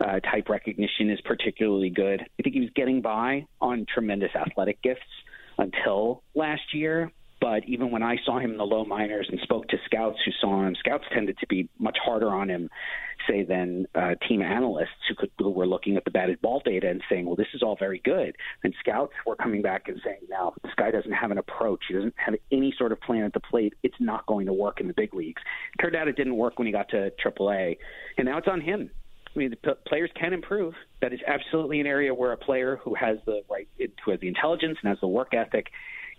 uh, 0.00 0.20
type 0.20 0.48
recognition 0.48 1.10
is 1.10 1.20
particularly 1.22 1.90
good. 1.90 2.22
I 2.22 2.42
think 2.42 2.54
he 2.54 2.60
was 2.60 2.70
getting 2.74 3.02
by 3.02 3.46
on 3.60 3.86
tremendous 3.92 4.30
athletic 4.34 4.80
gifts 4.82 5.02
until 5.58 6.22
last 6.34 6.72
year. 6.72 7.12
But 7.40 7.64
even 7.68 7.92
when 7.92 8.02
I 8.02 8.16
saw 8.24 8.40
him 8.40 8.50
in 8.52 8.56
the 8.56 8.66
low 8.66 8.84
minors 8.84 9.28
and 9.30 9.38
spoke 9.40 9.68
to 9.68 9.76
scouts 9.84 10.18
who 10.24 10.32
saw 10.40 10.66
him, 10.66 10.74
scouts 10.74 11.04
tended 11.12 11.38
to 11.38 11.46
be 11.46 11.68
much 11.78 11.96
harder 12.04 12.30
on 12.30 12.48
him, 12.48 12.68
say, 13.28 13.44
than 13.44 13.86
uh, 13.94 14.14
team 14.28 14.42
analysts 14.42 14.88
who, 15.08 15.14
could, 15.14 15.30
who 15.38 15.50
were 15.50 15.66
looking 15.66 15.96
at 15.96 16.04
the 16.04 16.10
batted 16.10 16.40
ball 16.40 16.62
data 16.64 16.88
and 16.88 17.02
saying, 17.10 17.26
well, 17.26 17.36
this 17.36 17.46
is 17.54 17.62
all 17.62 17.76
very 17.76 18.00
good. 18.04 18.36
And 18.64 18.74
scouts 18.80 19.12
were 19.26 19.36
coming 19.36 19.62
back 19.62 19.88
and 19.88 20.00
saying, 20.04 20.20
now, 20.28 20.54
this 20.62 20.72
guy 20.76 20.90
doesn't 20.90 21.12
have 21.12 21.30
an 21.30 21.38
approach. 21.38 21.84
He 21.88 21.94
doesn't 21.94 22.14
have 22.16 22.34
any 22.50 22.74
sort 22.76 22.92
of 22.92 23.00
plan 23.00 23.24
at 23.24 23.32
the 23.32 23.40
plate. 23.40 23.74
It's 23.82 23.96
not 24.00 24.26
going 24.26 24.46
to 24.46 24.52
work 24.52 24.80
in 24.80 24.88
the 24.88 24.94
big 24.94 25.14
leagues. 25.14 25.42
It 25.74 25.82
turned 25.82 25.96
out 25.96 26.08
it 26.08 26.16
didn't 26.16 26.36
work 26.36 26.58
when 26.58 26.66
he 26.66 26.72
got 26.72 26.88
to 26.90 27.10
AAA. 27.24 27.78
And 28.16 28.26
now 28.26 28.38
it's 28.38 28.48
on 28.48 28.60
him. 28.60 28.90
I 29.34 29.38
mean, 29.38 29.50
the 29.50 29.56
p- 29.56 29.80
players 29.86 30.10
can 30.18 30.32
improve. 30.32 30.74
That 31.00 31.12
is 31.12 31.20
absolutely 31.26 31.80
an 31.80 31.86
area 31.86 32.14
where 32.14 32.32
a 32.32 32.36
player 32.36 32.80
who 32.82 32.94
has 32.94 33.18
the 33.26 33.42
right, 33.50 33.68
who 34.04 34.10
has 34.10 34.20
the 34.20 34.28
intelligence 34.28 34.78
and 34.82 34.88
has 34.88 34.98
the 35.00 35.08
work 35.08 35.34
ethic 35.34 35.66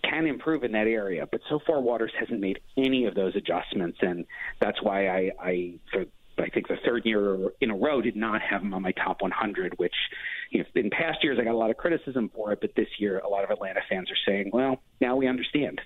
can 0.04 0.26
improve 0.26 0.63
in 0.63 0.72
that 0.72 0.88
area. 0.88 1.28
But 1.30 1.41
so 1.50 1.60
far, 1.65 1.82
Waters 1.82 2.12
hasn't 2.17 2.39
made 2.39 2.60
any 2.78 3.06
of 3.06 3.15
those 3.15 3.36
adjustments, 3.36 3.98
and 4.02 4.26
that's 4.62 4.82
why 4.82 5.08
I, 5.08 5.32
I 5.41 5.74
for 5.91 6.06
I 6.41 6.49
think 6.49 6.67
the 6.67 6.78
third 6.86 7.06
year 7.06 7.49
in 7.62 7.71
a 7.71 7.75
row 7.75 8.02
did 8.02 8.15
not 8.15 8.41
have 8.41 8.62
him 8.62 8.73
on 8.73 8.82
my 8.82 8.91
top 8.91 9.21
100, 9.21 9.73
which 9.78 9.93
you 10.52 10.60
know, 10.60 10.65
in 10.75 10.89
past 10.89 11.23
years 11.23 11.38
I 11.39 11.43
got 11.43 11.54
a 11.54 11.58
lot 11.58 11.69
of 11.69 11.78
criticism 11.78 12.30
for 12.34 12.52
it, 12.52 12.62
but 12.62 12.71
this 12.75 12.88
year 12.97 13.19
a 13.19 13.30
lot 13.30 13.43
of 13.43 13.49
Atlanta 13.49 13.82
fans 13.89 14.10
are 14.10 14.32
saying, 14.32 14.52
well, 14.54 14.82
now 15.02 15.15
we 15.15 15.28
understand. 15.28 15.82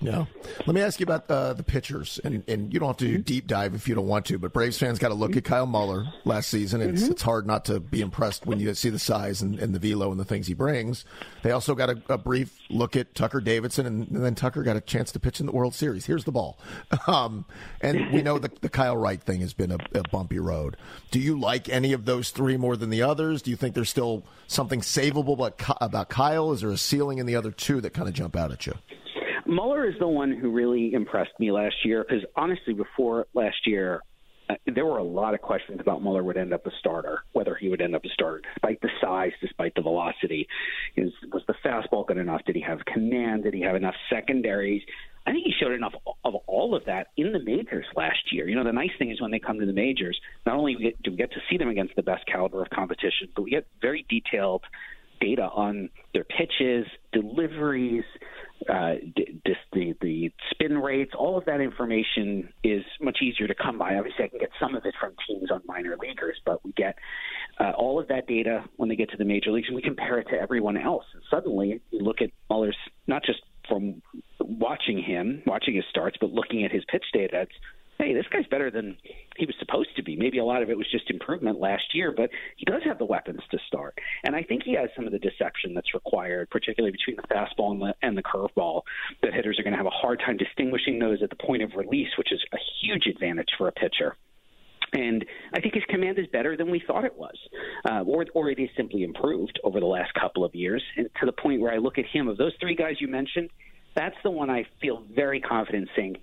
Yeah. 0.00 0.26
Let 0.66 0.74
me 0.74 0.80
ask 0.80 1.00
you 1.00 1.04
about 1.04 1.28
uh, 1.28 1.54
the 1.54 1.64
pitchers, 1.64 2.20
and, 2.22 2.44
and 2.46 2.72
you 2.72 2.78
don't 2.78 2.88
have 2.88 2.96
to 2.98 3.06
do 3.06 3.14
mm-hmm. 3.14 3.22
deep 3.22 3.46
dive 3.48 3.74
if 3.74 3.88
you 3.88 3.96
don't 3.96 4.06
want 4.06 4.26
to, 4.26 4.38
but 4.38 4.52
Braves 4.52 4.78
fans 4.78 4.98
got 4.98 5.08
to 5.08 5.14
look 5.14 5.36
at 5.36 5.44
Kyle 5.44 5.66
Muller 5.66 6.06
last 6.24 6.50
season. 6.50 6.80
It's, 6.80 7.02
mm-hmm. 7.02 7.12
it's 7.12 7.22
hard 7.22 7.46
not 7.46 7.64
to 7.64 7.80
be 7.80 8.00
impressed 8.00 8.46
when 8.46 8.60
you 8.60 8.72
see 8.74 8.90
the 8.90 8.98
size 8.98 9.42
and, 9.42 9.58
and 9.58 9.74
the 9.74 9.80
velo 9.80 10.10
and 10.12 10.20
the 10.20 10.24
things 10.24 10.46
he 10.46 10.54
brings. 10.54 11.04
They 11.42 11.50
also 11.50 11.74
got 11.74 11.90
a, 11.90 12.00
a 12.08 12.18
brief 12.18 12.56
look 12.70 12.94
at 12.94 13.14
Tucker 13.16 13.40
Davidson, 13.40 13.86
and, 13.86 14.08
and, 14.08 14.24
then 14.24 14.34
Tucker 14.36 14.62
got 14.62 14.76
a 14.76 14.80
chance 14.80 15.10
to 15.12 15.20
pitch 15.20 15.40
in 15.40 15.46
the 15.46 15.52
World 15.52 15.74
Series. 15.74 16.06
Here's 16.06 16.24
the 16.24 16.32
ball. 16.32 16.58
Um, 17.08 17.46
and 17.80 18.12
we 18.12 18.20
know 18.20 18.38
the, 18.38 18.50
the 18.60 18.68
Kyle 18.68 18.96
Wright 18.96 19.22
thing 19.22 19.40
has 19.40 19.54
been 19.54 19.70
a, 19.70 19.78
a 19.94 20.02
bumpy 20.10 20.38
road. 20.38 20.76
Do 21.10 21.18
you 21.18 21.38
like 21.38 21.68
any 21.68 21.94
of 21.94 22.04
those 22.04 22.30
three 22.30 22.58
more 22.58 22.76
than 22.76 22.90
the 22.90 23.00
others? 23.00 23.40
Do 23.40 23.50
you 23.50 23.56
think 23.56 23.74
there's 23.74 23.88
still 23.88 24.24
something 24.46 24.80
savable 24.80 25.32
about, 25.32 25.62
about 25.80 26.10
Kyle? 26.10 26.52
Is 26.52 26.60
there 26.60 26.70
a 26.70 26.76
ceiling 26.76 27.16
in 27.16 27.24
the 27.24 27.34
other 27.34 27.50
two 27.50 27.80
that 27.80 27.94
kind 27.94 28.08
of 28.08 28.14
jump 28.14 28.36
out 28.36 28.52
at 28.52 28.66
you? 28.66 28.74
Muller 29.48 29.88
is 29.88 29.94
the 29.98 30.06
one 30.06 30.30
who 30.30 30.50
really 30.50 30.92
impressed 30.92 31.32
me 31.40 31.50
last 31.50 31.76
year 31.82 32.04
because 32.06 32.22
honestly, 32.36 32.74
before 32.74 33.26
last 33.32 33.66
year, 33.66 34.02
uh, 34.50 34.54
there 34.74 34.84
were 34.84 34.98
a 34.98 35.02
lot 35.02 35.32
of 35.32 35.40
questions 35.40 35.80
about 35.80 36.02
Muller 36.02 36.22
would 36.22 36.36
end 36.36 36.52
up 36.52 36.66
a 36.66 36.70
starter, 36.78 37.22
whether 37.32 37.54
he 37.54 37.70
would 37.70 37.80
end 37.80 37.94
up 37.94 38.04
a 38.04 38.08
starter, 38.10 38.42
despite 38.54 38.80
the 38.82 38.90
size, 39.00 39.32
despite 39.40 39.74
the 39.74 39.80
velocity. 39.80 40.46
Is 40.96 41.12
was 41.32 41.42
the 41.48 41.54
fastball 41.64 42.06
good 42.06 42.18
enough? 42.18 42.42
Did 42.44 42.56
he 42.56 42.62
have 42.62 42.84
command? 42.84 43.44
Did 43.44 43.54
he 43.54 43.62
have 43.62 43.74
enough 43.74 43.94
secondaries? 44.10 44.82
I 45.26 45.32
think 45.32 45.44
he 45.44 45.52
showed 45.58 45.72
enough 45.72 45.94
of 46.24 46.34
all 46.46 46.74
of 46.74 46.84
that 46.84 47.08
in 47.16 47.32
the 47.32 47.40
majors 47.40 47.86
last 47.96 48.32
year. 48.32 48.48
You 48.48 48.56
know, 48.56 48.64
the 48.64 48.72
nice 48.72 48.90
thing 48.98 49.10
is 49.10 49.20
when 49.20 49.30
they 49.30 49.38
come 49.38 49.60
to 49.60 49.66
the 49.66 49.72
majors, 49.72 50.18
not 50.44 50.56
only 50.56 50.94
do 51.02 51.10
we 51.10 51.16
get 51.16 51.32
to 51.32 51.40
see 51.50 51.56
them 51.56 51.68
against 51.68 51.96
the 51.96 52.02
best 52.02 52.26
caliber 52.26 52.62
of 52.62 52.70
competition, 52.70 53.28
but 53.34 53.42
we 53.42 53.50
get 53.50 53.66
very 53.80 54.06
detailed 54.08 54.62
data 55.20 55.42
on 55.42 55.90
their 56.14 56.24
pitches, 56.24 56.86
deliveries, 57.12 58.04
uh, 58.68 58.94
the 59.44 59.94
the 60.02 60.32
spin 60.50 60.78
rates, 60.78 61.12
all 61.16 61.38
of 61.38 61.44
that 61.44 61.60
information 61.60 62.52
is 62.64 62.82
much 63.00 63.18
easier 63.22 63.46
to 63.46 63.54
come 63.54 63.78
by. 63.78 63.96
Obviously, 63.96 64.24
I 64.24 64.28
can 64.28 64.38
get 64.38 64.50
some 64.60 64.74
of 64.74 64.84
it 64.84 64.94
from 65.00 65.12
teams 65.26 65.50
on 65.50 65.62
minor 65.66 65.96
leaguers, 66.00 66.36
but 66.44 66.64
we 66.64 66.72
get 66.72 66.96
uh, 67.60 67.72
all 67.76 68.00
of 68.00 68.08
that 68.08 68.26
data 68.26 68.64
when 68.76 68.88
they 68.88 68.96
get 68.96 69.10
to 69.10 69.16
the 69.16 69.24
major 69.24 69.50
leagues, 69.50 69.68
and 69.68 69.76
we 69.76 69.82
compare 69.82 70.18
it 70.18 70.28
to 70.30 70.40
everyone 70.40 70.76
else. 70.76 71.04
And 71.14 71.22
suddenly, 71.30 71.80
you 71.90 72.00
look 72.00 72.20
at 72.20 72.30
Muller's 72.50 72.76
not 73.06 73.24
just 73.24 73.40
from 73.68 74.02
watching 74.40 75.02
him, 75.02 75.42
watching 75.46 75.74
his 75.74 75.84
starts, 75.90 76.16
but 76.20 76.32
looking 76.32 76.64
at 76.64 76.72
his 76.72 76.84
pitch 76.90 77.04
data. 77.12 77.42
It's 77.42 77.52
hey, 77.98 78.14
this 78.14 78.26
guy's 78.32 78.46
better 78.46 78.70
than 78.70 78.96
he 79.36 79.46
was 79.46 79.54
supposed 79.58 79.94
to 79.96 80.02
be. 80.02 80.16
Maybe 80.16 80.38
a 80.38 80.44
lot 80.44 80.62
of 80.62 80.70
it 80.70 80.76
was 80.76 80.86
just 80.90 81.10
improvement 81.10 81.58
last 81.58 81.94
year, 81.94 82.12
but 82.16 82.30
he 82.56 82.64
does 82.64 82.82
have 82.84 82.98
the 82.98 83.04
weapons 83.04 83.40
to 83.50 83.58
start. 83.66 83.98
And 84.24 84.36
I 84.36 84.42
think 84.42 84.62
he 84.62 84.74
has 84.74 84.88
some 84.94 85.06
of 85.06 85.12
the 85.12 85.18
deception 85.18 85.74
that's 85.74 85.92
required, 85.94 86.48
particularly 86.50 86.92
between 86.92 87.16
the 87.16 87.34
fastball 87.34 87.72
and 87.72 87.82
the, 87.82 87.94
and 88.02 88.16
the 88.16 88.22
curveball, 88.22 88.82
that 89.22 89.34
hitters 89.34 89.58
are 89.58 89.62
going 89.62 89.72
to 89.72 89.78
have 89.78 89.86
a 89.86 89.90
hard 89.90 90.20
time 90.20 90.36
distinguishing 90.36 90.98
those 90.98 91.22
at 91.22 91.30
the 91.30 91.36
point 91.36 91.62
of 91.62 91.72
release, 91.76 92.08
which 92.16 92.32
is 92.32 92.40
a 92.52 92.58
huge 92.82 93.06
advantage 93.06 93.48
for 93.58 93.68
a 93.68 93.72
pitcher. 93.72 94.16
And 94.92 95.24
I 95.52 95.60
think 95.60 95.74
his 95.74 95.84
command 95.88 96.18
is 96.18 96.26
better 96.32 96.56
than 96.56 96.70
we 96.70 96.82
thought 96.86 97.04
it 97.04 97.14
was, 97.14 97.36
uh, 97.90 98.04
or 98.06 98.24
or 98.32 98.48
it 98.48 98.58
is 98.58 98.70
simply 98.74 99.02
improved 99.02 99.60
over 99.62 99.80
the 99.80 99.86
last 99.86 100.14
couple 100.14 100.44
of 100.44 100.54
years, 100.54 100.82
and 100.96 101.10
to 101.20 101.26
the 101.26 101.32
point 101.32 101.60
where 101.60 101.72
I 101.72 101.76
look 101.76 101.98
at 101.98 102.06
him 102.06 102.26
of 102.26 102.38
those 102.38 102.52
three 102.58 102.74
guys 102.74 102.94
you 102.98 103.06
mentioned, 103.06 103.50
that's 103.94 104.16
the 104.22 104.30
one 104.30 104.48
I 104.48 104.64
feel 104.80 105.04
very 105.14 105.40
confident 105.40 105.90
saying 105.94 106.16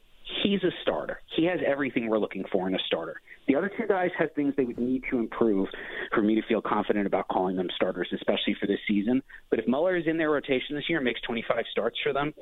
he's 0.43 0.63
a 0.63 0.71
starter. 0.81 1.21
He 1.35 1.45
has 1.45 1.59
everything 1.65 2.09
we're 2.09 2.19
looking 2.19 2.45
for 2.51 2.67
in 2.67 2.75
a 2.75 2.79
starter. 2.85 3.21
The 3.47 3.55
other 3.55 3.71
two 3.77 3.87
guys 3.87 4.09
have 4.17 4.33
things 4.33 4.53
they 4.57 4.65
would 4.65 4.79
need 4.79 5.03
to 5.11 5.19
improve 5.19 5.69
for 6.13 6.21
me 6.21 6.35
to 6.35 6.41
feel 6.47 6.61
confident 6.61 7.05
about 7.05 7.27
calling 7.27 7.55
them 7.55 7.67
starters, 7.75 8.09
especially 8.13 8.55
for 8.59 8.65
this 8.65 8.79
season. 8.87 9.21
But 9.49 9.59
if 9.59 9.67
Muller 9.67 9.95
is 9.95 10.07
in 10.07 10.17
their 10.17 10.31
rotation 10.31 10.75
this 10.75 10.89
year 10.89 10.97
and 10.99 11.05
makes 11.05 11.21
25 11.21 11.65
starts 11.71 11.97
for 12.03 12.13
them, 12.13 12.33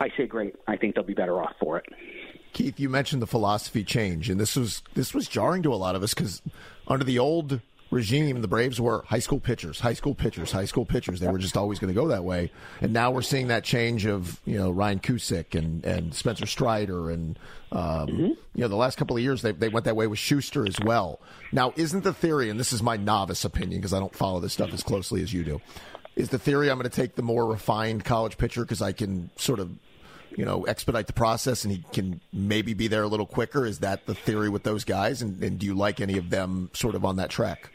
I 0.00 0.08
say 0.16 0.26
great. 0.26 0.54
I 0.66 0.76
think 0.76 0.94
they'll 0.94 1.04
be 1.04 1.14
better 1.14 1.40
off 1.42 1.54
for 1.60 1.78
it. 1.78 1.86
Keith, 2.52 2.78
you 2.78 2.88
mentioned 2.88 3.22
the 3.22 3.26
philosophy 3.26 3.82
change, 3.82 4.28
and 4.28 4.38
this 4.38 4.56
was 4.56 4.82
this 4.94 5.14
was 5.14 5.26
jarring 5.26 5.62
to 5.62 5.72
a 5.72 5.76
lot 5.76 5.94
of 5.94 6.02
us 6.02 6.12
because 6.12 6.42
under 6.86 7.04
the 7.04 7.18
old 7.18 7.60
regime, 7.92 8.40
the 8.40 8.48
Braves 8.48 8.80
were 8.80 9.04
high 9.06 9.18
school 9.18 9.38
pitchers, 9.38 9.78
high 9.78 9.92
school 9.92 10.14
pitchers, 10.14 10.50
high 10.50 10.64
school 10.64 10.84
pitchers. 10.84 11.20
They 11.20 11.28
were 11.28 11.38
just 11.38 11.56
always 11.56 11.78
going 11.78 11.94
to 11.94 12.00
go 12.00 12.08
that 12.08 12.24
way. 12.24 12.50
And 12.80 12.92
now 12.92 13.10
we're 13.10 13.22
seeing 13.22 13.48
that 13.48 13.62
change 13.62 14.06
of 14.06 14.40
you 14.44 14.58
know 14.58 14.70
Ryan 14.70 14.98
Cusick 14.98 15.54
and, 15.54 15.84
and 15.84 16.14
Spencer 16.14 16.46
Strider 16.46 17.10
and 17.10 17.38
um, 17.70 18.08
mm-hmm. 18.08 18.22
you 18.22 18.36
know 18.56 18.68
the 18.68 18.76
last 18.76 18.96
couple 18.96 19.16
of 19.16 19.22
years 19.22 19.42
they 19.42 19.52
they 19.52 19.68
went 19.68 19.84
that 19.84 19.94
way 19.94 20.06
with 20.06 20.18
Shuster 20.18 20.66
as 20.66 20.80
well. 20.80 21.20
Now, 21.52 21.72
isn't 21.76 22.02
the 22.02 22.14
theory, 22.14 22.48
and 22.48 22.58
this 22.58 22.72
is 22.72 22.82
my 22.82 22.96
novice 22.96 23.44
opinion 23.44 23.80
because 23.80 23.92
I 23.92 24.00
don't 24.00 24.14
follow 24.14 24.40
this 24.40 24.54
stuff 24.54 24.72
as 24.72 24.82
closely 24.82 25.22
as 25.22 25.32
you 25.32 25.44
do, 25.44 25.60
is 26.16 26.30
the 26.30 26.38
theory 26.38 26.70
I'm 26.70 26.78
going 26.78 26.90
to 26.90 26.96
take 26.96 27.14
the 27.14 27.22
more 27.22 27.46
refined 27.46 28.04
college 28.04 28.38
pitcher 28.38 28.62
because 28.62 28.82
I 28.82 28.92
can 28.92 29.30
sort 29.36 29.60
of 29.60 29.70
you 30.36 30.44
know, 30.44 30.64
expedite 30.64 31.06
the 31.06 31.12
process 31.12 31.64
and 31.64 31.72
he 31.74 31.84
can 31.92 32.20
maybe 32.32 32.74
be 32.74 32.88
there 32.88 33.02
a 33.02 33.08
little 33.08 33.26
quicker? 33.26 33.66
Is 33.66 33.80
that 33.80 34.06
the 34.06 34.14
theory 34.14 34.48
with 34.48 34.62
those 34.62 34.84
guys? 34.84 35.22
And, 35.22 35.42
and 35.42 35.58
do 35.58 35.66
you 35.66 35.74
like 35.74 36.00
any 36.00 36.16
of 36.16 36.30
them 36.30 36.70
sort 36.72 36.94
of 36.94 37.04
on 37.04 37.16
that 37.16 37.30
track? 37.30 37.70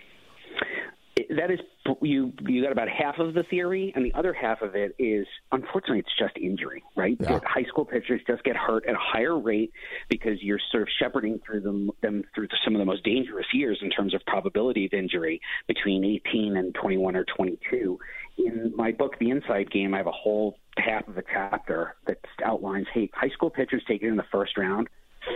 That 1.29 1.51
is 1.51 1.59
you 2.01 2.33
you 2.41 2.63
got 2.63 2.71
about 2.71 2.87
half 2.89 3.19
of 3.19 3.33
the 3.33 3.43
theory 3.43 3.91
and 3.95 4.05
the 4.05 4.13
other 4.13 4.33
half 4.33 4.61
of 4.61 4.75
it 4.75 4.95
is 4.97 5.25
unfortunately 5.51 5.99
it's 5.99 6.17
just 6.17 6.37
injury 6.37 6.83
right? 6.95 7.17
Yeah. 7.19 7.39
high 7.45 7.63
school 7.63 7.85
pitchers 7.85 8.21
just 8.27 8.43
get 8.43 8.55
hurt 8.55 8.85
at 8.87 8.95
a 8.95 8.99
higher 8.99 9.37
rate 9.37 9.71
because 10.09 10.41
you're 10.41 10.59
sort 10.71 10.83
of 10.83 10.89
shepherding 10.99 11.39
through 11.45 11.61
them 11.61 11.91
them 12.01 12.23
through 12.33 12.47
some 12.63 12.75
of 12.75 12.79
the 12.79 12.85
most 12.85 13.03
dangerous 13.03 13.47
years 13.53 13.79
in 13.81 13.89
terms 13.89 14.13
of 14.13 14.21
probability 14.25 14.85
of 14.85 14.93
injury 14.93 15.41
between 15.67 16.03
18 16.27 16.55
and 16.57 16.73
21 16.75 17.15
or 17.15 17.25
22 17.35 17.99
in 18.37 18.73
my 18.75 18.91
book 18.91 19.17
the 19.19 19.29
inside 19.29 19.69
game 19.71 19.93
i 19.93 19.97
have 19.97 20.07
a 20.07 20.11
whole 20.11 20.57
half 20.77 21.07
of 21.07 21.17
a 21.17 21.23
chapter 21.23 21.95
that 22.05 22.19
outlines 22.45 22.87
hey 22.93 23.09
high 23.13 23.29
school 23.29 23.49
pitchers 23.49 23.83
taken 23.87 24.09
in 24.09 24.15
the 24.15 24.25
first 24.31 24.57
round 24.57 24.87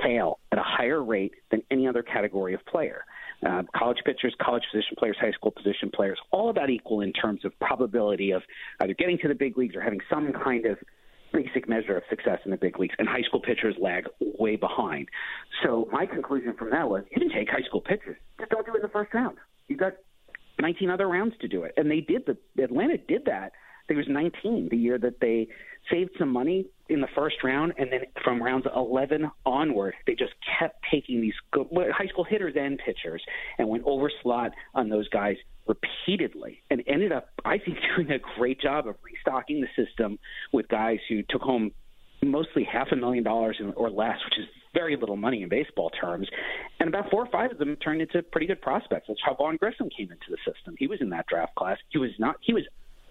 fail 0.03 0.39
at 0.51 0.57
a 0.57 0.63
higher 0.63 1.03
rate 1.03 1.33
than 1.49 1.61
any 1.69 1.87
other 1.87 2.01
category 2.01 2.53
of 2.53 2.65
player 2.65 3.03
uh, 3.45 3.63
college 3.75 3.97
pitchers, 4.05 4.35
college 4.41 4.63
position 4.71 4.95
players, 4.97 5.17
high 5.19 5.31
school 5.31 5.51
position 5.51 5.89
players, 5.93 6.19
all 6.31 6.49
about 6.49 6.69
equal 6.69 7.01
in 7.01 7.11
terms 7.13 7.43
of 7.45 7.57
probability 7.59 8.31
of 8.31 8.43
either 8.81 8.93
getting 8.93 9.17
to 9.19 9.27
the 9.27 9.35
big 9.35 9.57
leagues 9.57 9.75
or 9.75 9.81
having 9.81 9.99
some 10.09 10.31
kind 10.33 10.65
of 10.65 10.77
basic 11.33 11.67
measure 11.67 11.95
of 11.97 12.03
success 12.09 12.39
in 12.45 12.51
the 12.51 12.57
big 12.57 12.77
leagues. 12.79 12.95
And 12.99 13.07
high 13.07 13.21
school 13.21 13.41
pitchers 13.41 13.75
lag 13.79 14.05
way 14.19 14.55
behind. 14.55 15.07
So 15.63 15.87
my 15.91 16.05
conclusion 16.05 16.53
from 16.57 16.71
that 16.71 16.89
was 16.89 17.03
you 17.11 17.19
can 17.19 17.29
take 17.29 17.49
high 17.49 17.65
school 17.67 17.81
pitchers, 17.81 18.17
just 18.39 18.51
don't 18.51 18.65
do 18.65 18.73
it 18.73 18.77
in 18.77 18.81
the 18.81 18.89
first 18.89 19.13
round. 19.13 19.37
You've 19.67 19.79
got 19.79 19.93
19 20.59 20.89
other 20.89 21.07
rounds 21.07 21.33
to 21.41 21.47
do 21.47 21.63
it, 21.63 21.73
and 21.77 21.89
they 21.89 22.01
did. 22.01 22.25
The 22.25 22.63
Atlanta 22.63 22.97
did 22.97 23.25
that. 23.25 23.53
It 23.89 23.95
was 23.95 24.05
19 24.07 24.69
the 24.69 24.77
year 24.77 24.97
that 24.99 25.19
they 25.19 25.47
saved 25.89 26.11
some 26.19 26.29
money 26.29 26.67
in 26.89 27.01
the 27.01 27.07
first 27.15 27.37
round, 27.43 27.73
and 27.77 27.91
then 27.91 28.01
from 28.23 28.41
rounds 28.41 28.65
11 28.75 29.29
onward, 29.45 29.93
they 30.05 30.13
just 30.13 30.33
kept 30.59 30.83
taking 30.91 31.21
these 31.21 31.33
good, 31.51 31.67
high 31.91 32.07
school 32.07 32.23
hitters 32.23 32.53
and 32.57 32.79
pitchers 32.85 33.23
and 33.57 33.67
went 33.67 33.83
over 33.85 34.11
slot 34.21 34.51
on 34.75 34.89
those 34.89 35.07
guys 35.09 35.37
repeatedly 35.67 36.61
and 36.69 36.83
ended 36.87 37.11
up, 37.11 37.29
I 37.45 37.57
think, 37.57 37.77
doing 37.95 38.11
a 38.11 38.19
great 38.37 38.59
job 38.59 38.87
of 38.87 38.95
restocking 39.03 39.61
the 39.61 39.85
system 39.85 40.19
with 40.51 40.67
guys 40.67 40.99
who 41.07 41.23
took 41.29 41.41
home 41.41 41.71
mostly 42.23 42.67
half 42.71 42.87
a 42.91 42.95
million 42.95 43.23
dollars 43.23 43.59
or 43.75 43.89
less, 43.89 44.17
which 44.25 44.37
is 44.39 44.45
very 44.73 44.95
little 44.95 45.17
money 45.17 45.43
in 45.43 45.49
baseball 45.49 45.89
terms. 45.89 46.27
And 46.79 46.87
about 46.87 47.09
four 47.09 47.23
or 47.23 47.31
five 47.31 47.51
of 47.51 47.57
them 47.57 47.75
turned 47.77 48.01
into 48.01 48.21
pretty 48.21 48.47
good 48.47 48.61
prospects. 48.61 49.05
That's 49.07 49.19
how 49.25 49.33
Vaughn 49.33 49.57
Grissom 49.57 49.89
came 49.95 50.11
into 50.11 50.25
the 50.29 50.37
system. 50.45 50.75
He 50.77 50.87
was 50.87 50.99
in 51.01 51.09
that 51.09 51.25
draft 51.27 51.55
class. 51.55 51.77
He 51.89 51.97
was 51.97 52.11
not. 52.19 52.35
He 52.41 52.53
was 52.53 52.63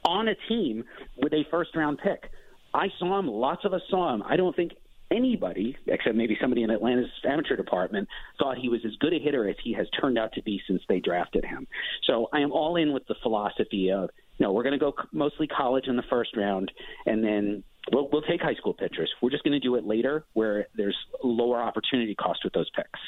on 0.05 0.29
a 0.29 0.35
team 0.49 0.85
with 1.19 1.33
a 1.33 1.45
first 1.51 1.75
round 1.75 1.99
pick. 1.99 2.31
I 2.75 2.89
saw 2.99 3.19
him. 3.19 3.27
Lots 3.27 3.65
of 3.65 3.73
us 3.73 3.83
saw 3.91 4.15
him. 4.15 4.23
I 4.25 4.37
don't 4.37 4.55
think 4.55 4.73
anybody, 5.11 5.77
except 5.87 6.15
maybe 6.15 6.37
somebody 6.41 6.63
in 6.63 6.71
Atlanta's 6.71 7.11
amateur 7.25 7.57
department, 7.57 8.09
thought 8.39 8.59
he 8.59 8.69
was 8.69 8.81
as 8.85 8.93
good 9.01 9.13
a 9.13 9.19
hitter 9.19 9.49
as 9.49 9.57
he 9.63 9.73
has 9.73 9.87
turned 10.01 10.19
out 10.19 10.33
to 10.35 10.43
be 10.43 10.61
since 10.67 10.83
they 10.89 11.01
drafted 11.01 11.45
him. 11.45 11.67
So 12.07 12.29
I 12.33 12.41
am 12.41 12.53
all 12.53 12.77
in 12.77 12.93
with 12.93 13.07
the 13.07 13.17
philosophy 13.23 13.91
of 13.91 14.11
no, 14.39 14.53
we're 14.53 14.63
going 14.63 14.73
to 14.73 14.79
go 14.79 14.95
mostly 15.13 15.47
college 15.47 15.87
in 15.87 15.97
the 15.97 16.03
first 16.09 16.35
round, 16.35 16.73
and 17.05 17.23
then 17.23 17.63
we'll, 17.93 18.09
we'll 18.11 18.23
take 18.23 18.41
high 18.41 18.55
school 18.55 18.73
pitchers. 18.73 19.11
We're 19.21 19.31
just 19.31 19.45
going 19.45 19.53
to 19.53 19.61
do 19.61 19.75
it 19.75 19.85
later, 19.85 20.25
where 20.33 20.69
there's 20.75 20.97
lower 21.23 21.61
opportunity 21.61 22.15
cost 22.15 22.41
with 22.43 22.55
those 22.55 22.71
picks. 22.75 22.99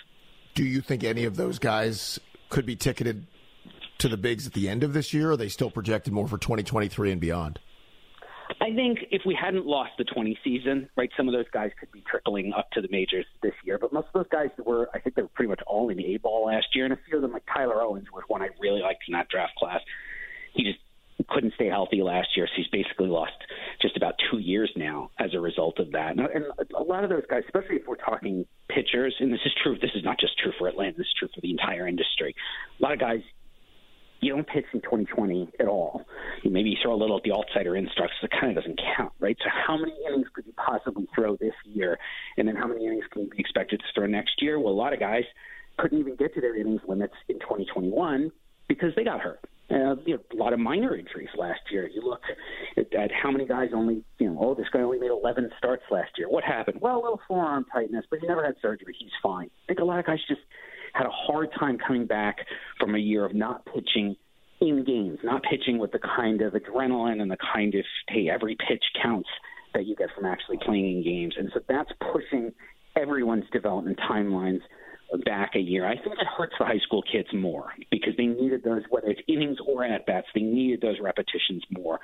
Do 0.55 0.63
you 0.63 0.83
think 0.83 1.03
any 1.05 1.25
of 1.25 1.37
those 1.37 1.59
guys 1.59 2.21
could 2.51 2.67
be 2.67 2.77
ticketed 2.77 3.27
to 3.99 4.09
the 4.09 4.19
bigs 4.19 4.47
at 4.47 4.53
the 4.53 4.69
end 4.69 4.83
of 4.83 4.93
this 4.93 5.15
year? 5.15 5.31
Or 5.31 5.33
are 5.33 5.37
they 5.39 5.49
still 5.49 5.71
projected 5.71 6.13
more 6.13 6.29
for 6.29 6.37
2023 6.37 7.13
and 7.13 7.21
beyond? 7.21 7.59
I 8.63 8.73
think 8.73 9.01
if 9.11 9.23
we 9.27 9.35
hadn't 9.35 9.67
lost 9.67 9.91
the 9.99 10.05
20 10.05 10.39
season, 10.45 10.89
right, 10.97 11.11
some 11.17 11.27
of 11.27 11.35
those 11.35 11.49
guys 11.53 11.73
could 11.81 11.91
be 11.91 12.03
trickling 12.09 12.53
up 12.57 12.71
to 12.73 12.81
the 12.81 12.87
majors 12.93 13.27
this 13.43 13.55
year. 13.65 13.77
But 13.77 13.93
most 13.93 14.07
of 14.07 14.13
those 14.13 14.29
guys 14.31 14.51
were, 14.65 14.89
I 14.95 15.01
think 15.01 15.17
they 15.17 15.23
were 15.23 15.29
pretty 15.35 15.49
much 15.49 15.61
all 15.67 15.89
in 15.89 15.99
A 15.99 16.17
ball 16.19 16.47
last 16.47 16.67
year. 16.73 16.85
And 16.85 16.95
a 16.95 16.99
few 17.09 17.17
of 17.17 17.23
them, 17.23 17.33
like 17.33 17.43
Tyler 17.53 17.83
Owens, 17.83 18.07
was 18.13 18.23
one 18.29 18.41
I 18.41 18.51
really 18.61 18.81
liked 18.81 19.03
in 19.09 19.15
that 19.15 19.29
draft 19.29 19.57
class. 19.57 19.81
He 20.55 20.63
just 20.63 20.79
couldn't 21.29 21.55
stay 21.55 21.67
healthy 21.67 22.03
last 22.03 22.29
year, 22.37 22.47
so 22.47 22.53
he's 22.57 22.69
basically 22.69 23.09
lost 23.09 23.33
just 23.81 23.97
about 23.97 24.15
two 24.31 24.39
years 24.39 24.71
now 24.77 25.11
as 25.19 25.35
a 25.35 25.41
result 25.41 25.81
of 25.81 25.91
that. 25.93 26.11
And, 26.11 26.21
and 26.21 26.45
a 26.77 26.83
lot 26.83 27.03
of 27.03 27.11
those 27.11 27.25
guys, 27.29 27.43
especially 27.47 27.77
if 27.77 27.87
we're 27.89 27.97
talking 27.97 28.47
pitchers, 28.69 29.15
and 29.19 29.33
this 29.33 29.41
is 29.45 29.53
true, 29.61 29.77
this 29.81 29.91
is 29.95 30.05
not 30.05 30.21
just 30.21 30.39
true 30.39 30.53
for 30.59 30.69
Atlanta, 30.69 30.97
this 30.99 31.07
is 31.07 31.15
true 31.19 31.29
for 31.35 31.41
the 31.41 31.51
entire 31.51 31.89
industry. 31.89 32.35
A 32.79 32.83
lot 32.83 32.93
of 32.93 33.01
guys 33.01 33.23
you 34.23 34.33
don't 34.33 34.47
pitch 34.47 34.65
in 34.73 34.81
2020 34.81 35.51
at 35.59 35.67
all. 35.67 36.07
Maybe 36.45 36.71
you 36.71 36.77
throw 36.81 36.95
a 36.95 36.97
little 36.97 37.17
at 37.17 37.25
the 37.25 37.33
outsider 37.33 37.77
instructs, 37.77 38.15
so 38.21 38.27
it 38.27 38.31
kind 38.31 38.57
of 38.57 38.63
doesn't 38.63 38.81
count, 38.97 39.13
right? 39.19 39.37
So 39.41 39.51
how 39.51 39.77
many 39.77 39.93
innings 40.07 40.29
could 40.33 40.47
you 40.47 40.53
possibly 40.53 41.09
throw 41.15 41.37
this 41.37 41.55
year, 41.65 41.99
and 42.39 42.47
then 42.47 42.55
how 42.55 42.69
many 42.69 42.87
innings 42.87 43.05
can 43.11 43.23
you 43.23 43.31
be 43.31 43.39
expected 43.39 43.81
to 43.81 43.87
throw 43.95 44.07
next 44.07 44.41
year? 44.41 44.59
Well, 44.61 44.73
a 44.73 44.75
lot 44.75 44.93
of 44.93 45.01
guys 45.01 45.25
couldn't 45.77 45.99
even 45.99 46.15
get 46.15 46.35
to 46.35 46.41
their 46.41 46.57
innings 46.57 46.83
limits 46.87 47.15
in 47.29 47.41
2021 47.41 48.31
because 48.69 48.93
they 48.95 49.05
got 49.05 49.21
hurt. 49.21 49.41
Uh, 49.71 49.97
you 50.05 50.15
know, 50.15 50.21
a 50.33 50.37
lot 50.37 50.53
of 50.53 50.61
minor 50.61 50.95
injuries 50.95 51.31
last 51.37 51.61
year. 51.71 51.89
You 51.89 52.03
look 52.03 52.21
at, 52.77 52.95
at 52.95 53.11
how 53.11 53.31
many 53.31 53.47
guys 53.47 53.71
only, 53.75 54.05
you 54.19 54.29
know, 54.29 54.39
oh, 54.41 54.55
this 54.55 54.67
guy 54.73 54.81
only 54.81 54.99
made 54.99 55.11
11 55.11 55.51
starts 55.57 55.83
last 55.91 56.11
year. 56.19 56.29
What 56.29 56.45
happened? 56.45 56.79
Well, 56.81 56.97
a 56.97 57.03
little 57.03 57.21
forearm 57.27 57.65
tightness, 57.73 58.05
but 58.11 58.19
he 58.21 58.27
never 58.27 58.45
had 58.45 58.55
surgery. 58.61 58.95
He's 58.99 59.11
fine. 59.23 59.51
I 59.65 59.67
think 59.67 59.81
a 59.81 59.85
lot 59.85 59.99
of 59.99 60.05
guys 60.05 60.19
just 60.29 60.43
had 60.93 61.07
a 61.07 61.11
hard 61.11 61.51
time 61.59 61.79
coming 61.79 62.07
back 62.07 62.39
from 62.79 62.95
a 62.95 62.99
year 62.99 63.25
of 63.25 63.35
not 63.35 63.65
pitching 63.67 64.17
in 64.61 64.85
games, 64.85 65.19
not 65.25 65.43
pitching 65.43 65.79
with 65.79 65.93
the 65.93 65.99
kind 65.99 66.41
of 66.43 66.53
adrenaline 66.53 67.21
and 67.21 67.31
the 67.31 67.37
kind 67.53 67.75
of, 67.75 67.85
hey, 68.09 68.29
every 68.29 68.57
pitch 68.69 68.85
counts 69.03 69.29
that 69.75 69.87
you 69.87 69.97
get 69.97 70.09
from 70.15 70.25
actually 70.25 70.59
playing 70.65 70.99
in 70.99 71.05
games. 71.05 71.35
And 71.37 71.51
so 71.53 71.61
that's 71.69 71.91
pushing 72.13 72.53
everyone's 72.97 73.49
development 73.53 73.99
timelines 74.09 74.61
back 75.25 75.55
a 75.55 75.59
year. 75.59 75.87
I 75.87 75.95
think 75.95 76.15
it 76.19 76.27
hurts 76.27 76.55
the 76.59 76.65
high 76.65 76.79
school 76.85 77.03
kids 77.03 77.29
more 77.35 77.73
because 77.91 78.15
they 78.17 78.27
needed 78.27 78.63
those, 78.65 78.83
whether 78.89 79.09
it's 79.09 79.21
innings 79.29 79.59
or 79.67 79.85
at 79.85 80.07
bats, 80.07 80.27
they 80.35 80.41
needed 80.41 80.81
those 80.81 80.97
repetitions 81.01 81.63
more. 81.71 82.01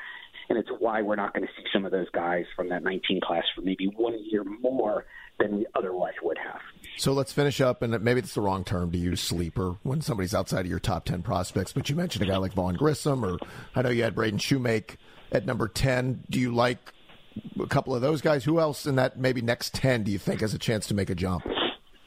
And 0.49 0.59
it's 0.59 0.71
why 0.79 1.03
we're 1.03 1.17
not 1.17 1.35
going 1.35 1.47
to 1.47 1.53
see 1.57 1.67
some 1.73 1.85
of 1.85 1.93
those 1.93 2.09
guys 2.11 2.45
from 2.57 2.69
that 2.71 2.83
19 2.83 3.21
class 3.21 3.45
for 3.55 3.61
maybe 3.61 3.87
one 3.97 4.19
year 4.31 4.45
more 4.45 5.05
than 5.39 5.57
we 5.57 5.67
otherwise 5.75 6.15
would 6.23 6.39
have. 6.39 6.61
So 6.97 7.13
let's 7.13 7.33
finish 7.33 7.61
up, 7.61 7.83
and 7.83 8.03
maybe 8.03 8.21
it's 8.21 8.35
the 8.35 8.41
wrong 8.41 8.65
term 8.65 8.91
to 8.93 8.99
use 8.99 9.21
sleeper 9.21 9.77
when 9.83 10.01
somebody's 10.01 10.35
outside 10.35 10.61
of 10.61 10.67
your 10.67 10.81
top 10.81 11.05
10 11.05 11.23
prospects, 11.23 11.73
but 11.73 11.89
you 11.89 11.97
mentioned 11.97 12.25
a 12.25 12.29
guy 12.29 12.39
like 12.39 12.53
Vaughn 12.55 12.75
Grissom, 12.75 13.25
or 13.25 13.39
I 13.75 13.83
know 13.83 13.91
you 13.91 14.03
had 14.03 14.15
Braden 14.15 14.39
Shewmake 14.39 14.97
at 15.31 15.47
number 15.47 15.69
10. 15.69 16.25
Do 16.29 16.41
you 16.41 16.55
like 16.55 16.79
a 17.61 17.67
couple 17.67 17.95
of 17.95 18.01
those 18.01 18.21
guys? 18.21 18.45
Who 18.45 18.59
else 18.59 18.87
in 18.87 18.97
that 18.97 19.19
maybe 19.19 19.43
next 19.43 19.75
10 19.75 20.05
do 20.05 20.11
you 20.11 20.19
think 20.19 20.41
has 20.41 20.55
a 20.55 20.59
chance 20.59 20.87
to 20.89 20.95
make 20.95 21.11
a 21.11 21.15
jump? 21.15 21.47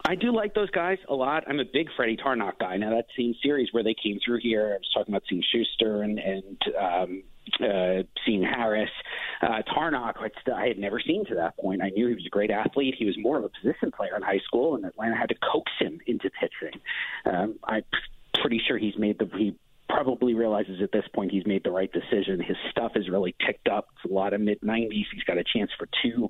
I 0.04 0.15
do 0.15 0.36
like 0.36 0.54
those 0.54 0.69
guys 0.71 0.97
a 1.08 1.13
lot. 1.13 1.43
I'm 1.47 1.60
a 1.60 1.65
big 1.65 1.88
Freddie 1.95 2.17
Tarnok 2.17 2.60
guy. 2.60 2.75
Now 2.75 2.89
that 2.89 3.06
same 3.17 3.34
series 3.41 3.69
where 3.71 3.84
they 3.84 3.95
came 4.04 4.19
through 4.25 4.39
here, 4.41 4.71
I 4.73 4.77
was 4.77 4.89
talking 4.93 5.13
about 5.13 5.23
seeing 5.30 5.43
Shuster 5.54 6.01
and 6.01 6.19
and 6.19 6.58
um, 6.77 7.23
uh, 7.60 8.04
seeing 8.25 8.43
Harris, 8.43 8.89
uh, 9.41 9.62
Tarnok, 9.73 10.21
which 10.21 10.34
I 10.54 10.67
had 10.67 10.77
never 10.77 10.99
seen 10.99 11.25
to 11.25 11.36
that 11.36 11.58
point. 11.58 11.82
I 11.82 11.89
knew 11.89 12.08
he 12.08 12.15
was 12.15 12.25
a 12.25 12.30
great 12.30 12.51
athlete. 12.51 12.95
He 12.97 13.06
was 13.06 13.15
more 13.17 13.38
of 13.38 13.43
a 13.43 13.49
position 13.49 13.91
player 13.91 14.15
in 14.15 14.21
high 14.21 14.41
school, 14.45 14.75
and 14.75 14.86
Atlanta 14.86 15.15
had 15.15 15.30
to 15.30 15.36
coax 15.36 15.71
him 15.80 15.99
into 16.08 16.30
pitching. 16.30 16.80
Um, 17.25 17.60
I'm 17.63 17.84
pretty 18.41 18.62
sure 18.65 18.77
he's 18.77 18.97
made 18.97 19.19
the 19.19 19.30
he 19.38 19.56
probably 19.89 20.34
realizes 20.34 20.82
at 20.82 20.91
this 20.91 21.04
point 21.13 21.32
he's 21.32 21.45
made 21.45 21.63
the 21.63 21.71
right 21.71 21.91
decision. 21.91 22.39
His 22.39 22.58
stuff 22.69 22.93
is 22.95 23.10
really 23.10 23.36
ticked 23.45 23.67
up. 23.67 23.88
It's 23.95 24.10
a 24.10 24.13
lot 24.13 24.34
of 24.34 24.41
mid 24.41 24.62
90s. 24.62 25.06
He's 25.13 25.23
got 25.25 25.38
a 25.38 25.43
chance 25.43 25.69
for 25.77 25.88
two. 26.01 26.30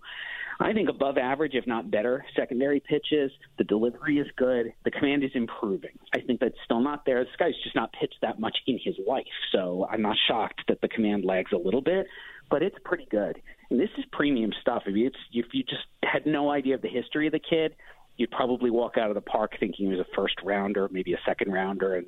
I 0.61 0.73
think 0.73 0.89
above 0.89 1.17
average, 1.17 1.53
if 1.55 1.65
not 1.65 1.89
better, 1.89 2.23
secondary 2.35 2.79
pitches. 2.79 3.31
The 3.57 3.63
delivery 3.63 4.19
is 4.19 4.27
good. 4.37 4.73
The 4.85 4.91
command 4.91 5.23
is 5.23 5.31
improving. 5.33 5.97
I 6.13 6.19
think 6.19 6.39
that's 6.39 6.55
still 6.65 6.81
not 6.81 7.05
there. 7.05 7.23
This 7.23 7.33
guy's 7.37 7.53
just 7.63 7.75
not 7.75 7.91
pitched 7.93 8.17
that 8.21 8.39
much 8.39 8.57
in 8.67 8.79
his 8.83 8.95
life, 9.07 9.25
so 9.51 9.87
I'm 9.89 10.01
not 10.01 10.17
shocked 10.27 10.61
that 10.67 10.81
the 10.81 10.87
command 10.87 11.25
lags 11.25 11.51
a 11.53 11.57
little 11.57 11.81
bit, 11.81 12.07
but 12.49 12.61
it's 12.61 12.75
pretty 12.83 13.07
good. 13.09 13.41
And 13.69 13.79
this 13.79 13.89
is 13.97 14.05
premium 14.11 14.51
stuff. 14.61 14.83
If 14.85 14.95
you, 14.95 15.07
it's, 15.07 15.17
if 15.33 15.47
you 15.53 15.63
just 15.63 15.85
had 16.03 16.25
no 16.25 16.51
idea 16.51 16.75
of 16.75 16.81
the 16.81 16.89
history 16.89 17.27
of 17.27 17.33
the 17.33 17.39
kid, 17.39 17.75
you'd 18.17 18.31
probably 18.31 18.69
walk 18.69 18.97
out 18.97 19.09
of 19.09 19.15
the 19.15 19.21
park 19.21 19.53
thinking 19.59 19.87
he 19.87 19.91
was 19.91 19.99
a 19.99 20.15
first 20.15 20.35
rounder, 20.43 20.87
maybe 20.91 21.13
a 21.13 21.19
second 21.25 21.51
rounder, 21.51 21.95
and 21.95 22.07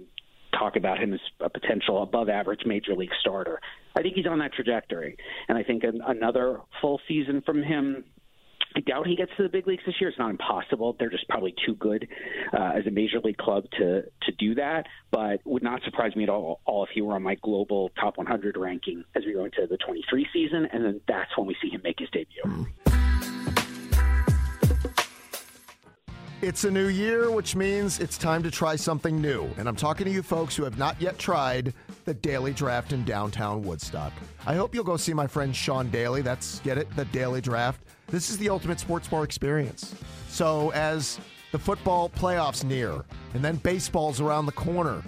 talk 0.57 0.75
about 0.75 0.99
him 0.99 1.13
as 1.13 1.19
a 1.39 1.49
potential 1.49 2.03
above 2.03 2.29
average 2.29 2.61
major 2.65 2.93
league 2.93 3.09
starter. 3.19 3.59
I 3.95 4.01
think 4.01 4.15
he's 4.15 4.27
on 4.27 4.39
that 4.39 4.53
trajectory. 4.53 5.17
And 5.47 5.57
I 5.57 5.63
think 5.63 5.83
an, 5.83 6.01
another 6.05 6.59
full 6.81 6.99
season 7.07 7.41
from 7.45 7.63
him 7.63 8.03
I 8.75 8.79
doubt 8.79 9.05
he 9.07 9.15
gets 9.15 9.31
to 9.38 9.43
the 9.43 9.49
big 9.49 9.67
leagues 9.67 9.83
this 9.86 9.95
year. 9.99 10.09
It's 10.09 10.17
not 10.17 10.31
impossible. 10.31 10.95
They're 10.97 11.09
just 11.09 11.27
probably 11.29 11.53
too 11.65 11.75
good 11.75 12.07
uh, 12.53 12.71
as 12.75 12.88
a 12.88 12.91
major 12.91 13.19
league 13.23 13.38
club 13.38 13.65
to 13.77 14.01
to 14.01 14.31
do 14.39 14.55
that. 14.55 14.88
But 15.12 15.41
would 15.45 15.63
not 15.63 15.83
surprise 15.83 16.15
me 16.15 16.23
at 16.23 16.29
all, 16.29 16.62
all 16.65 16.83
if 16.83 16.89
he 16.93 17.01
were 17.01 17.13
on 17.13 17.23
my 17.23 17.36
global 17.36 17.89
top 17.99 18.17
100 18.17 18.57
ranking 18.57 19.03
as 19.15 19.25
we 19.25 19.33
go 19.33 19.45
into 19.45 19.67
the 19.67 19.77
23 19.77 20.27
season, 20.33 20.67
and 20.71 20.83
then 20.83 21.01
that's 21.07 21.38
when 21.38 21.45
we 21.45 21.55
see 21.62 21.69
him 21.69 21.81
make 21.83 21.99
his 21.99 22.09
debut. 22.09 22.67
It's 26.43 26.65
a 26.65 26.71
new 26.71 26.88
year, 26.88 27.31
which 27.31 27.55
means 27.55 27.99
it's 27.99 28.17
time 28.17 28.43
to 28.43 28.51
try 28.51 28.75
something 28.75 29.21
new. 29.21 29.49
And 29.57 29.65
I'm 29.65 29.77
talking 29.77 30.05
to 30.05 30.12
you 30.12 30.21
folks 30.21 30.57
who 30.57 30.65
have 30.65 30.77
not 30.77 30.99
yet 30.99 31.17
tried 31.17 31.73
the 32.03 32.13
Daily 32.13 32.51
Draft 32.51 32.91
in 32.91 33.05
downtown 33.05 33.62
Woodstock. 33.62 34.12
I 34.45 34.55
hope 34.55 34.75
you'll 34.75 34.83
go 34.83 34.97
see 34.97 35.13
my 35.13 35.25
friend 35.25 35.55
Sean 35.55 35.89
Daly. 35.89 36.21
That's, 36.21 36.59
get 36.59 36.77
it, 36.77 36.93
the 36.97 37.05
Daily 37.05 37.39
Draft. 37.39 37.79
This 38.13 38.30
is 38.30 38.38
the 38.38 38.49
ultimate 38.49 38.80
sports 38.80 39.08
bar 39.08 39.23
experience. 39.23 39.95
So, 40.28 40.71
as 40.73 41.19
the 41.52 41.58
football 41.58 42.10
playoffs 42.10 42.63
near, 42.63 43.04
and 43.34 43.43
then 43.43 43.56
baseball's 43.56 44.21
around 44.21 44.45
the 44.45 44.52
corner, 44.52 45.02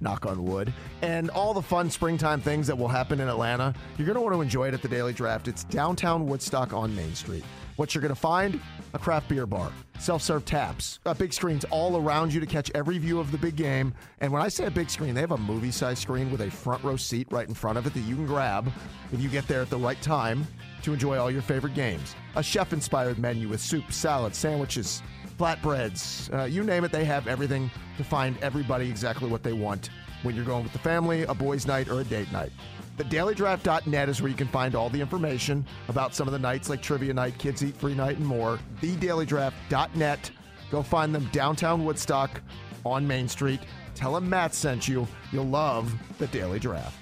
knock 0.00 0.26
on 0.26 0.42
wood, 0.42 0.74
and 1.00 1.30
all 1.30 1.54
the 1.54 1.62
fun 1.62 1.88
springtime 1.88 2.40
things 2.40 2.66
that 2.66 2.76
will 2.76 2.88
happen 2.88 3.20
in 3.20 3.28
Atlanta, 3.28 3.72
you're 3.96 4.06
going 4.06 4.16
to 4.16 4.20
want 4.20 4.34
to 4.34 4.40
enjoy 4.40 4.66
it 4.66 4.74
at 4.74 4.82
the 4.82 4.88
Daily 4.88 5.12
Draft. 5.12 5.46
It's 5.46 5.62
downtown 5.62 6.26
Woodstock 6.26 6.72
on 6.72 6.96
Main 6.96 7.14
Street. 7.14 7.44
What 7.76 7.94
you're 7.94 8.02
going 8.02 8.12
to 8.12 8.20
find? 8.20 8.60
A 8.92 8.98
craft 8.98 9.28
beer 9.28 9.46
bar, 9.46 9.70
self 10.00 10.20
serve 10.20 10.44
taps, 10.44 10.98
uh, 11.06 11.14
big 11.14 11.32
screens 11.32 11.64
all 11.70 11.96
around 11.96 12.34
you 12.34 12.40
to 12.40 12.46
catch 12.46 12.72
every 12.74 12.98
view 12.98 13.20
of 13.20 13.30
the 13.30 13.38
big 13.38 13.54
game. 13.54 13.94
And 14.20 14.32
when 14.32 14.42
I 14.42 14.48
say 14.48 14.64
a 14.64 14.70
big 14.72 14.90
screen, 14.90 15.14
they 15.14 15.20
have 15.20 15.30
a 15.30 15.38
movie 15.38 15.70
size 15.70 16.00
screen 16.00 16.28
with 16.32 16.40
a 16.40 16.50
front 16.50 16.82
row 16.82 16.96
seat 16.96 17.28
right 17.30 17.46
in 17.46 17.54
front 17.54 17.78
of 17.78 17.86
it 17.86 17.94
that 17.94 18.00
you 18.00 18.16
can 18.16 18.26
grab 18.26 18.72
if 19.12 19.20
you 19.20 19.28
get 19.28 19.46
there 19.46 19.62
at 19.62 19.70
the 19.70 19.78
right 19.78 20.02
time 20.02 20.44
to 20.82 20.92
enjoy 20.92 21.18
all 21.18 21.30
your 21.30 21.42
favorite 21.42 21.74
games. 21.74 22.14
A 22.36 22.42
chef 22.42 22.72
inspired 22.72 23.18
menu 23.18 23.48
with 23.48 23.60
soup, 23.60 23.92
salad, 23.92 24.34
sandwiches, 24.34 25.02
flatbreads, 25.38 26.32
uh, 26.34 26.44
you 26.44 26.64
name 26.64 26.84
it, 26.84 26.92
they 26.92 27.04
have 27.04 27.28
everything 27.28 27.70
to 27.96 28.04
find 28.04 28.36
everybody 28.38 28.88
exactly 28.88 29.30
what 29.30 29.42
they 29.42 29.52
want 29.52 29.90
when 30.22 30.34
you're 30.34 30.44
going 30.44 30.64
with 30.64 30.72
the 30.72 30.78
family, 30.78 31.22
a 31.22 31.34
boys' 31.34 31.66
night, 31.66 31.88
or 31.88 32.00
a 32.00 32.04
date 32.04 32.30
night. 32.32 32.50
TheDailyDraft.net 32.98 34.08
is 34.08 34.20
where 34.20 34.28
you 34.28 34.36
can 34.36 34.48
find 34.48 34.74
all 34.74 34.90
the 34.90 35.00
information 35.00 35.64
about 35.86 36.14
some 36.14 36.26
of 36.26 36.32
the 36.32 36.38
nights 36.38 36.68
like 36.68 36.82
Trivia 36.82 37.14
Night, 37.14 37.38
Kids 37.38 37.62
Eat 37.62 37.76
Free 37.76 37.94
Night, 37.94 38.16
and 38.16 38.26
more. 38.26 38.58
The 38.80 38.96
TheDailyDraft.net. 38.96 40.30
Go 40.70 40.82
find 40.82 41.14
them 41.14 41.28
downtown 41.32 41.84
Woodstock 41.84 42.42
on 42.84 43.06
Main 43.06 43.28
Street. 43.28 43.60
Tell 43.94 44.12
them 44.14 44.28
Matt 44.28 44.52
sent 44.54 44.88
you. 44.88 45.06
You'll 45.32 45.46
love 45.46 45.94
the 46.18 46.26
Daily 46.26 46.58
Draft. 46.58 46.96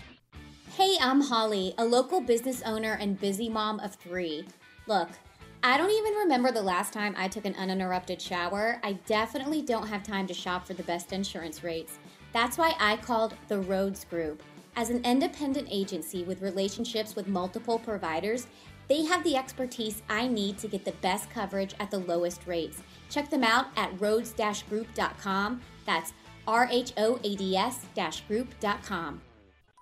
Hey, 0.86 0.98
I'm 1.00 1.20
Holly, 1.20 1.74
a 1.78 1.84
local 1.84 2.20
business 2.20 2.62
owner 2.62 2.96
and 3.00 3.18
busy 3.18 3.48
mom 3.48 3.80
of 3.80 3.96
three. 3.96 4.46
Look, 4.86 5.08
I 5.64 5.76
don't 5.76 5.90
even 5.90 6.14
remember 6.14 6.52
the 6.52 6.62
last 6.62 6.92
time 6.92 7.12
I 7.18 7.26
took 7.26 7.44
an 7.44 7.56
uninterrupted 7.56 8.22
shower. 8.22 8.78
I 8.84 8.92
definitely 9.04 9.62
don't 9.62 9.88
have 9.88 10.04
time 10.04 10.28
to 10.28 10.32
shop 10.32 10.64
for 10.64 10.74
the 10.74 10.84
best 10.84 11.12
insurance 11.12 11.64
rates. 11.64 11.98
That's 12.32 12.56
why 12.56 12.76
I 12.78 12.98
called 12.98 13.34
the 13.48 13.56
Rhoads 13.56 14.08
Group. 14.08 14.44
As 14.76 14.90
an 14.90 15.04
independent 15.04 15.66
agency 15.72 16.22
with 16.22 16.40
relationships 16.40 17.16
with 17.16 17.26
multiple 17.26 17.80
providers, 17.80 18.46
they 18.86 19.04
have 19.06 19.24
the 19.24 19.34
expertise 19.34 20.04
I 20.08 20.28
need 20.28 20.56
to 20.58 20.68
get 20.68 20.84
the 20.84 20.92
best 20.92 21.28
coverage 21.30 21.74
at 21.80 21.90
the 21.90 21.98
lowest 21.98 22.46
rates. 22.46 22.80
Check 23.10 23.28
them 23.28 23.42
out 23.42 23.66
at 23.76 23.92
rhoads 23.98 24.36
group.com. 24.68 25.62
That's 25.84 26.12
R 26.46 26.68
H 26.70 26.92
O 26.96 27.18
A 27.24 27.34
D 27.34 27.56
S 27.56 27.80
group.com. 28.28 29.20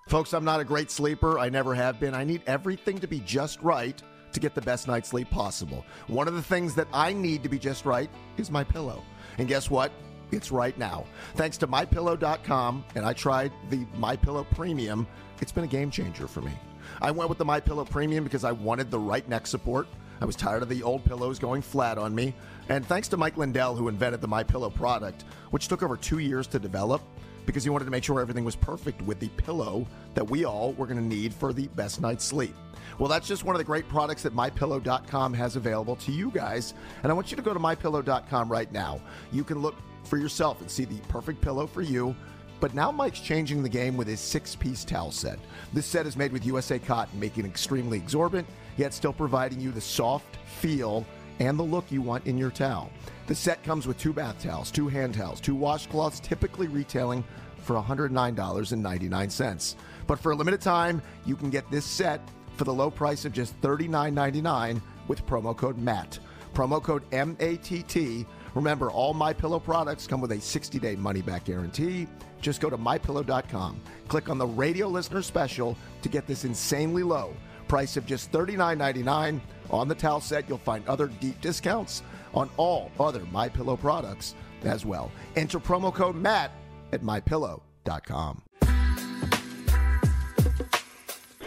Folks, 0.06 0.34
I'm 0.34 0.44
not 0.44 0.60
a 0.60 0.64
great 0.64 0.90
sleeper. 0.90 1.38
I 1.38 1.48
never 1.48 1.74
have 1.74 1.98
been. 1.98 2.14
I 2.14 2.24
need 2.24 2.42
everything 2.46 2.98
to 2.98 3.06
be 3.06 3.20
just 3.20 3.62
right 3.62 4.00
to 4.32 4.40
get 4.40 4.54
the 4.54 4.60
best 4.60 4.86
night's 4.86 5.08
sleep 5.08 5.30
possible. 5.30 5.82
One 6.08 6.28
of 6.28 6.34
the 6.34 6.42
things 6.42 6.74
that 6.74 6.88
I 6.92 7.14
need 7.14 7.42
to 7.42 7.48
be 7.48 7.58
just 7.58 7.86
right 7.86 8.10
is 8.36 8.50
my 8.50 8.64
pillow. 8.64 9.02
And 9.38 9.48
guess 9.48 9.70
what? 9.70 9.92
It's 10.30 10.52
right 10.52 10.76
now. 10.76 11.06
Thanks 11.36 11.56
to 11.58 11.66
mypillow.com, 11.66 12.84
and 12.94 13.06
I 13.06 13.14
tried 13.14 13.50
the 13.70 13.86
MyPillow 13.96 14.44
Premium. 14.50 15.06
It's 15.40 15.52
been 15.52 15.64
a 15.64 15.68
game 15.68 15.90
changer 15.90 16.26
for 16.26 16.42
me. 16.42 16.52
I 17.00 17.10
went 17.10 17.30
with 17.30 17.38
the 17.38 17.46
MyPillow 17.46 17.88
Premium 17.88 18.24
because 18.24 18.44
I 18.44 18.52
wanted 18.52 18.90
the 18.90 18.98
right 18.98 19.26
neck 19.26 19.46
support. 19.46 19.88
I 20.20 20.26
was 20.26 20.36
tired 20.36 20.62
of 20.62 20.68
the 20.68 20.82
old 20.82 21.04
pillows 21.04 21.38
going 21.38 21.62
flat 21.62 21.96
on 21.96 22.14
me. 22.14 22.34
And 22.68 22.84
thanks 22.84 23.08
to 23.08 23.16
Mike 23.16 23.36
Lindell, 23.36 23.74
who 23.74 23.88
invented 23.88 24.20
the 24.20 24.28
MyPillow 24.28 24.74
product, 24.74 25.24
which 25.50 25.68
took 25.68 25.82
over 25.82 25.96
two 25.96 26.18
years 26.18 26.46
to 26.48 26.58
develop, 26.58 27.02
because 27.46 27.64
he 27.64 27.70
wanted 27.70 27.84
to 27.84 27.90
make 27.90 28.04
sure 28.04 28.20
everything 28.20 28.44
was 28.44 28.56
perfect 28.56 29.02
with 29.02 29.20
the 29.20 29.28
pillow 29.28 29.86
that 30.14 30.28
we 30.28 30.44
all 30.44 30.72
were 30.74 30.86
going 30.86 30.98
to 30.98 31.04
need 31.04 31.32
for 31.32 31.52
the 31.52 31.68
best 31.68 32.00
night's 32.00 32.24
sleep. 32.24 32.54
Well, 32.98 33.08
that's 33.08 33.26
just 33.26 33.44
one 33.44 33.54
of 33.54 33.58
the 33.58 33.64
great 33.64 33.88
products 33.88 34.22
that 34.22 34.34
mypillow.com 34.34 35.34
has 35.34 35.56
available 35.56 35.96
to 35.96 36.12
you 36.12 36.30
guys. 36.30 36.74
And 37.02 37.10
I 37.10 37.14
want 37.14 37.30
you 37.30 37.36
to 37.36 37.42
go 37.42 37.52
to 37.52 37.60
mypillow.com 37.60 38.50
right 38.50 38.70
now. 38.72 39.00
You 39.32 39.44
can 39.44 39.60
look 39.60 39.74
for 40.04 40.16
yourself 40.16 40.60
and 40.60 40.70
see 40.70 40.84
the 40.84 40.98
perfect 41.08 41.40
pillow 41.40 41.66
for 41.66 41.82
you. 41.82 42.14
But 42.60 42.74
now 42.74 42.90
Mike's 42.90 43.20
changing 43.20 43.62
the 43.62 43.68
game 43.68 43.96
with 43.96 44.06
his 44.06 44.20
six 44.20 44.54
piece 44.54 44.84
towel 44.84 45.10
set. 45.10 45.38
This 45.72 45.86
set 45.86 46.06
is 46.06 46.16
made 46.16 46.32
with 46.32 46.46
USA 46.46 46.78
cotton, 46.78 47.18
making 47.18 47.44
it 47.44 47.48
extremely 47.48 47.98
exorbitant, 47.98 48.48
yet 48.76 48.94
still 48.94 49.12
providing 49.12 49.60
you 49.60 49.70
the 49.70 49.80
soft 49.80 50.36
feel 50.60 51.04
and 51.40 51.58
the 51.58 51.62
look 51.62 51.90
you 51.90 52.02
want 52.02 52.26
in 52.26 52.38
your 52.38 52.50
towel. 52.50 52.90
The 53.26 53.34
set 53.34 53.62
comes 53.62 53.86
with 53.86 53.98
two 53.98 54.12
bath 54.12 54.42
towels, 54.42 54.70
two 54.70 54.88
hand 54.88 55.14
towels, 55.14 55.40
two 55.40 55.56
washcloths, 55.56 56.20
typically 56.20 56.68
retailing 56.68 57.24
for 57.58 57.76
$109.99. 57.76 59.74
But 60.06 60.18
for 60.18 60.32
a 60.32 60.36
limited 60.36 60.60
time, 60.60 61.00
you 61.24 61.36
can 61.36 61.50
get 61.50 61.70
this 61.70 61.84
set 61.84 62.20
for 62.56 62.64
the 62.64 62.74
low 62.74 62.90
price 62.90 63.24
of 63.24 63.32
just 63.32 63.58
$39.99 63.62 64.80
with 65.08 65.24
promo 65.26 65.56
code 65.56 65.78
MATT. 65.78 66.18
Promo 66.54 66.82
code 66.82 67.04
MATT 67.10 68.26
Remember, 68.54 68.90
all 68.90 69.14
My 69.14 69.32
Pillow 69.32 69.58
products 69.58 70.06
come 70.06 70.20
with 70.20 70.32
a 70.32 70.36
60-day 70.36 70.96
money-back 70.96 71.44
guarantee. 71.44 72.06
Just 72.40 72.60
go 72.60 72.70
to 72.70 72.78
mypillow.com. 72.78 73.80
Click 74.08 74.28
on 74.28 74.38
the 74.38 74.46
radio 74.46 74.86
listener 74.86 75.22
special 75.22 75.76
to 76.02 76.08
get 76.08 76.26
this 76.26 76.44
insanely 76.44 77.02
low 77.02 77.34
price 77.74 77.96
of 77.96 78.06
just 78.06 78.30
$39.99 78.30 79.40
on 79.68 79.88
the 79.88 79.96
towel 79.96 80.20
set. 80.20 80.48
You'll 80.48 80.58
find 80.58 80.86
other 80.86 81.08
deep 81.08 81.40
discounts 81.40 82.04
on 82.32 82.48
all 82.56 82.92
other 83.00 83.26
My 83.32 83.48
Pillow 83.48 83.76
products 83.76 84.36
as 84.62 84.86
well. 84.86 85.10
Enter 85.34 85.58
promo 85.58 85.92
code 85.92 86.14
MATT 86.14 86.52
at 86.92 87.02
mypillow.com. 87.02 88.42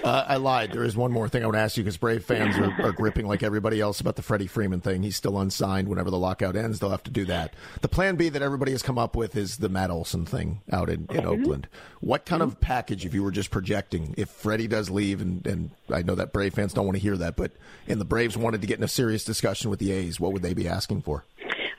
Uh, 0.08 0.26
I 0.26 0.38
lied. 0.38 0.72
There 0.72 0.86
is 0.86 0.96
one 0.96 1.12
more 1.12 1.28
thing 1.28 1.43
I 1.43 1.46
want 1.48 1.56
to 1.56 1.62
ask 1.62 1.76
you 1.76 1.84
because 1.84 1.98
Brave 1.98 2.24
fans 2.24 2.58
are, 2.58 2.88
are, 2.88 2.91
gripping 2.93 3.28
like 3.28 3.43
everybody 3.43 3.82
else 3.82 4.00
about 4.00 4.15
the 4.15 4.22
Freddie 4.22 4.48
Freeman 4.48 4.80
thing. 4.80 5.04
He's 5.04 5.17
still 5.17 5.38
unsigned. 5.38 5.89
Whenever 5.89 6.10
the 6.10 6.17
lockout 6.17 6.56
ends, 6.56 6.80
they'll 6.80 6.91
have 6.91 7.04
to 7.04 7.12
do 7.12 7.26
that. 7.26 7.54
The 7.82 7.89
plan 7.89 8.15
B 8.15 8.30
that 8.30 8.41
everybody 8.41 8.72
has 8.72 8.82
come 8.82 8.98
up 8.98 9.17
with 9.17 9.36
is 9.36 9.58
the 9.58 9.67
Matt 9.67 9.91
Olson 9.91 10.26
thing 10.26 10.62
out 10.72 10.89
in, 10.89 11.02
in 11.02 11.08
mm-hmm. 11.08 11.28
Oakland. 11.28 11.67
What 12.00 12.26
kind 12.26 12.41
mm-hmm. 12.41 12.52
of 12.52 12.62
package, 12.62 13.06
if 13.06 13.13
you 13.13 13.22
were 13.22 13.32
just 13.32 13.52
projecting, 13.52 14.15
if 14.17 14.30
Freddie 14.30 14.70
does 14.70 14.89
leave, 14.89 15.20
and, 15.20 15.46
and 15.46 15.72
I 15.93 16.04
know 16.04 16.15
that 16.15 16.32
Brave 16.32 16.54
fans 16.54 16.74
don't 16.74 16.86
want 16.86 16.96
to 16.96 17.02
hear 17.02 17.17
that, 17.17 17.36
but 17.36 17.52
and 17.88 18.00
the 18.00 18.06
Braves 18.06 18.38
wanted 18.38 18.62
to 18.62 18.67
get 18.67 18.78
in 18.78 18.86
a 18.86 18.89
serious 18.89 19.26
discussion 19.26 19.70
with 19.70 19.80
the 19.80 19.91
A's, 19.91 20.22
what 20.22 20.32
would 20.32 20.41
they 20.41 20.54
be 20.54 20.70
asking 20.70 21.02
for? 21.02 21.26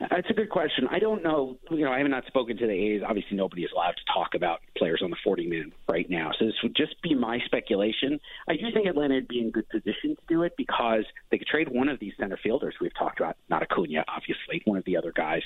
It's 0.01 0.29
a 0.29 0.33
good 0.33 0.49
question. 0.49 0.87
I 0.89 0.99
don't 0.99 1.23
know. 1.23 1.57
You 1.69 1.83
know, 1.83 1.91
I 1.91 1.99
have 1.99 2.07
not 2.07 2.25
spoken 2.25 2.55
to 2.57 2.65
the 2.65 2.71
A's. 2.71 3.01
Obviously, 3.05 3.35
nobody 3.35 3.63
is 3.63 3.71
allowed 3.73 3.95
to 3.97 4.13
talk 4.13 4.33
about 4.33 4.61
players 4.77 5.01
on 5.03 5.09
the 5.09 5.17
40 5.23 5.47
man 5.47 5.73
right 5.89 6.09
now. 6.09 6.31
So 6.39 6.45
this 6.45 6.55
would 6.63 6.75
just 6.75 7.01
be 7.01 7.13
my 7.13 7.39
speculation. 7.45 8.19
I 8.47 8.53
do 8.53 8.71
think 8.73 8.87
Atlanta 8.87 9.15
would 9.15 9.27
be 9.27 9.39
in 9.39 9.51
good 9.51 9.67
position 9.69 10.15
to 10.15 10.21
do 10.29 10.43
it 10.43 10.53
because 10.57 11.03
they 11.31 11.37
could 11.37 11.47
trade 11.47 11.67
one 11.69 11.89
of 11.89 11.99
these 11.99 12.13
center 12.17 12.39
fielders 12.41 12.75
we've 12.79 12.97
talked 12.97 13.19
about, 13.19 13.35
not 13.49 13.61
Acuna, 13.61 14.05
obviously, 14.07 14.61
one 14.63 14.77
of 14.77 14.85
the 14.85 14.95
other 14.95 15.11
guys, 15.11 15.41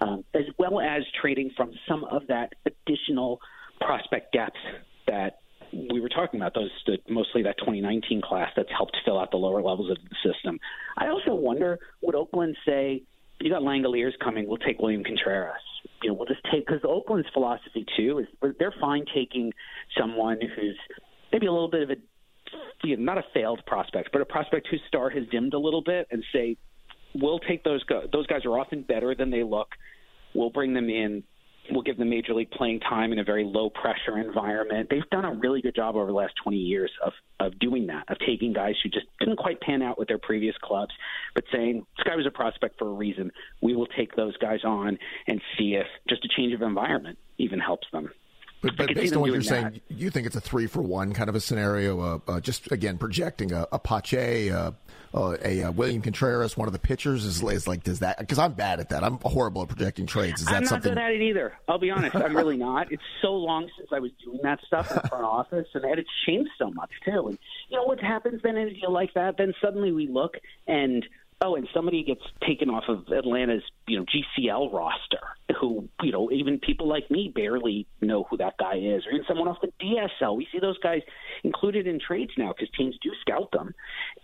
um, 0.00 0.24
as 0.32 0.44
well 0.58 0.80
as 0.80 1.02
trading 1.20 1.50
from 1.56 1.72
some 1.88 2.04
of 2.04 2.22
that 2.28 2.52
additional 2.66 3.40
prospect 3.80 4.32
depth 4.32 4.56
that 5.08 5.38
we 5.72 6.00
were 6.00 6.08
talking 6.08 6.40
about 6.40 6.54
those 6.54 6.70
the, 6.86 6.98
mostly 7.08 7.42
that 7.42 7.58
2019 7.58 8.22
class 8.22 8.50
that's 8.56 8.70
helped 8.70 8.96
fill 9.04 9.18
out 9.18 9.30
the 9.30 9.36
lower 9.36 9.62
levels 9.62 9.90
of 9.90 9.96
the 9.96 10.32
system. 10.32 10.58
I 10.96 11.08
also 11.08 11.34
wonder 11.34 11.78
would 12.00 12.14
Oakland 12.14 12.56
say 12.64 13.02
you 13.40 13.50
got 13.50 13.62
Langeliers 13.62 14.18
coming, 14.22 14.48
we'll 14.48 14.58
take 14.58 14.80
William 14.80 15.04
Contreras. 15.04 15.60
You 16.02 16.10
know, 16.10 16.14
we'll 16.14 16.26
just 16.26 16.40
take 16.52 16.66
because 16.66 16.80
Oakland's 16.84 17.28
philosophy 17.32 17.84
too 17.96 18.18
is 18.18 18.52
they're 18.58 18.74
fine 18.80 19.04
taking 19.14 19.52
someone 19.98 20.38
who's 20.40 20.78
maybe 21.32 21.46
a 21.46 21.52
little 21.52 21.70
bit 21.70 21.82
of 21.82 21.90
a 21.90 21.96
you 22.82 22.96
know, 22.96 23.02
not 23.02 23.18
a 23.18 23.24
failed 23.34 23.60
prospect, 23.66 24.10
but 24.12 24.20
a 24.20 24.24
prospect 24.24 24.68
whose 24.70 24.80
star 24.88 25.10
has 25.10 25.24
dimmed 25.30 25.54
a 25.54 25.58
little 25.58 25.82
bit, 25.82 26.06
and 26.10 26.24
say 26.32 26.56
we'll 27.14 27.40
take 27.40 27.64
those 27.64 27.82
guys. 27.84 28.06
Those 28.12 28.26
guys 28.26 28.44
are 28.44 28.58
often 28.58 28.82
better 28.82 29.14
than 29.14 29.30
they 29.30 29.42
look. 29.42 29.68
We'll 30.34 30.50
bring 30.50 30.74
them 30.74 30.88
in 30.88 31.24
will 31.74 31.82
give 31.82 31.96
them 31.96 32.10
major 32.10 32.34
league 32.34 32.50
playing 32.50 32.80
time 32.80 33.12
in 33.12 33.18
a 33.18 33.24
very 33.24 33.44
low 33.44 33.70
pressure 33.70 34.18
environment. 34.18 34.88
They've 34.90 35.08
done 35.10 35.24
a 35.24 35.34
really 35.34 35.60
good 35.60 35.74
job 35.74 35.96
over 35.96 36.06
the 36.06 36.12
last 36.12 36.34
20 36.42 36.56
years 36.56 36.90
of 37.04 37.12
of 37.40 37.58
doing 37.60 37.86
that, 37.86 38.04
of 38.08 38.18
taking 38.26 38.52
guys 38.52 38.74
who 38.82 38.88
just 38.88 39.06
didn't 39.20 39.36
quite 39.36 39.60
pan 39.60 39.80
out 39.80 39.98
with 39.98 40.08
their 40.08 40.18
previous 40.18 40.56
clubs, 40.60 40.92
but 41.34 41.44
saying 41.52 41.86
this 41.96 42.04
guy 42.04 42.16
was 42.16 42.26
a 42.26 42.30
prospect 42.30 42.78
for 42.78 42.88
a 42.88 42.92
reason. 42.92 43.30
We 43.62 43.76
will 43.76 43.86
take 43.86 44.16
those 44.16 44.36
guys 44.38 44.60
on 44.64 44.98
and 45.28 45.40
see 45.56 45.74
if 45.74 45.86
just 46.08 46.24
a 46.24 46.28
change 46.36 46.52
of 46.52 46.62
environment 46.62 47.18
even 47.38 47.60
helps 47.60 47.86
them. 47.92 48.10
But, 48.60 48.76
but 48.76 48.94
based 48.94 49.14
on 49.14 49.20
what 49.20 49.30
you're 49.30 49.40
saying, 49.40 49.80
you 49.88 50.10
think 50.10 50.26
it's 50.26 50.34
a 50.34 50.40
three 50.40 50.66
for 50.66 50.82
one 50.82 51.12
kind 51.12 51.28
of 51.28 51.36
a 51.36 51.40
scenario. 51.40 52.00
Uh, 52.00 52.18
uh, 52.26 52.40
just 52.40 52.72
again 52.72 52.98
projecting 52.98 53.52
a, 53.52 53.68
a 53.70 53.78
Pache, 53.78 54.50
uh, 54.50 54.72
uh 55.14 55.36
a, 55.44 55.60
a, 55.60 55.70
William 55.70 56.02
Contreras, 56.02 56.56
one 56.56 56.68
of 56.68 56.72
the 56.72 56.78
pitchers 56.78 57.24
is, 57.24 57.42
is 57.42 57.66
like 57.66 57.82
does 57.82 58.00
that? 58.00 58.18
Because 58.18 58.38
I'm 58.38 58.52
bad 58.52 58.80
at 58.80 58.90
that. 58.90 59.04
I'm 59.04 59.18
horrible 59.22 59.62
at 59.62 59.68
projecting 59.68 60.06
trades. 60.06 60.40
Is 60.40 60.46
that 60.46 60.52
something? 60.52 60.56
I'm 60.56 60.62
not 60.62 60.68
something? 60.68 60.94
good 60.94 60.98
at 60.98 61.12
it 61.12 61.22
either. 61.22 61.54
I'll 61.68 61.78
be 61.78 61.90
honest. 61.90 62.14
I'm 62.16 62.36
really 62.36 62.56
not. 62.56 62.92
It's 62.92 63.02
so 63.22 63.32
long 63.34 63.68
since 63.76 63.88
I 63.92 63.98
was 63.98 64.10
doing 64.24 64.40
that 64.42 64.60
stuff 64.66 64.90
in 64.90 64.98
the 65.02 65.08
front 65.08 65.24
office, 65.24 65.66
and 65.74 65.84
it's 65.98 66.10
changed 66.26 66.50
so 66.58 66.70
much 66.70 66.90
too. 67.04 67.28
And 67.28 67.38
you 67.68 67.76
know 67.76 67.84
what 67.84 68.00
happens 68.00 68.40
then 68.42 68.56
in 68.56 68.68
a 68.68 68.74
deal 68.74 68.92
like 68.92 69.14
that? 69.14 69.36
Then 69.36 69.54
suddenly 69.60 69.92
we 69.92 70.08
look 70.08 70.36
and 70.66 71.04
oh, 71.40 71.54
and 71.54 71.68
somebody 71.72 72.02
gets 72.02 72.22
taken 72.46 72.68
off 72.68 72.84
of 72.88 73.06
Atlanta's 73.12 73.62
you 73.86 73.98
know 73.98 74.04
GCL 74.04 74.72
roster, 74.72 75.20
who 75.60 75.88
you 76.02 76.12
know 76.12 76.30
even 76.30 76.58
people 76.58 76.88
like 76.88 77.10
me 77.10 77.32
barely 77.34 77.86
know 78.00 78.26
who 78.30 78.36
that 78.38 78.54
guy 78.58 78.76
is, 78.76 79.06
or 79.06 79.12
even 79.12 79.24
someone 79.26 79.48
off 79.48 79.58
the 79.60 79.72
DSL. 79.80 80.36
We 80.36 80.46
see 80.52 80.58
those 80.58 80.78
guys 80.78 81.00
included 81.44 81.86
in 81.86 82.00
trades 82.00 82.32
now 82.36 82.52
because 82.52 82.68
teams 82.76 82.96
do 83.02 83.10
scout 83.20 83.50
them, 83.52 83.74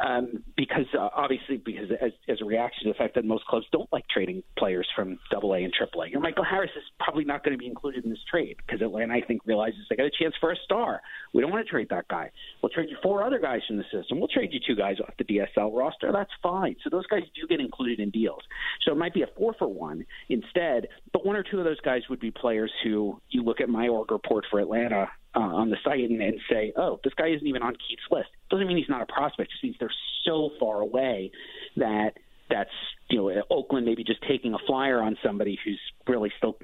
um, 0.01 0.43
because 0.57 0.87
uh, 0.99 1.09
obviously 1.15 1.57
because 1.59 1.91
as, 2.01 2.13
as 2.29 2.39
a 2.41 2.45
reaction 2.45 2.85
to 2.85 2.93
the 2.93 2.99
fact 2.99 3.15
that 3.15 3.25
most 3.25 3.45
clubs 3.47 3.67
don't 3.73 3.91
like 3.93 4.07
trading 4.09 4.43
players 4.59 4.89
from 4.95 5.19
Double 5.31 5.55
A 5.55 5.59
and 5.59 5.73
Triple 5.73 6.03
A. 6.03 6.09
You 6.09 6.15
know, 6.15 6.21
Michael 6.21 6.45
Harris 6.45 6.71
is 6.77 6.85
probably 6.99 7.25
not 7.25 7.45
going 7.45 7.57
to 7.57 7.59
be 7.59 7.67
included 7.67 8.05
in 8.05 8.11
this 8.11 8.25
trade 8.31 8.57
because 8.65 8.83
Atlanta 8.83 9.15
I 9.15 9.21
think 9.21 9.43
realizes 9.47 9.81
they 9.89 9.97
got 9.97 10.07
a 10.07 10.11
chance 10.11 10.35
for 10.41 10.51
a 10.53 10.57
star. 10.65 11.01
We 11.33 11.41
don't 11.41 11.51
want 11.51 11.65
to 11.65 11.71
trade 11.71 11.89
that 11.91 12.09
guy. 12.09 12.31
We'll 12.63 12.71
trade 12.71 12.89
you 12.91 12.97
four 13.03 13.23
other 13.23 13.39
guys 13.39 13.61
from 13.67 13.77
the 13.77 13.85
system. 13.93 14.19
We'll 14.19 14.29
trade 14.29 14.51
you 14.53 14.61
two 14.67 14.75
guys 14.75 14.97
off 15.01 15.15
the 15.19 15.25
DSL 15.25 15.77
roster. 15.77 16.11
That's 16.13 16.31
fine. 16.43 16.77
So 16.83 16.91
those 16.91 17.04
those 17.05 17.21
guys 17.21 17.29
do 17.35 17.47
get 17.47 17.61
included 17.61 18.01
in 18.01 18.11
deals. 18.11 18.43
So 18.83 18.93
it 18.93 18.97
might 18.97 19.15
be 19.15 19.23
a 19.23 19.29
four 19.37 19.55
for 19.59 19.69
one 19.69 20.05
instead, 20.29 20.89
but 21.13 21.25
one 21.25 21.37
or 21.37 21.43
two 21.43 21.59
of 21.59 21.65
those 21.65 21.81
guys 21.81 22.03
would 22.11 22.21
be 22.21 22.31
players 22.31 22.73
who 22.83 23.21
you 23.31 23.43
look 23.43 23.61
at 23.61 23.69
my 23.69 23.89
org 23.89 24.11
report 24.11 24.45
for 24.51 24.61
Atlanta 24.61 25.11
uh, 25.35 25.41
on 25.41 25.71
the 25.71 25.77
site 25.85 26.09
and, 26.09 26.23
and 26.23 26.39
say, 26.51 26.73
oh, 26.77 27.01
this 27.05 27.13
guy 27.15 27.29
isn't 27.29 27.47
even 27.47 27.63
on 27.63 27.75
Keith's 27.75 28.03
list. 28.11 28.29
Doesn't 28.51 28.67
mean 28.67 28.77
he's 28.77 28.89
not 28.89 29.03
a 29.03 29.07
prospect. 29.07 29.51
Just 29.51 29.65
means 29.65 29.77
they're 29.79 29.91
so 30.25 30.51
far 30.61 30.81
away 30.81 31.31
that 31.77 32.13
that's 32.51 32.71
you 33.09 33.19
know 33.19 33.43
Oakland 33.51 33.87
maybe 33.87 34.05
just 34.05 34.21
taking 34.29 34.55
a 34.55 34.59
flyer 34.67 35.01
on 35.01 35.17
somebody 35.25 35.59
who's 35.65 35.81
really 36.07 36.31
still 36.39 36.59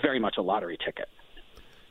very 0.00 0.20
much 0.20 0.36
a 0.38 0.42
lottery 0.42 0.78
ticket. 0.84 1.08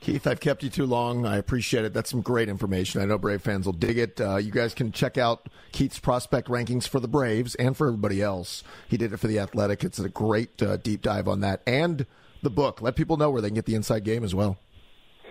Keith, 0.06 0.28
I've 0.28 0.40
kept 0.40 0.62
you 0.62 0.70
too 0.70 0.86
long. 0.86 1.26
I 1.26 1.38
appreciate 1.38 1.84
it. 1.84 1.92
That's 1.92 2.12
some 2.12 2.22
great 2.22 2.48
information. 2.48 3.02
I 3.02 3.06
know 3.06 3.18
Brave 3.18 3.42
fans 3.42 3.66
will 3.66 3.74
dig 3.74 3.98
it. 3.98 4.22
Uh, 4.22 4.36
you 4.36 4.52
guys 4.52 4.76
can 4.76 4.92
check 4.92 5.18
out 5.18 5.50
Keith's 5.72 5.98
prospect 5.98 6.48
rankings 6.48 6.88
for 6.88 7.00
the 7.00 7.08
Braves 7.08 7.56
and 7.56 7.76
for 7.76 7.88
everybody 7.88 8.22
else. 8.22 8.64
He 8.88 8.98
did 8.98 9.14
it 9.14 9.18
for 9.18 9.26
the 9.26 9.40
Athletic. 9.40 9.84
It's 9.84 9.98
a 9.98 10.08
great 10.08 10.62
uh, 10.62 10.78
deep 10.78 11.02
dive 11.02 11.28
on 11.28 11.40
that 11.40 11.64
and 11.66 12.06
the 12.44 12.52
book. 12.52 12.84
Let 12.84 12.96
people 12.96 13.18
know 13.18 13.32
where 13.32 13.42
they 13.42 13.48
can 13.48 13.56
get 13.56 13.66
the 13.66 13.74
inside 13.74 14.04
game 14.04 14.24
as 14.24 14.36
well. 14.36 14.60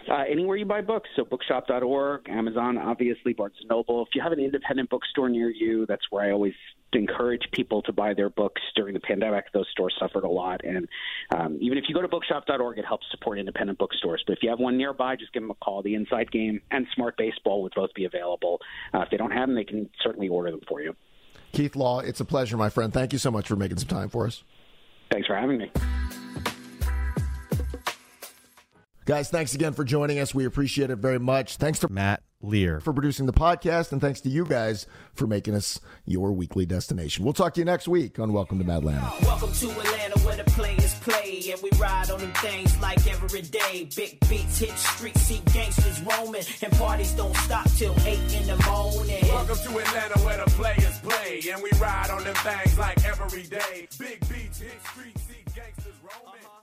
Uh, 0.08 0.24
anywhere 0.30 0.56
you 0.56 0.64
buy 0.64 0.80
books, 0.80 1.08
so 1.16 1.24
bookshop.org, 1.24 2.28
Amazon, 2.28 2.78
obviously, 2.78 3.32
Barnes 3.32 3.56
& 3.62 3.68
Noble. 3.68 4.02
If 4.02 4.14
you 4.14 4.22
have 4.22 4.32
an 4.32 4.40
independent 4.40 4.90
bookstore 4.90 5.28
near 5.28 5.50
you, 5.50 5.86
that's 5.86 6.02
where 6.10 6.24
I 6.24 6.32
always 6.32 6.54
encourage 6.92 7.42
people 7.52 7.82
to 7.82 7.92
buy 7.92 8.14
their 8.14 8.30
books 8.30 8.62
during 8.76 8.94
the 8.94 9.00
pandemic. 9.00 9.46
Those 9.52 9.66
stores 9.72 9.94
suffered 9.98 10.24
a 10.24 10.28
lot, 10.28 10.64
and 10.64 10.88
um, 11.34 11.58
even 11.60 11.78
if 11.78 11.84
you 11.88 11.94
go 11.94 12.02
to 12.02 12.08
bookshop.org, 12.08 12.78
it 12.78 12.84
helps 12.84 13.06
support 13.10 13.38
independent 13.38 13.78
bookstores. 13.78 14.22
But 14.26 14.36
if 14.36 14.42
you 14.42 14.50
have 14.50 14.58
one 14.58 14.76
nearby, 14.76 15.16
just 15.16 15.32
give 15.32 15.42
them 15.42 15.50
a 15.50 15.54
call. 15.54 15.82
The 15.82 15.94
Inside 15.94 16.30
Game 16.30 16.60
and 16.70 16.86
Smart 16.94 17.16
Baseball 17.16 17.62
would 17.62 17.74
both 17.74 17.92
be 17.94 18.04
available. 18.04 18.60
Uh, 18.92 19.00
if 19.00 19.10
they 19.10 19.16
don't 19.16 19.32
have 19.32 19.48
them, 19.48 19.56
they 19.56 19.64
can 19.64 19.88
certainly 20.02 20.28
order 20.28 20.50
them 20.50 20.60
for 20.68 20.80
you. 20.80 20.94
Keith 21.52 21.76
Law, 21.76 22.00
it's 22.00 22.20
a 22.20 22.24
pleasure, 22.24 22.56
my 22.56 22.68
friend. 22.68 22.92
Thank 22.92 23.12
you 23.12 23.18
so 23.18 23.30
much 23.30 23.48
for 23.48 23.56
making 23.56 23.78
some 23.78 23.88
time 23.88 24.08
for 24.08 24.26
us. 24.26 24.42
Thanks 25.10 25.26
for 25.26 25.36
having 25.36 25.58
me. 25.58 25.70
Guys, 29.06 29.28
thanks 29.28 29.54
again 29.54 29.74
for 29.74 29.84
joining 29.84 30.18
us. 30.18 30.34
We 30.34 30.46
appreciate 30.46 30.88
it 30.88 30.96
very 30.96 31.18
much. 31.18 31.58
Thanks 31.58 31.78
to 31.80 31.92
Matt 31.92 32.22
Lear 32.40 32.80
for 32.80 32.94
producing 32.94 33.26
the 33.26 33.34
podcast, 33.34 33.92
and 33.92 34.00
thanks 34.00 34.22
to 34.22 34.30
you 34.30 34.46
guys 34.46 34.86
for 35.12 35.26
making 35.26 35.54
us 35.54 35.78
your 36.06 36.32
weekly 36.32 36.64
destination. 36.64 37.22
We'll 37.22 37.34
talk 37.34 37.52
to 37.54 37.60
you 37.60 37.66
next 37.66 37.86
week 37.86 38.18
on 38.18 38.32
Welcome 38.32 38.64
to 38.64 38.72
Atlanta. 38.72 39.12
Welcome 39.22 39.52
to 39.52 39.70
Atlanta, 39.70 40.18
where 40.20 40.36
the 40.38 40.44
players 40.44 40.94
play, 41.00 41.52
and 41.52 41.60
we 41.62 41.68
ride 41.78 42.08
on 42.10 42.18
them 42.18 42.32
things 42.32 42.80
like 42.80 43.06
every 43.06 43.42
day. 43.42 43.90
Big 43.94 44.18
beats 44.26 44.58
hit 44.58 44.70
streets, 44.78 45.20
see 45.20 45.42
gangsters 45.52 46.00
roaming, 46.00 46.44
and 46.62 46.72
parties 46.72 47.12
don't 47.12 47.36
stop 47.36 47.68
till 47.72 47.94
eight 48.06 48.34
in 48.34 48.46
the 48.46 48.56
morning. 48.66 49.22
Welcome 49.24 49.56
to 49.56 49.78
Atlanta, 49.80 50.18
where 50.20 50.42
the 50.42 50.50
players 50.52 50.98
play, 51.00 51.42
and 51.52 51.62
we 51.62 51.68
ride 51.78 52.08
on 52.08 52.24
them 52.24 52.34
things 52.36 52.78
like 52.78 53.04
every 53.04 53.42
day. 53.42 53.86
Big 53.98 54.20
beats 54.30 54.60
hit 54.60 54.80
streets, 54.82 55.22
see 55.24 55.44
gangsters 55.54 55.94
roaming. 56.02 56.53